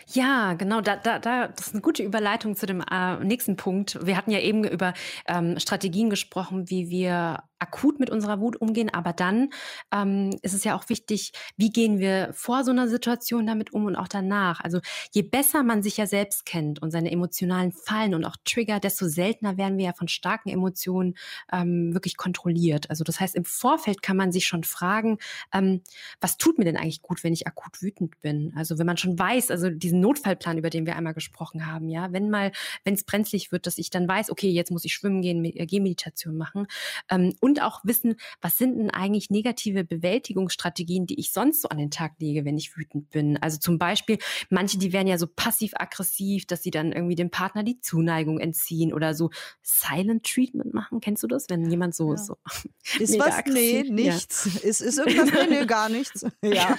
Ja, 0.08 0.54
genau, 0.54 0.82
da, 0.82 0.96
da, 0.96 1.20
da, 1.20 1.50
das 1.50 1.68
ist 1.68 1.74
eine 1.74 1.82
gute 1.82 2.02
Überleitung 2.02 2.56
zu 2.56 2.66
dem 2.66 2.82
äh, 2.82 3.18
nächsten 3.24 3.58
Punkt. 3.58 4.00
Wir 4.06 4.18
hatten 4.18 4.32
ja 4.32 4.40
eben 4.40 4.64
über 4.64 4.94
ähm, 5.28 5.60
Strategien 5.60 6.10
gesprochen, 6.10 6.70
wie 6.70 6.90
wir 6.90 7.44
akut 7.66 8.00
mit 8.00 8.10
unserer 8.12 8.40
Wut 8.40 8.62
umgehen, 8.62 8.94
aber 8.94 9.12
dann 9.12 9.50
ähm, 9.92 10.38
ist 10.44 10.54
es 10.54 10.64
ja 10.64 10.78
auch 10.78 10.88
wichtig, 10.90 11.32
wie 11.58 11.72
gehen 11.72 11.98
wir 11.98 12.30
vor 12.34 12.64
so 12.64 12.72
einer 12.72 12.88
Situation 12.88 13.48
damit 13.48 13.74
um 13.74 13.86
und 13.86 13.96
auch 13.96 14.08
danach. 14.08 14.62
Also 14.62 14.80
je 15.12 15.24
besser 15.24 15.64
man 15.64 15.82
sich 15.82 15.98
ja 15.98 16.06
selbst 16.06 16.46
kennt 16.46 16.82
und 16.82 16.92
seine 16.92 17.12
emotionalen 17.12 17.72
Fallen 17.72 18.14
und 18.14 18.24
auch 18.24 18.36
Trigger, 18.46 18.80
desto 18.80 19.08
seltener 19.08 19.58
werden 19.58 19.78
wir 19.78 19.86
ja 19.86 19.94
von 19.94 20.08
starken 20.08 20.50
Emotionen 20.50 21.16
ähm, 21.52 21.94
wirklich 21.94 22.18
kontrolliert. 22.18 22.90
Also 22.90 23.04
das 23.04 23.20
heißt, 23.20 23.36
im 23.36 23.46
Vorfeld 23.46 24.04
kann 24.04 24.18
man 24.18 24.32
sich 24.32 24.46
schon 24.46 24.64
fragen, 24.64 25.18
ähm, 25.52 25.82
was 26.22 26.38
tut 26.38 26.60
mir 26.60 26.66
denn 26.66 26.78
eigentlich 26.78 27.02
gut, 27.02 27.24
wenn 27.24 27.34
ich 27.34 27.48
akut 27.48 27.82
wütend 27.82 28.22
bin? 28.22 28.54
Also 28.56 28.78
wenn 28.78 28.86
man 28.86 28.98
schon 28.98 29.18
weiß, 29.18 29.50
also 29.50 29.70
diesen 29.70 30.02
Notfallplan, 30.02 30.60
über 30.60 30.70
den 30.70 30.86
wir 30.86 30.96
einmal 30.96 31.14
gesprochen 31.14 31.66
haben, 31.66 31.90
ja, 31.90 32.12
wenn 32.12 32.30
mal, 32.30 32.52
wenn 32.84 32.94
es 32.94 33.04
brenzlig 33.04 33.52
wird, 33.52 33.66
dass 33.66 33.80
ich 33.80 33.90
dann 33.90 34.08
weiß, 34.08 34.30
okay, 34.30 34.50
jetzt 34.50 34.72
muss 34.72 34.86
ich 34.86 34.94
schwimmen 34.94 35.22
gehen, 35.22 35.44
Gehmeditation 35.44 36.38
machen 36.38 36.68
ähm, 37.10 37.34
und 37.40 37.55
und 37.56 37.62
auch 37.62 37.80
wissen, 37.84 38.16
was 38.42 38.58
sind 38.58 38.78
denn 38.78 38.90
eigentlich 38.90 39.30
negative 39.30 39.84
Bewältigungsstrategien, 39.84 41.06
die 41.06 41.20
ich 41.20 41.32
sonst 41.32 41.62
so 41.62 41.70
an 41.70 41.78
den 41.78 41.92
Tag 41.92 42.14
lege, 42.20 42.46
wenn 42.46 42.58
ich 42.58 42.76
wütend 42.76 43.10
bin. 43.12 43.38
Also 43.42 43.58
zum 43.58 43.78
Beispiel, 43.78 44.18
manche, 44.50 44.78
die 44.78 44.92
werden 44.92 45.08
ja 45.08 45.18
so 45.18 45.28
passiv-aggressiv, 45.28 46.46
dass 46.46 46.64
sie 46.64 46.72
dann 46.72 46.92
irgendwie 46.92 47.16
dem 47.16 47.30
Partner 47.30 47.64
die 47.64 47.80
Zuneigung 47.80 48.40
entziehen 48.40 48.94
oder 48.94 49.14
so 49.14 49.30
Silent 49.62 50.26
Treatment 50.26 50.74
machen. 50.74 51.00
Kennst 51.00 51.24
du 51.24 51.28
das, 51.28 51.50
wenn 51.50 51.70
jemand 51.70 51.96
so, 51.96 52.14
ja. 52.14 52.18
so 52.18 52.38
ist 53.00 53.18
was? 53.20 53.44
Nee, 53.46 53.84
nichts. 53.90 54.50
Ja. 54.56 54.70
Ist, 54.70 54.82
ist 54.82 54.98
irgendwas? 54.98 55.32
Nee, 55.32 55.60
nee, 55.60 55.66
gar 55.66 55.90
nichts. 55.90 56.26
Ja. 56.44 56.78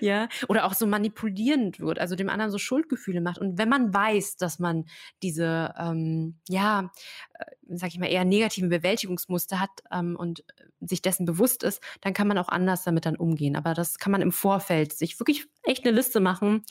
ja. 0.00 0.28
Oder 0.48 0.64
auch 0.64 0.74
so 0.74 0.86
manipulierend 0.86 1.80
wird, 1.80 1.98
also 1.98 2.16
dem 2.16 2.28
anderen 2.28 2.50
so 2.50 2.58
Schuldgefühle 2.58 3.20
macht. 3.20 3.38
Und 3.38 3.58
wenn 3.58 3.68
man 3.68 3.92
weiß, 3.92 4.36
dass 4.36 4.58
man 4.58 4.84
diese, 5.22 5.74
ähm, 5.78 6.38
ja, 6.48 6.90
sag 7.68 7.90
ich 7.90 7.98
mal, 7.98 8.06
eher 8.06 8.24
negativen 8.24 8.68
Bewältigungsmuster 8.68 9.60
hat 9.60 9.70
ähm, 9.92 10.16
und 10.16 10.44
sich 10.80 11.02
dessen 11.02 11.26
bewusst 11.26 11.62
ist, 11.62 11.82
dann 12.00 12.14
kann 12.14 12.28
man 12.28 12.38
auch 12.38 12.48
anders 12.48 12.84
damit 12.84 13.04
dann 13.04 13.16
umgehen. 13.16 13.56
Aber 13.56 13.74
das 13.74 13.98
kann 13.98 14.12
man 14.12 14.22
im 14.22 14.32
Vorfeld 14.32 14.92
sich 14.92 15.18
wirklich 15.20 15.46
echt 15.64 15.84
eine 15.84 15.94
Liste 15.94 16.20
machen, 16.20 16.64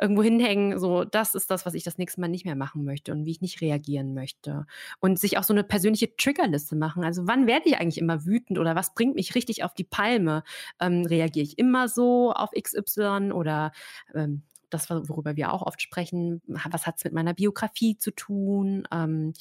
irgendwo 0.00 0.22
hinhängen, 0.22 0.78
so 0.78 1.04
das 1.04 1.34
ist 1.34 1.50
das, 1.50 1.66
was 1.66 1.74
ich 1.74 1.84
das 1.84 1.98
nächste 1.98 2.20
Mal 2.20 2.28
nicht 2.28 2.46
mehr 2.46 2.56
machen 2.56 2.84
möchte 2.84 3.12
und 3.12 3.26
wie 3.26 3.30
ich 3.30 3.40
nicht 3.40 3.60
reagieren 3.60 4.14
möchte. 4.14 4.66
Und 5.00 5.18
sich 5.18 5.38
auch 5.38 5.44
so 5.44 5.52
eine 5.52 5.64
persönliche 5.64 6.16
Triggerliste 6.16 6.76
machen. 6.76 7.04
Also 7.04 7.26
wann 7.26 7.46
werde 7.46 7.68
ich 7.68 7.78
eigentlich 7.78 7.98
immer 7.98 8.24
wütend 8.24 8.58
oder 8.58 8.74
was 8.74 8.94
bringt 8.94 9.14
mich 9.14 9.34
richtig 9.34 9.64
auf 9.64 9.74
die 9.74 9.84
Palme? 9.84 10.42
Ähm, 10.80 11.04
reagiere 11.04 11.44
ich 11.44 11.58
immer 11.58 11.88
so 11.88 12.32
auf 12.32 12.50
XY 12.52 13.32
oder 13.32 13.72
ähm, 14.14 14.42
das, 14.70 14.90
worüber 14.90 15.36
wir 15.36 15.52
auch 15.52 15.62
oft 15.62 15.80
sprechen, 15.80 16.42
was 16.46 16.86
hat 16.86 16.96
es 16.98 17.04
mit 17.04 17.12
meiner 17.12 17.34
Biografie 17.34 17.96
zu 17.96 18.10
tun? 18.10 18.86
Ähm, 18.92 19.32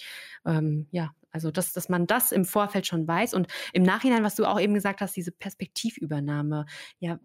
ähm, 0.45 0.87
ja, 0.91 1.11
also 1.31 1.51
dass, 1.51 1.73
dass 1.73 1.89
man 1.89 2.07
das 2.07 2.31
im 2.31 2.45
Vorfeld 2.45 2.87
schon 2.87 3.07
weiß 3.07 3.33
und 3.33 3.47
im 3.73 3.83
Nachhinein, 3.83 4.23
was 4.23 4.35
du 4.35 4.45
auch 4.45 4.59
eben 4.59 4.73
gesagt 4.73 5.01
hast, 5.01 5.15
diese 5.15 5.31
Perspektivübernahme, 5.31 6.65
ja, 6.99 7.19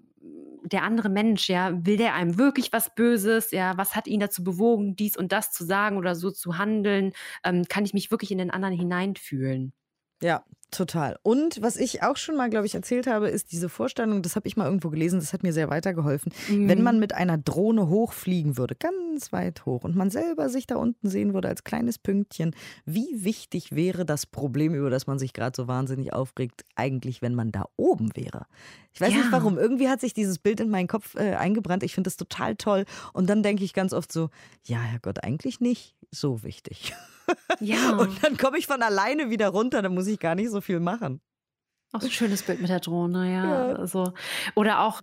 der 0.65 0.85
andere 0.85 1.09
Mensch, 1.09 1.49
ja, 1.49 1.73
will 1.85 1.97
der 1.97 2.15
einem 2.15 2.38
wirklich 2.38 2.73
was 2.73 2.95
Böses? 2.95 3.51
Ja, 3.51 3.77
was 3.77 3.97
hat 3.97 4.07
ihn 4.07 4.21
dazu 4.21 4.45
bewogen, 4.45 4.95
dies 4.97 5.17
und 5.17 5.33
das 5.33 5.51
zu 5.51 5.65
sagen 5.65 5.97
oder 5.97 6.15
so 6.15 6.31
zu 6.31 6.59
handeln? 6.59 7.12
Ähm, 7.45 7.65
kann 7.69 7.85
ich 7.85 7.95
mich 7.95 8.11
wirklich 8.11 8.31
in 8.31 8.38
den 8.38 8.51
anderen 8.51 8.77
hineinfühlen? 8.77 9.73
Ja, 10.22 10.44
total. 10.70 11.18
Und 11.22 11.61
was 11.62 11.76
ich 11.76 12.02
auch 12.02 12.16
schon 12.16 12.37
mal, 12.37 12.48
glaube 12.48 12.66
ich, 12.66 12.74
erzählt 12.74 13.06
habe, 13.06 13.28
ist 13.28 13.52
diese 13.52 13.68
Vorstellung, 13.68 14.22
das 14.22 14.37
habe 14.37 14.48
ich 14.48 14.56
mal 14.56 14.64
irgendwo 14.64 14.88
gelesen, 14.88 15.20
das 15.20 15.32
hat 15.32 15.42
mir 15.42 15.52
sehr 15.52 15.68
weitergeholfen. 15.68 16.32
Mhm. 16.48 16.68
Wenn 16.68 16.82
man 16.82 16.98
mit 16.98 17.14
einer 17.14 17.38
Drohne 17.38 17.88
hochfliegen 17.88 18.56
würde, 18.56 18.74
ganz 18.74 19.32
weit 19.32 19.66
hoch, 19.66 19.85
und 19.85 19.94
man 19.94 20.11
selber 20.11 20.48
sich 20.48 20.66
da 20.66 20.76
unten 20.76 21.08
sehen 21.08 21.35
würde 21.35 21.48
als 21.48 21.64
kleines 21.64 21.98
Pünktchen, 21.98 22.54
wie 22.87 23.24
wichtig 23.24 23.74
wäre 23.74 24.04
das 24.04 24.26
Problem, 24.26 24.74
über 24.74 24.90
das 24.90 25.06
man 25.06 25.18
sich 25.18 25.32
gerade 25.32 25.54
so 25.54 25.68
wahnsinnig 25.68 26.12
aufregt, 26.12 26.64
eigentlich, 26.74 27.20
wenn 27.20 27.35
man 27.35 27.52
da 27.52 27.66
oben 27.76 28.16
wäre? 28.16 28.46
Ich 28.94 29.00
weiß 29.00 29.12
ja. 29.12 29.18
nicht 29.18 29.32
warum. 29.32 29.58
Irgendwie 29.58 29.88
hat 29.88 30.00
sich 30.00 30.14
dieses 30.14 30.38
Bild 30.38 30.61
in 30.61 30.70
meinen 30.70 30.88
Kopf 30.88 31.14
äh, 31.14 31.35
eingebrannt. 31.35 31.82
Ich 31.82 31.94
finde 31.94 32.08
das 32.08 32.16
total 32.16 32.56
toll. 32.56 32.85
Und 33.12 33.28
dann 33.28 33.42
denke 33.42 33.64
ich 33.64 33.74
ganz 33.74 33.92
oft 33.92 34.12
so, 34.12 34.30
ja, 34.64 34.78
Herrgott, 34.78 35.22
eigentlich 35.22 35.61
nicht 35.61 35.94
so 36.12 36.42
wichtig. 36.42 36.94
Ja. 37.61 37.96
Und 37.96 38.22
dann 38.22 38.37
komme 38.37 38.59
ich 38.59 38.66
von 38.66 38.83
alleine 38.83 39.31
wieder 39.31 39.48
runter, 39.48 39.81
dann 39.81 39.94
muss 39.94 40.09
ich 40.09 40.18
gar 40.18 40.35
nicht 40.35 40.51
so 40.51 40.61
viel 40.61 40.81
machen. 40.81 41.22
Auch 41.92 42.01
so 42.01 42.09
ein 42.09 42.12
schönes 42.12 42.42
Bild 42.42 42.61
mit 42.61 42.68
der 42.68 42.81
Drohne, 42.81 43.33
ja. 43.33 43.44
ja. 43.44 43.77
Also, 43.77 44.12
oder 44.55 44.81
auch, 44.81 45.01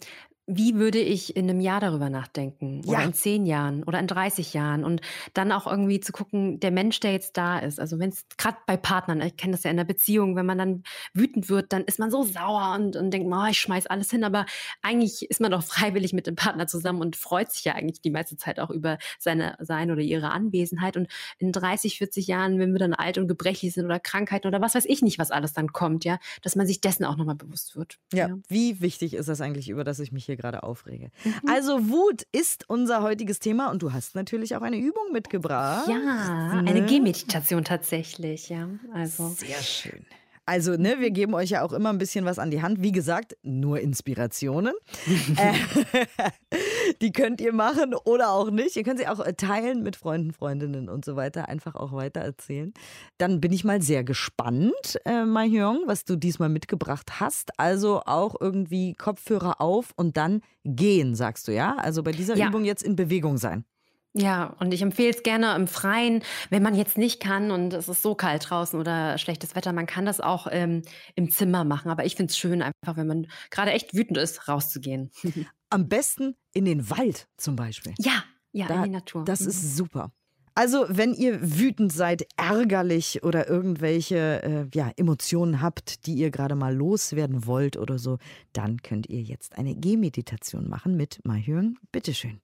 wie 0.51 0.75
würde 0.75 0.97
ich 0.97 1.35
in 1.35 1.47
einem 1.47 1.61
Jahr 1.61 1.79
darüber 1.79 2.09
nachdenken? 2.09 2.81
Oder 2.85 2.99
ja. 2.99 3.05
in 3.05 3.13
zehn 3.13 3.45
Jahren 3.45 3.83
oder 3.83 3.99
in 3.99 4.07
30 4.07 4.53
Jahren? 4.55 4.83
Und 4.83 5.01
dann 5.35 5.51
auch 5.51 5.67
irgendwie 5.67 5.99
zu 5.99 6.11
gucken, 6.11 6.59
der 6.59 6.71
Mensch, 6.71 6.99
der 6.99 7.11
jetzt 7.11 7.37
da 7.37 7.59
ist. 7.59 7.79
Also 7.79 7.99
wenn 7.99 8.09
es 8.09 8.25
gerade 8.37 8.57
bei 8.65 8.75
Partnern, 8.75 9.21
ich 9.21 9.37
kenne 9.37 9.51
das 9.51 9.63
ja 9.63 9.69
in 9.69 9.77
der 9.77 9.83
Beziehung, 9.83 10.35
wenn 10.35 10.47
man 10.47 10.57
dann 10.57 10.83
wütend 11.13 11.49
wird, 11.49 11.71
dann 11.71 11.83
ist 11.83 11.99
man 11.99 12.09
so 12.09 12.23
sauer 12.23 12.75
und, 12.75 12.95
und 12.95 13.11
denkt, 13.11 13.31
oh, 13.31 13.45
ich 13.47 13.59
schmeiß 13.59 13.85
alles 13.85 14.09
hin. 14.09 14.23
Aber 14.23 14.47
eigentlich 14.81 15.29
ist 15.29 15.39
man 15.39 15.51
doch 15.51 15.63
freiwillig 15.69 16.13
mit 16.13 16.25
dem 16.25 16.35
Partner 16.35 16.65
zusammen 16.65 17.01
und 17.01 17.15
freut 17.15 17.51
sich 17.51 17.65
ja 17.65 17.75
eigentlich 17.75 18.01
die 18.01 18.11
meiste 18.11 18.35
Zeit 18.35 18.59
auch 18.59 18.71
über 18.71 18.97
seine, 19.19 19.55
sein 19.59 19.91
oder 19.91 20.01
ihre 20.01 20.31
Anwesenheit. 20.31 20.97
Und 20.97 21.07
in 21.37 21.51
30, 21.51 21.99
40 21.99 22.25
Jahren, 22.25 22.57
wenn 22.57 22.71
wir 22.71 22.79
dann 22.79 22.95
alt 22.95 23.19
und 23.19 23.27
gebrechlich 23.27 23.73
sind 23.73 23.85
oder 23.85 23.99
Krankheiten 23.99 24.47
oder 24.47 24.61
was 24.61 24.73
weiß 24.73 24.85
ich 24.85 25.03
nicht, 25.03 25.19
was 25.19 25.29
alles 25.29 25.53
dann 25.53 25.71
kommt, 25.73 26.05
ja, 26.05 26.17
dass 26.41 26.55
man 26.55 26.65
sich 26.65 26.81
dessen 26.81 27.05
auch 27.05 27.17
nochmal 27.17 27.35
bewusst 27.35 27.75
wird. 27.75 27.99
Ja. 28.13 28.29
ja. 28.29 28.37
Wie 28.47 28.81
wichtig 28.81 29.13
ist 29.13 29.29
das 29.29 29.41
eigentlich, 29.41 29.69
über 29.69 29.83
das 29.83 29.99
ich 29.99 30.11
mich 30.11 30.25
hier 30.25 30.38
gerade 30.39 30.63
aufrege. 30.63 31.11
Mhm. 31.23 31.33
Also 31.47 31.89
Wut 31.89 32.23
ist 32.31 32.65
unser 32.67 33.03
heutiges 33.03 33.39
Thema 33.39 33.69
und 33.71 33.81
du 33.81 33.93
hast 33.93 34.15
natürlich 34.15 34.55
auch 34.55 34.61
eine 34.61 34.77
Übung 34.77 35.11
mitgebracht. 35.11 35.87
Ja, 35.87 36.61
ne? 36.61 36.69
eine 36.69 36.85
Gehmeditation 36.85 37.63
tatsächlich, 37.63 38.49
ja. 38.49 38.69
Also. 38.93 39.29
Sehr 39.29 39.61
schön. 39.61 40.05
Also, 40.49 40.77
ne, 40.77 40.99
wir 40.99 41.11
geben 41.11 41.35
euch 41.35 41.51
ja 41.51 41.61
auch 41.61 41.73
immer 41.73 41.89
ein 41.89 41.99
bisschen 41.99 42.25
was 42.25 42.39
an 42.39 42.49
die 42.49 42.63
Hand. 42.63 42.81
Wie 42.81 42.91
gesagt, 42.91 43.37
nur 43.43 43.79
Inspirationen. 43.79 44.73
äh, 45.37 46.57
die 47.01 47.11
könnt 47.11 47.41
ihr 47.41 47.53
machen 47.53 47.93
oder 47.93 48.31
auch 48.31 48.51
nicht. 48.51 48.75
Ihr 48.75 48.83
könnt 48.83 48.99
sie 48.99 49.07
auch 49.07 49.19
äh, 49.19 49.33
teilen 49.33 49.83
mit 49.83 49.95
Freunden, 49.95 50.33
Freundinnen 50.33 50.89
und 50.89 51.05
so 51.05 51.15
weiter. 51.15 51.49
Einfach 51.49 51.75
auch 51.75 51.91
weiter 51.91 52.21
erzählen. 52.21 52.73
Dann 53.17 53.41
bin 53.41 53.51
ich 53.51 53.63
mal 53.63 53.81
sehr 53.81 54.03
gespannt, 54.03 54.99
äh, 55.05 55.25
Mahjong, 55.25 55.83
was 55.85 56.05
du 56.05 56.15
diesmal 56.15 56.49
mitgebracht 56.49 57.19
hast. 57.19 57.59
Also 57.59 58.01
auch 58.05 58.35
irgendwie 58.39 58.93
Kopfhörer 58.95 59.61
auf 59.61 59.91
und 59.95 60.17
dann 60.17 60.41
gehen, 60.63 61.15
sagst 61.15 61.47
du, 61.47 61.53
ja? 61.53 61.75
Also 61.77 62.03
bei 62.03 62.11
dieser 62.11 62.35
ja. 62.35 62.47
Übung 62.47 62.65
jetzt 62.65 62.83
in 62.83 62.95
Bewegung 62.95 63.37
sein. 63.37 63.65
Ja, 64.13 64.55
und 64.59 64.73
ich 64.73 64.81
empfehle 64.81 65.11
es 65.11 65.21
gerne 65.21 65.55
im 65.55 65.67
Freien, 65.67 66.23
wenn 66.49 66.63
man 66.63 66.73
jetzt 66.73 66.97
nicht 66.97 67.21
kann 67.21 67.51
und 67.51 67.73
es 67.73 67.87
ist 67.87 68.01
so 68.01 68.15
kalt 68.15 68.49
draußen 68.49 68.79
oder 68.79 69.19
schlechtes 69.19 69.55
Wetter, 69.55 69.71
man 69.71 69.85
kann 69.85 70.05
das 70.05 70.19
auch 70.19 70.47
ähm, 70.49 70.81
im 71.15 71.29
Zimmer 71.29 71.63
machen. 71.63 71.91
Aber 71.91 72.05
ich 72.05 72.15
finde 72.15 72.31
es 72.31 72.37
schön, 72.37 72.63
einfach, 72.63 72.97
wenn 72.97 73.05
man 73.05 73.27
gerade 73.51 73.71
echt 73.71 73.93
wütend 73.93 74.17
ist, 74.17 74.47
rauszugehen. 74.47 75.11
Am 75.69 75.87
besten 75.87 76.35
in 76.53 76.65
den 76.65 76.89
Wald 76.89 77.27
zum 77.37 77.55
Beispiel. 77.55 77.93
Ja, 77.99 78.23
ja, 78.51 78.67
da, 78.67 78.77
in 78.77 78.83
die 78.85 78.89
Natur. 78.89 79.23
Das 79.25 79.41
mhm. 79.41 79.49
ist 79.49 79.77
super. 79.77 80.11
Also, 80.55 80.85
wenn 80.89 81.13
ihr 81.13 81.39
wütend 81.57 81.93
seid, 81.93 82.27
ärgerlich 82.35 83.23
oder 83.23 83.47
irgendwelche 83.47 84.43
äh, 84.43 84.65
ja, 84.73 84.91
Emotionen 84.97 85.61
habt, 85.61 86.05
die 86.05 86.15
ihr 86.15 86.31
gerade 86.31 86.55
mal 86.55 86.75
loswerden 86.75 87.45
wollt 87.45 87.77
oder 87.77 87.97
so, 87.97 88.17
dann 88.51 88.81
könnt 88.81 89.07
ihr 89.07 89.21
jetzt 89.21 89.57
eine 89.57 89.75
Gehmeditation 89.75 90.67
machen 90.67 90.97
mit 90.97 91.19
Mahjong. 91.23 91.77
Bitteschön. 91.93 92.41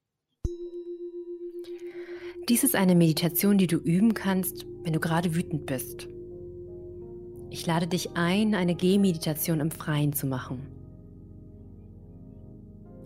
Dies 2.47 2.63
ist 2.63 2.75
eine 2.75 2.95
Meditation, 2.95 3.57
die 3.57 3.67
du 3.67 3.77
üben 3.77 4.13
kannst, 4.13 4.65
wenn 4.83 4.93
du 4.93 4.99
gerade 4.99 5.35
wütend 5.35 5.65
bist. 5.65 6.07
Ich 7.49 7.65
lade 7.65 7.87
dich 7.87 8.15
ein, 8.15 8.53
eine 8.53 8.75
Gehmeditation 8.75 9.59
im 9.59 9.71
Freien 9.71 10.13
zu 10.13 10.27
machen. 10.27 10.74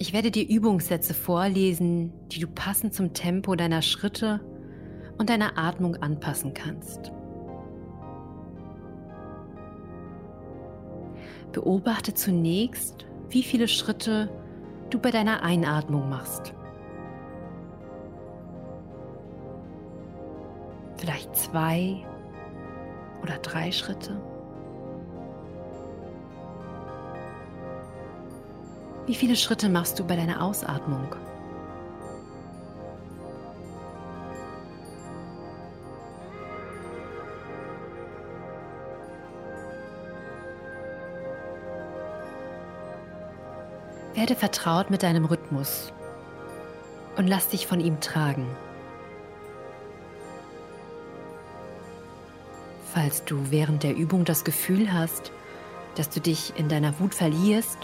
Ich 0.01 0.13
werde 0.13 0.31
dir 0.31 0.47
Übungssätze 0.47 1.13
vorlesen, 1.13 2.13
die 2.29 2.39
du 2.39 2.47
passend 2.47 2.93
zum 2.93 3.13
Tempo 3.13 3.55
deiner 3.55 3.81
Schritte 3.81 4.39
und 5.17 5.29
deiner 5.29 5.57
Atmung 5.57 5.97
anpassen 5.97 6.53
kannst. 6.53 7.11
Beobachte 11.51 12.13
zunächst, 12.13 13.05
wie 13.27 13.43
viele 13.43 13.67
Schritte 13.67 14.29
du 14.89 14.99
bei 14.99 15.11
deiner 15.11 15.43
Einatmung 15.43 16.09
machst. 16.09 16.53
vielleicht 20.99 21.35
zwei 21.35 22.05
oder 23.21 23.37
drei 23.37 23.71
Schritte? 23.71 24.21
Wie 29.09 29.15
viele 29.15 29.35
Schritte 29.35 29.69
machst 29.69 29.97
du 29.97 30.05
bei 30.05 30.15
deiner 30.15 30.39
Ausatmung? 30.39 31.15
Werde 44.13 44.35
vertraut 44.35 44.91
mit 44.91 45.01
deinem 45.01 45.25
Rhythmus 45.25 45.91
und 47.17 47.25
lass 47.25 47.47
dich 47.47 47.65
von 47.65 47.79
ihm 47.79 47.99
tragen. 48.01 48.45
Falls 52.93 53.25
du 53.25 53.49
während 53.49 53.81
der 53.81 53.95
Übung 53.95 54.23
das 54.23 54.43
Gefühl 54.43 54.93
hast, 54.93 55.31
dass 55.95 56.11
du 56.11 56.19
dich 56.19 56.53
in 56.57 56.69
deiner 56.69 56.99
Wut 56.99 57.15
verlierst, 57.15 57.79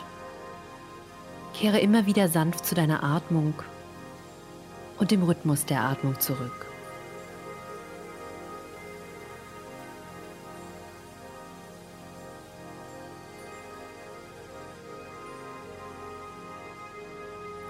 kehre 1.59 1.79
immer 1.79 2.05
wieder 2.05 2.27
sanft 2.27 2.65
zu 2.65 2.75
deiner 2.75 3.03
Atmung 3.03 3.53
und 4.99 5.11
dem 5.11 5.23
Rhythmus 5.23 5.65
der 5.65 5.81
Atmung 5.81 6.19
zurück. 6.19 6.65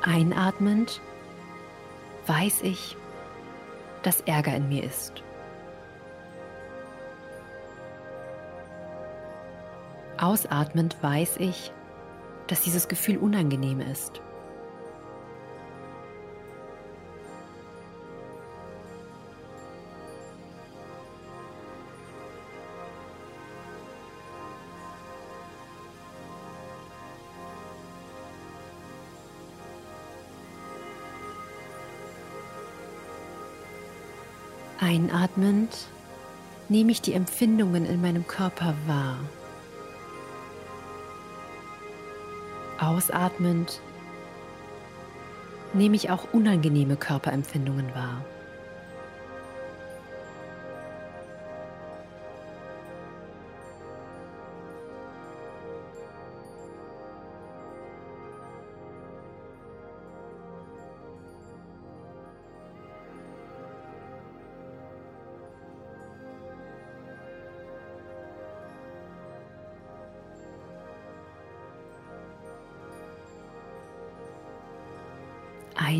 Einatmend 0.01 1.01
weiß 2.27 2.61
ich, 2.61 2.95
dass 4.03 4.21
Ärger 4.21 4.55
in 4.55 4.69
mir 4.69 4.83
ist. 4.83 5.23
Ausatmend 10.17 10.95
weiß 11.01 11.37
ich, 11.37 11.71
dass 12.47 12.61
dieses 12.61 12.87
Gefühl 12.87 13.17
unangenehm 13.17 13.81
ist. 13.81 14.21
Einatmend 34.79 35.75
nehme 36.69 36.91
ich 36.91 37.01
die 37.01 37.13
Empfindungen 37.13 37.85
in 37.85 38.01
meinem 38.01 38.27
Körper 38.27 38.75
wahr. 38.85 39.17
Ausatmend 42.79 43.81
nehme 45.73 45.95
ich 45.95 46.09
auch 46.09 46.27
unangenehme 46.33 46.95
Körperempfindungen 46.95 47.93
wahr. 47.93 48.23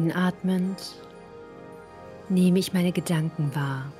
Einatmend 0.05 0.97
nehme 2.29 2.59
ich 2.59 2.73
meine 2.73 2.91
Gedanken 2.91 3.55
wahr. 3.55 3.91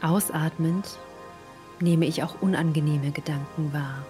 Ausatmend 0.00 0.96
nehme 1.80 2.06
ich 2.06 2.22
auch 2.22 2.40
unangenehme 2.40 3.10
Gedanken 3.10 3.72
wahr. 3.72 4.04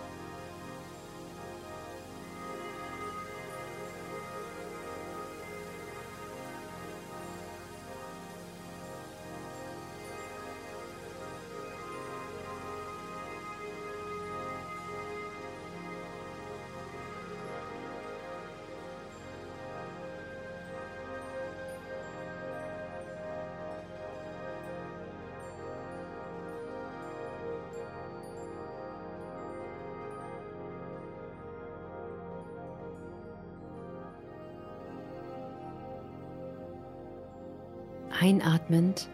Einatmend 38.24 39.10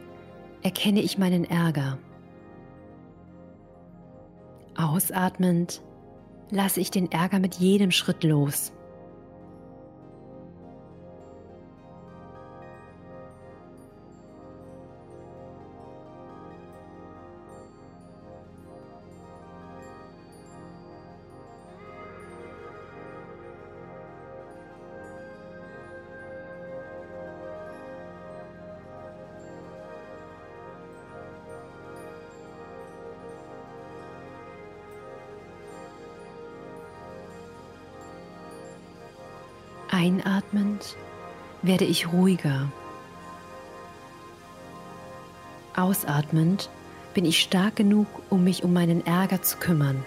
erkenne 0.63 1.01
ich 1.03 1.19
meinen 1.19 1.45
Ärger. 1.45 1.99
Ausatmend 4.77 5.83
lasse 6.53 6.79
ich 6.79 6.93
den 6.93 7.11
Ärger 7.11 7.41
mit 7.41 7.57
jedem 7.57 7.91
Schritt 7.91 8.23
los. 8.23 8.73
Einatmend 40.01 40.97
werde 41.61 41.85
ich 41.85 42.11
ruhiger. 42.11 42.73
Ausatmend 45.77 46.71
bin 47.13 47.27
ich 47.27 47.39
stark 47.39 47.77
genug, 47.77 48.07
um 48.31 48.43
mich 48.43 48.65
um 48.65 48.73
meinen 48.73 49.05
Ärger 49.05 49.43
zu 49.43 49.59
kümmern. 49.59 50.03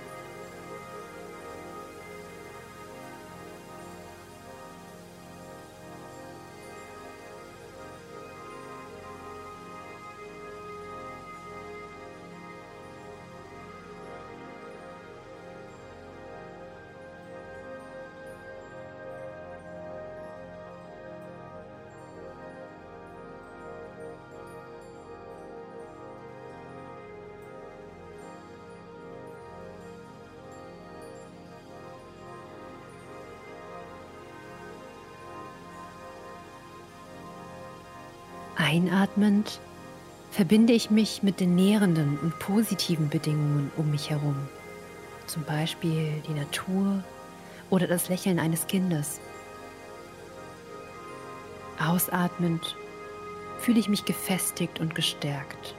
Einatmend 38.73 39.59
verbinde 40.31 40.73
ich 40.73 40.89
mich 40.89 41.21
mit 41.21 41.39
den 41.39 41.53
nährenden 41.53 42.17
und 42.17 42.39
positiven 42.39 43.07
Bedingungen 43.07 43.71
um 43.77 43.91
mich 43.91 44.09
herum. 44.09 44.36
Zum 45.27 45.43
Beispiel 45.43 46.23
die 46.27 46.33
Natur 46.33 47.03
oder 47.69 47.86
das 47.86 48.09
Lächeln 48.09 48.39
eines 48.39 48.65
Kindes. 48.65 49.19
Ausatmend 51.79 52.75
fühle 53.59 53.79
ich 53.79 53.89
mich 53.89 54.05
gefestigt 54.05 54.79
und 54.79 54.95
gestärkt. 54.95 55.75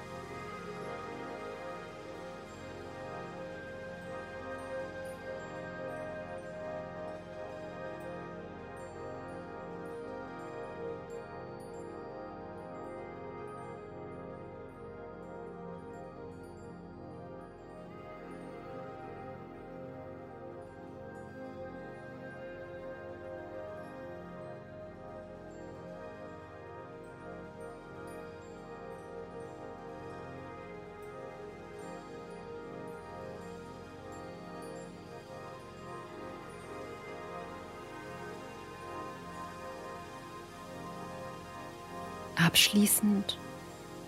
Abschließend 42.44 43.38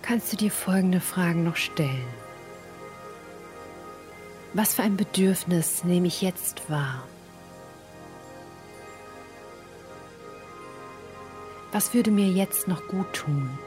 kannst 0.03 0.31
du 0.31 0.37
dir 0.37 0.51
folgende 0.51 0.99
Fragen 0.99 1.43
noch 1.43 1.55
stellen. 1.55 2.05
Was 4.53 4.75
für 4.75 4.83
ein 4.83 4.95
Bedürfnis 4.95 5.83
nehme 5.83 6.05
ich 6.05 6.21
jetzt 6.21 6.69
wahr? 6.69 7.03
Was 11.71 11.95
würde 11.95 12.11
mir 12.11 12.27
jetzt 12.27 12.67
noch 12.67 12.87
gut 12.87 13.11
tun? 13.11 13.57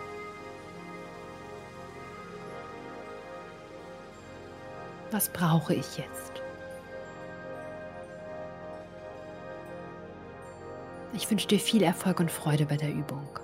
Was 5.11 5.33
brauche 5.33 5.75
ich 5.75 5.99
jetzt? 5.99 6.33
Ich 11.13 11.29
wünsche 11.29 11.49
dir 11.49 11.59
viel 11.59 11.83
Erfolg 11.83 12.21
und 12.21 12.31
Freude 12.31 12.67
bei 12.67 12.77
der 12.77 12.91
Übung. 12.91 13.40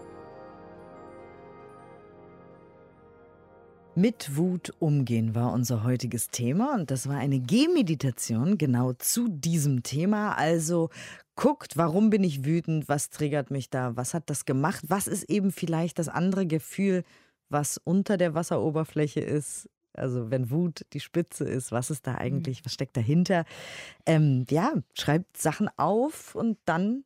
Mit 3.98 4.36
Wut 4.36 4.74
umgehen 4.78 5.34
war 5.34 5.54
unser 5.54 5.82
heutiges 5.82 6.28
Thema 6.28 6.74
und 6.74 6.90
das 6.90 7.08
war 7.08 7.16
eine 7.16 7.40
Gehmeditation 7.40 8.58
genau 8.58 8.92
zu 8.92 9.26
diesem 9.26 9.84
Thema. 9.84 10.36
Also 10.36 10.90
guckt, 11.34 11.78
warum 11.78 12.10
bin 12.10 12.22
ich 12.22 12.44
wütend, 12.44 12.90
was 12.90 13.08
triggert 13.08 13.50
mich 13.50 13.70
da, 13.70 13.96
was 13.96 14.12
hat 14.12 14.28
das 14.28 14.44
gemacht, 14.44 14.84
was 14.88 15.06
ist 15.06 15.30
eben 15.30 15.50
vielleicht 15.50 15.98
das 15.98 16.08
andere 16.08 16.46
Gefühl, 16.46 17.04
was 17.48 17.80
unter 17.84 18.18
der 18.18 18.34
Wasseroberfläche 18.34 19.20
ist. 19.20 19.70
Also 19.94 20.30
wenn 20.30 20.50
Wut 20.50 20.84
die 20.92 21.00
Spitze 21.00 21.44
ist, 21.44 21.72
was 21.72 21.90
ist 21.90 22.06
da 22.06 22.16
eigentlich, 22.16 22.66
was 22.66 22.74
steckt 22.74 22.98
dahinter? 22.98 23.46
Ähm, 24.04 24.44
ja, 24.50 24.74
schreibt 24.92 25.38
Sachen 25.38 25.70
auf 25.78 26.34
und 26.34 26.58
dann 26.66 27.05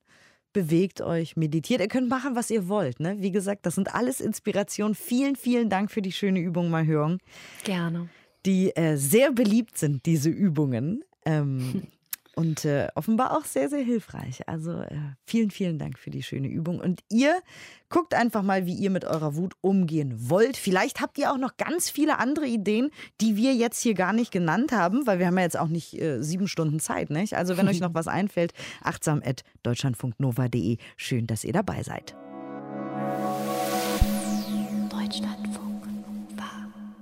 bewegt 0.53 1.01
euch, 1.01 1.37
meditiert. 1.37 1.81
Ihr 1.81 1.89
könnt 1.89 2.09
machen, 2.09 2.35
was 2.35 2.51
ihr 2.51 2.69
wollt. 2.69 3.01
Ne? 3.01 3.17
Wie 3.19 3.31
gesagt, 3.31 3.67
das 3.67 3.75
sind 3.75 3.95
alles 3.95 4.21
Inspirationen. 4.21 4.95
Vielen, 4.95 5.37
vielen 5.37 5.69
Dank 5.69 5.91
für 5.91 6.03
die 6.03 6.13
schöne 6.13 6.41
Übung, 6.41 6.71
Mahjong. 6.71 7.19
Gerne. 7.65 8.09
Die 8.47 8.75
äh, 8.77 8.97
sehr 8.97 9.33
beliebt 9.33 9.79
sind, 9.79 10.07
diese 10.07 10.31
Übungen. 10.31 11.05
Ähm, 11.25 11.83
und 12.37 12.65
äh, 12.65 12.89
offenbar 12.95 13.37
auch 13.37 13.45
sehr, 13.45 13.69
sehr 13.69 13.83
hilfreich. 13.83 14.49
Also 14.49 14.73
äh, 14.73 14.97
vielen, 15.27 15.51
vielen 15.51 15.79
Dank 15.79 15.99
für 15.99 16.11
die 16.11 16.23
schöne 16.23 16.49
Übung. 16.49 16.81
Und 16.81 17.01
ihr 17.11 17.35
guckt 17.89 18.15
einfach 18.15 18.43
mal, 18.43 18.67
wie 18.67 18.75
ihr 18.75 18.91
mit 18.91 19.05
eurer 19.05 19.35
Wut 19.35 19.55
umgehen 19.61 20.31
wollt. 20.31 20.57
Vielleicht 20.57 21.01
habt 21.01 21.19
ihr 21.19 21.33
auch 21.33 21.39
noch 21.39 21.57
ganz 21.57 21.91
viele 21.91 22.19
andere 22.19 22.47
Ideen, 22.47 22.91
die 23.21 23.37
wir 23.37 23.55
jetzt 23.55 23.83
hier 23.83 23.95
gar 23.95 24.13
nicht 24.13 24.31
genannt 24.31 24.73
haben, 24.73 25.07
weil 25.07 25.19
wir 25.19 25.27
haben 25.27 25.39
ja 25.39 25.45
jetzt 25.45 25.59
auch 25.59 25.69
nicht 25.69 26.01
äh, 26.01 26.23
sieben 26.23 26.49
Stunden 26.49 26.81
Zeit. 26.81 27.11
Nicht? 27.11 27.37
Also 27.37 27.57
wenn 27.57 27.69
euch 27.69 27.81
noch 27.81 27.95
was 27.95 28.09
einfällt, 28.09 28.53
achtsam 28.83 29.23
at 29.25 29.43
deutschlandfunknova.de. 29.63 30.79
Schön, 30.97 31.27
dass 31.27 31.45
ihr 31.45 31.53
dabei 31.53 31.83
seid. 31.83 32.15